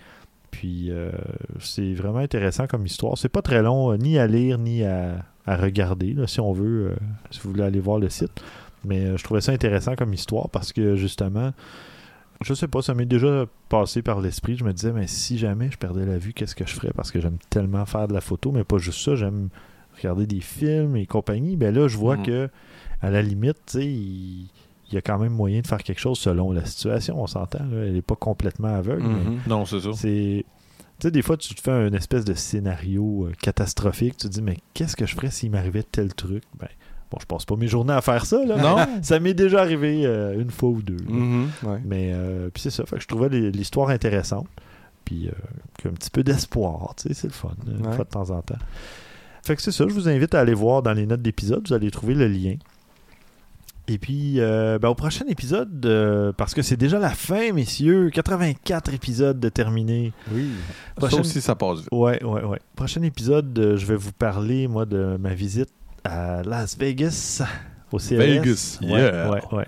Puis 0.51 0.91
euh, 0.91 1.11
c'est 1.59 1.95
vraiment 1.95 2.19
intéressant 2.19 2.67
comme 2.67 2.87
histoire. 2.87 3.19
C'est 3.19 3.29
pas 3.29 3.43
très 3.43 3.63
long, 3.63 3.93
euh, 3.93 3.97
ni 3.97 4.19
à 4.19 4.27
lire, 4.27 4.59
ni 4.59 4.85
à, 4.85 5.25
à 5.47 5.57
regarder, 5.57 6.15
si 6.27 6.41
on 6.41 6.53
veut, 6.53 6.97
si 7.31 7.41
vous 7.41 7.51
voulez 7.51 7.65
aller 7.65 7.81
voir 7.81 7.99
le 7.99 8.09
site. 8.09 8.33
Mais 8.85 9.17
je 9.17 9.25
trouvais 9.25 9.41
ça 9.41 9.53
intéressant 9.53 9.97
comme 9.97 10.15
histoire 10.15 10.49
parce 10.51 10.73
que 10.73 10.95
justement, 10.95 11.53
je 12.43 12.55
sais 12.55 12.69
pas, 12.69 12.81
ça 12.81 12.95
m'est 12.95 13.07
déjà 13.07 13.47
passé 13.69 14.01
par 14.03 14.21
l'esprit. 14.21 14.57
Je 14.57 14.65
me 14.65 14.73
disais, 14.73 14.93
mais 14.93 15.07
si 15.07 15.37
jamais 15.37 15.71
je 15.71 15.77
perdais 15.77 16.07
la 16.07 16.19
vue, 16.19 16.33
qu'est-ce 16.33 16.55
que 16.55 16.67
je 16.67 16.75
ferais? 16.75 16.93
Parce 16.95 17.11
que 17.11 17.21
j'aime 17.21 17.37
tellement 17.51 17.85
faire 17.85 18.09
de 18.09 18.15
la 18.15 18.21
photo, 18.21 18.53
mais 18.53 18.65
pas 18.65 18.79
juste 18.79 19.01
ça, 19.01 19.15
j'aime 19.15 19.49
regarder 20.01 20.27
des 20.27 20.41
films 20.41 20.97
et 20.97 21.07
compagnie. 21.07 21.57
Ben 21.57 21.75
là, 21.75 21.89
je 21.89 21.97
vois 21.97 22.17
Mhm. 22.17 22.27
que 22.27 22.49
à 23.03 23.11
la 23.11 23.23
limite, 23.23 23.57
tu 23.67 23.79
sais, 23.79 23.87
il, 23.87 24.49
il 24.89 24.95
y 24.95 24.97
a 24.97 25.01
quand 25.03 25.19
même 25.19 25.33
moyen 25.33 25.61
de 25.61 25.67
faire 25.67 25.83
quelque 25.83 26.01
chose 26.01 26.19
selon 26.19 26.51
la 26.53 26.65
situation, 26.65 27.23
on 27.23 27.27
s'entend. 27.27 27.61
Elle 27.73 27.93
n'est 27.95 28.03
pas 28.03 28.17
complètement 28.17 28.69
aveugle, 28.75 29.03
mais 29.03 29.31
Mhm. 29.31 29.39
Non, 29.47 29.65
c'est 29.65 29.81
ça. 29.81 29.91
c'est 29.95 30.45
Tu 30.99 31.07
sais, 31.07 31.11
des 31.11 31.23
fois, 31.23 31.37
tu 31.39 31.55
te 31.55 31.61
fais 31.63 31.71
un 31.71 31.93
espèce 31.95 32.27
de 32.27 32.35
scénario 32.35 33.27
euh, 33.27 33.33
catastrophique. 33.41 34.19
Tu 34.19 34.27
te 34.29 34.33
dis, 34.35 34.43
mais 34.43 34.59
qu'est-ce 34.75 34.97
que 34.97 35.07
je 35.07 35.15
ferais 35.15 35.31
s'il 35.31 35.51
m'arrivait 35.51 35.83
tel 35.83 36.13
truc? 36.13 36.43
Ben, 36.59 36.69
bon, 37.11 37.17
je 37.19 37.25
passe 37.27 37.47
pas 37.47 37.57
mes 37.57 37.69
journées 37.69 37.95
à 37.95 38.03
faire 38.03 38.27
ça, 38.27 38.45
là. 38.45 38.59
Non. 38.59 38.77
ça 39.03 39.19
m'est 39.19 39.33
déjà 39.33 39.63
arrivé 39.63 40.05
euh, 40.05 40.39
une 40.39 40.51
fois 40.51 40.69
ou 40.69 40.83
deux. 40.83 41.03
Mhm, 41.09 41.49
ouais. 41.63 41.81
Mais, 41.87 42.11
euh, 42.13 42.51
puis 42.53 42.63
c'est 42.63 42.69
ça. 42.71 42.85
Fait 42.85 42.97
que 42.97 43.03
je 43.03 43.09
trouvais 43.09 43.31
l'histoire 43.31 43.89
intéressante. 43.89 44.47
Puis, 45.07 45.29
euh, 45.29 45.87
a 45.87 45.89
un 45.89 45.93
petit 45.93 46.11
peu 46.11 46.23
d'espoir. 46.23 46.95
Tu 46.99 47.09
sais, 47.09 47.15
c'est 47.15 47.29
le 47.29 47.33
fun, 47.33 47.55
une 47.67 47.83
fois 47.95 48.05
de 48.05 48.11
temps 48.11 48.29
en 48.31 48.43
temps. 48.43 48.59
Fait 49.43 49.57
que 49.57 49.63
c'est 49.63 49.73
ça. 49.73 49.85
Je 49.89 49.95
vous 49.95 50.09
invite 50.09 50.35
à 50.35 50.41
aller 50.41 50.55
voir 50.55 50.83
dans 50.83 50.93
les 50.93 51.07
notes 51.07 51.23
d'épisode. 51.23 51.67
Vous 51.69 51.75
allez 51.75 51.91
trouver 51.91 52.15
le 52.15 52.29
lien. 52.29 52.55
Et 53.89 53.99
puis, 53.99 54.35
euh, 54.39 54.79
ben, 54.79 54.89
au 54.89 54.95
prochain 54.95 55.25
épisode, 55.29 55.85
euh, 55.85 56.33
parce 56.37 56.55
que 56.55 56.63
c'est 56.63 56.77
déjà 56.77 57.01
la 57.01 57.09
fin, 57.11 57.53
messieurs, 57.53 58.11
84 58.11 58.95
épisodes 58.95 59.41
de 59.41 59.49
terminés. 59.49 60.13
Oui. 60.33 60.51
Prochaine- 60.95 61.21
aussi, 61.21 61.41
ça 61.41 61.57
passe 61.57 61.79
vite. 61.81 61.89
Ouais, 61.91 62.23
ouais, 62.23 62.45
ouais. 62.45 62.61
Prochain 62.77 63.03
épisode, 63.03 63.59
euh, 63.59 63.77
je 63.77 63.87
vais 63.87 63.97
vous 63.97 64.13
parler, 64.13 64.69
moi, 64.69 64.87
de 64.87 65.17
ma 65.19 65.35
visite 65.35 65.71
à 66.05 66.43
Las 66.45 66.79
Vegas, 66.79 67.43
au 67.91 67.99
CES. 67.99 68.17
Vegas, 68.17 68.79
Ouais, 68.83 68.89
yeah. 69.01 69.29
ouais, 69.31 69.41
ouais. 69.53 69.67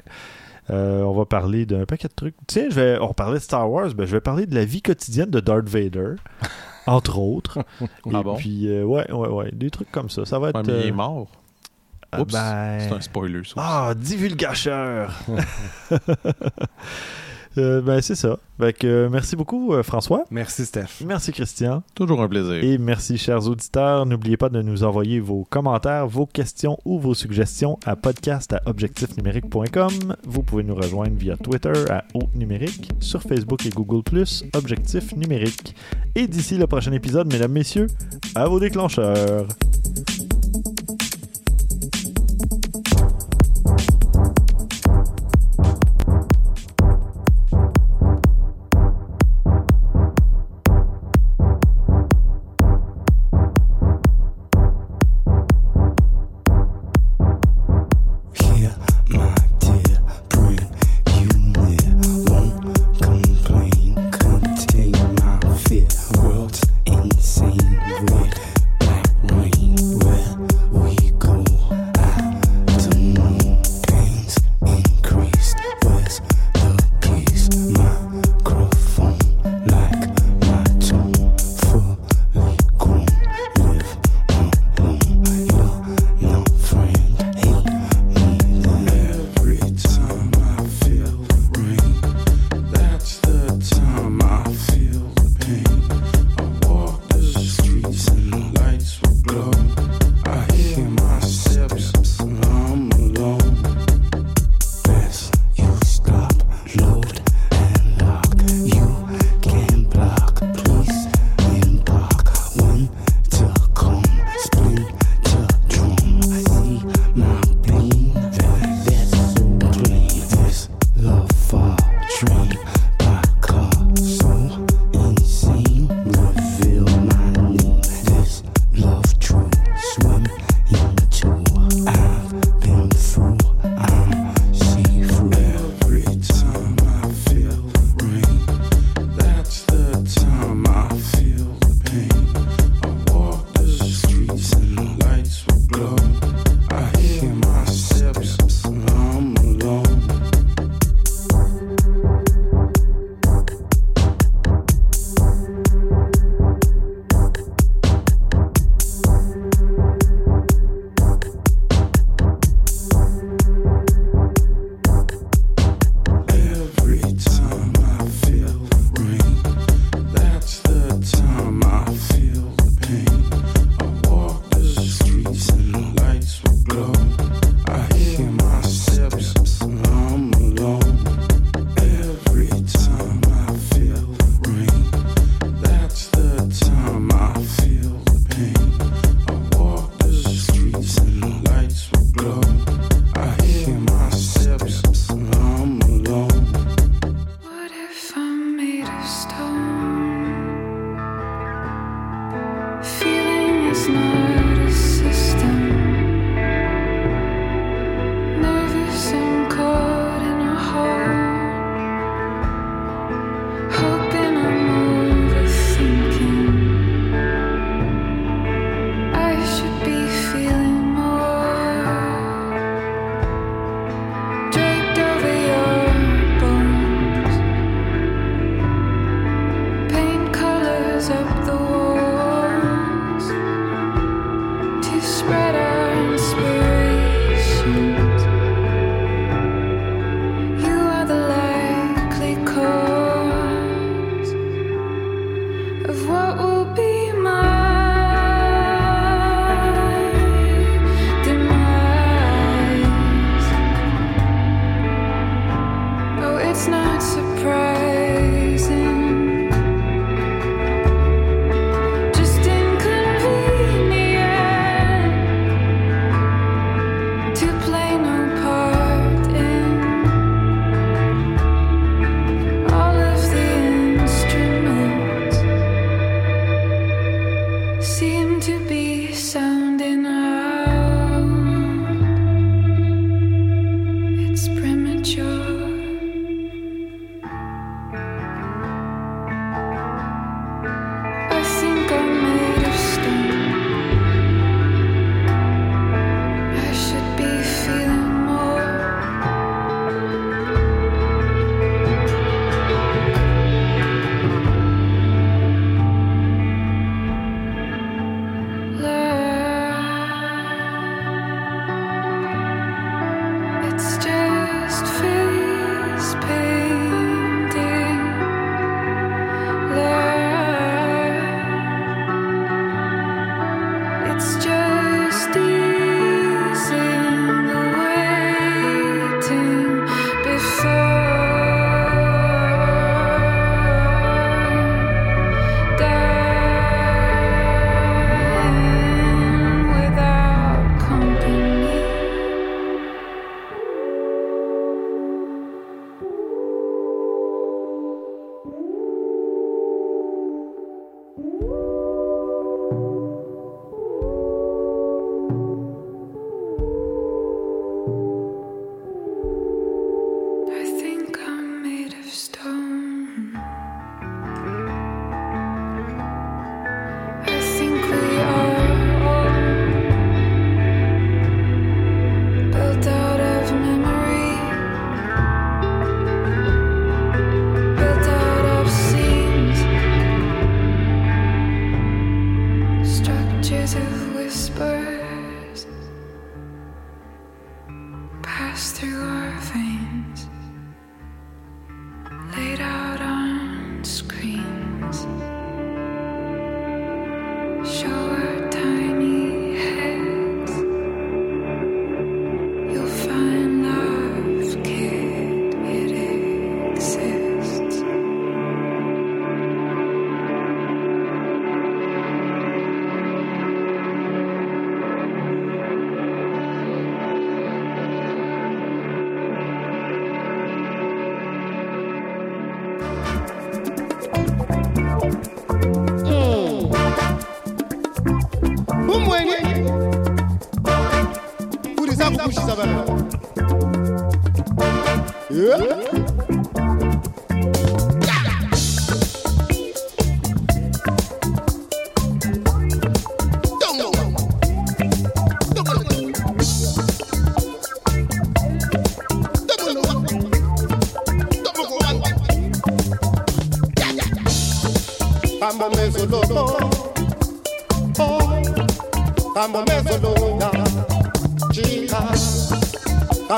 On 0.70 1.12
va 1.14 1.24
parler 1.24 1.66
d'un 1.66 1.84
paquet 1.84 2.06
de 2.06 2.14
trucs. 2.14 2.36
Tiens, 2.46 2.66
je 2.70 2.74
vais, 2.76 2.98
on 3.00 3.12
parlait 3.12 3.38
de 3.38 3.42
Star 3.42 3.68
Wars, 3.68 3.92
ben, 3.92 4.06
je 4.06 4.12
vais 4.12 4.20
parler 4.20 4.46
de 4.46 4.54
la 4.54 4.64
vie 4.64 4.82
quotidienne 4.82 5.30
de 5.30 5.40
Darth 5.40 5.68
Vader, 5.68 6.14
entre 6.86 7.18
autres. 7.18 7.58
Et 7.82 7.86
Ah 8.14 8.22
bon? 8.22 8.36
puis, 8.36 8.68
euh, 8.68 8.84
ouais, 8.84 9.10
ouais, 9.12 9.28
ouais, 9.28 9.50
des 9.52 9.70
trucs 9.70 9.90
comme 9.92 10.10
ça. 10.10 10.24
Ça 10.24 10.38
va 10.38 10.50
être. 10.50 10.56
Ouais, 10.56 10.62
mais 10.66 10.72
il 10.72 10.84
euh, 10.84 10.88
est 10.88 10.92
mort. 10.92 11.28
ah, 12.12 12.20
Oups, 12.20 12.32
ben, 12.32 12.80
C'est 12.80 12.92
un 12.92 13.00
spoiler, 13.00 13.42
ça. 13.44 13.54
Ah, 13.56 13.94
divulgacheur! 13.96 15.12
Euh, 17.59 17.80
ben, 17.80 18.00
c'est 18.00 18.14
ça. 18.14 18.38
Fait 18.59 18.72
que, 18.72 18.86
euh, 18.86 19.09
merci 19.11 19.36
beaucoup, 19.36 19.72
euh, 19.72 19.82
François. 19.82 20.24
Merci, 20.30 20.64
Steph. 20.64 21.03
Merci, 21.05 21.32
Christian. 21.32 21.82
Toujours 21.94 22.20
un 22.22 22.28
plaisir. 22.28 22.62
Et 22.62 22.78
merci, 22.78 23.18
chers 23.18 23.46
auditeurs. 23.48 24.07
N'oubliez 24.07 24.36
pas 24.36 24.48
de 24.48 24.62
nous 24.62 24.84
envoyer 24.84 25.20
vos 25.20 25.44
commentaires, 25.48 26.07
vos 26.07 26.26
questions 26.26 26.78
ou 26.84 26.98
vos 26.98 27.14
suggestions 27.14 27.78
à 27.84 27.96
podcast 27.96 28.53
à 28.53 28.62
objectifnumérique.com. 28.66 30.16
Vous 30.24 30.42
pouvez 30.42 30.62
nous 30.62 30.74
rejoindre 30.74 31.16
via 31.16 31.36
Twitter 31.36 31.72
à 31.90 32.05
Haute 32.14 32.34
Numérique, 32.34 32.90
sur 33.00 33.22
Facebook 33.22 33.66
et 33.66 33.70
Google, 33.70 34.03
Objectif 34.55 35.14
Numérique. 35.16 35.74
Et 36.14 36.26
d'ici 36.26 36.57
le 36.57 36.66
prochain 36.66 36.92
épisode, 36.92 37.32
mesdames, 37.32 37.53
messieurs, 37.53 37.86
à 38.34 38.46
vos 38.46 38.61
déclencheurs. 38.61 39.46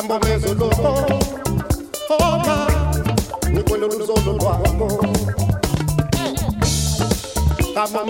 mawezo 0.08 0.54
loko 0.54 0.88
Oka 2.10 2.66
Nikwelo 3.50 3.86
luzo 3.88 4.14
lolo 4.26 4.44
wako 4.44 5.06
Kama 7.74 8.00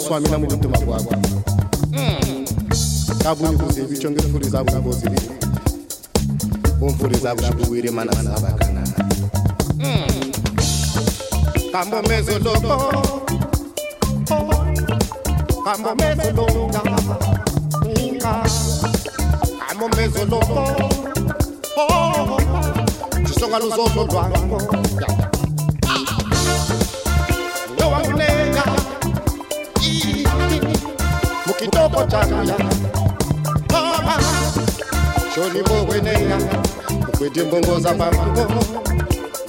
I'm 0.00 0.44
a 0.44 0.48
bwabwe 0.78 1.16
kabunikuza 3.22 3.80
ebikyo 3.82 4.10
ngaefuliza 4.10 4.64
bunaboziri 4.64 5.20
bunfuliza 6.78 7.34
bushibuwire 7.34 7.90
mana 7.90 8.12
sabakana 8.12 8.82
kambomezo 11.72 12.38
logo 12.38 12.76
kambomezo 15.64 16.30
loga 16.36 16.82
inka 18.02 18.34
kambomezo 19.68 20.24
logo 20.30 20.62
chisonga 23.26 23.58
luzozo. 23.58 25.27
pochakaya. 31.98 32.56
Mama 33.72 34.14
shoni 35.34 35.62
bowe 35.62 36.00
neya 36.00 36.38
ukwete 37.08 37.42
mbongo 37.44 37.80
zapamango 37.80 38.46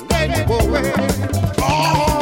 ndeni 0.05 0.43
bowe. 0.47 0.81
Oh. 1.61 2.18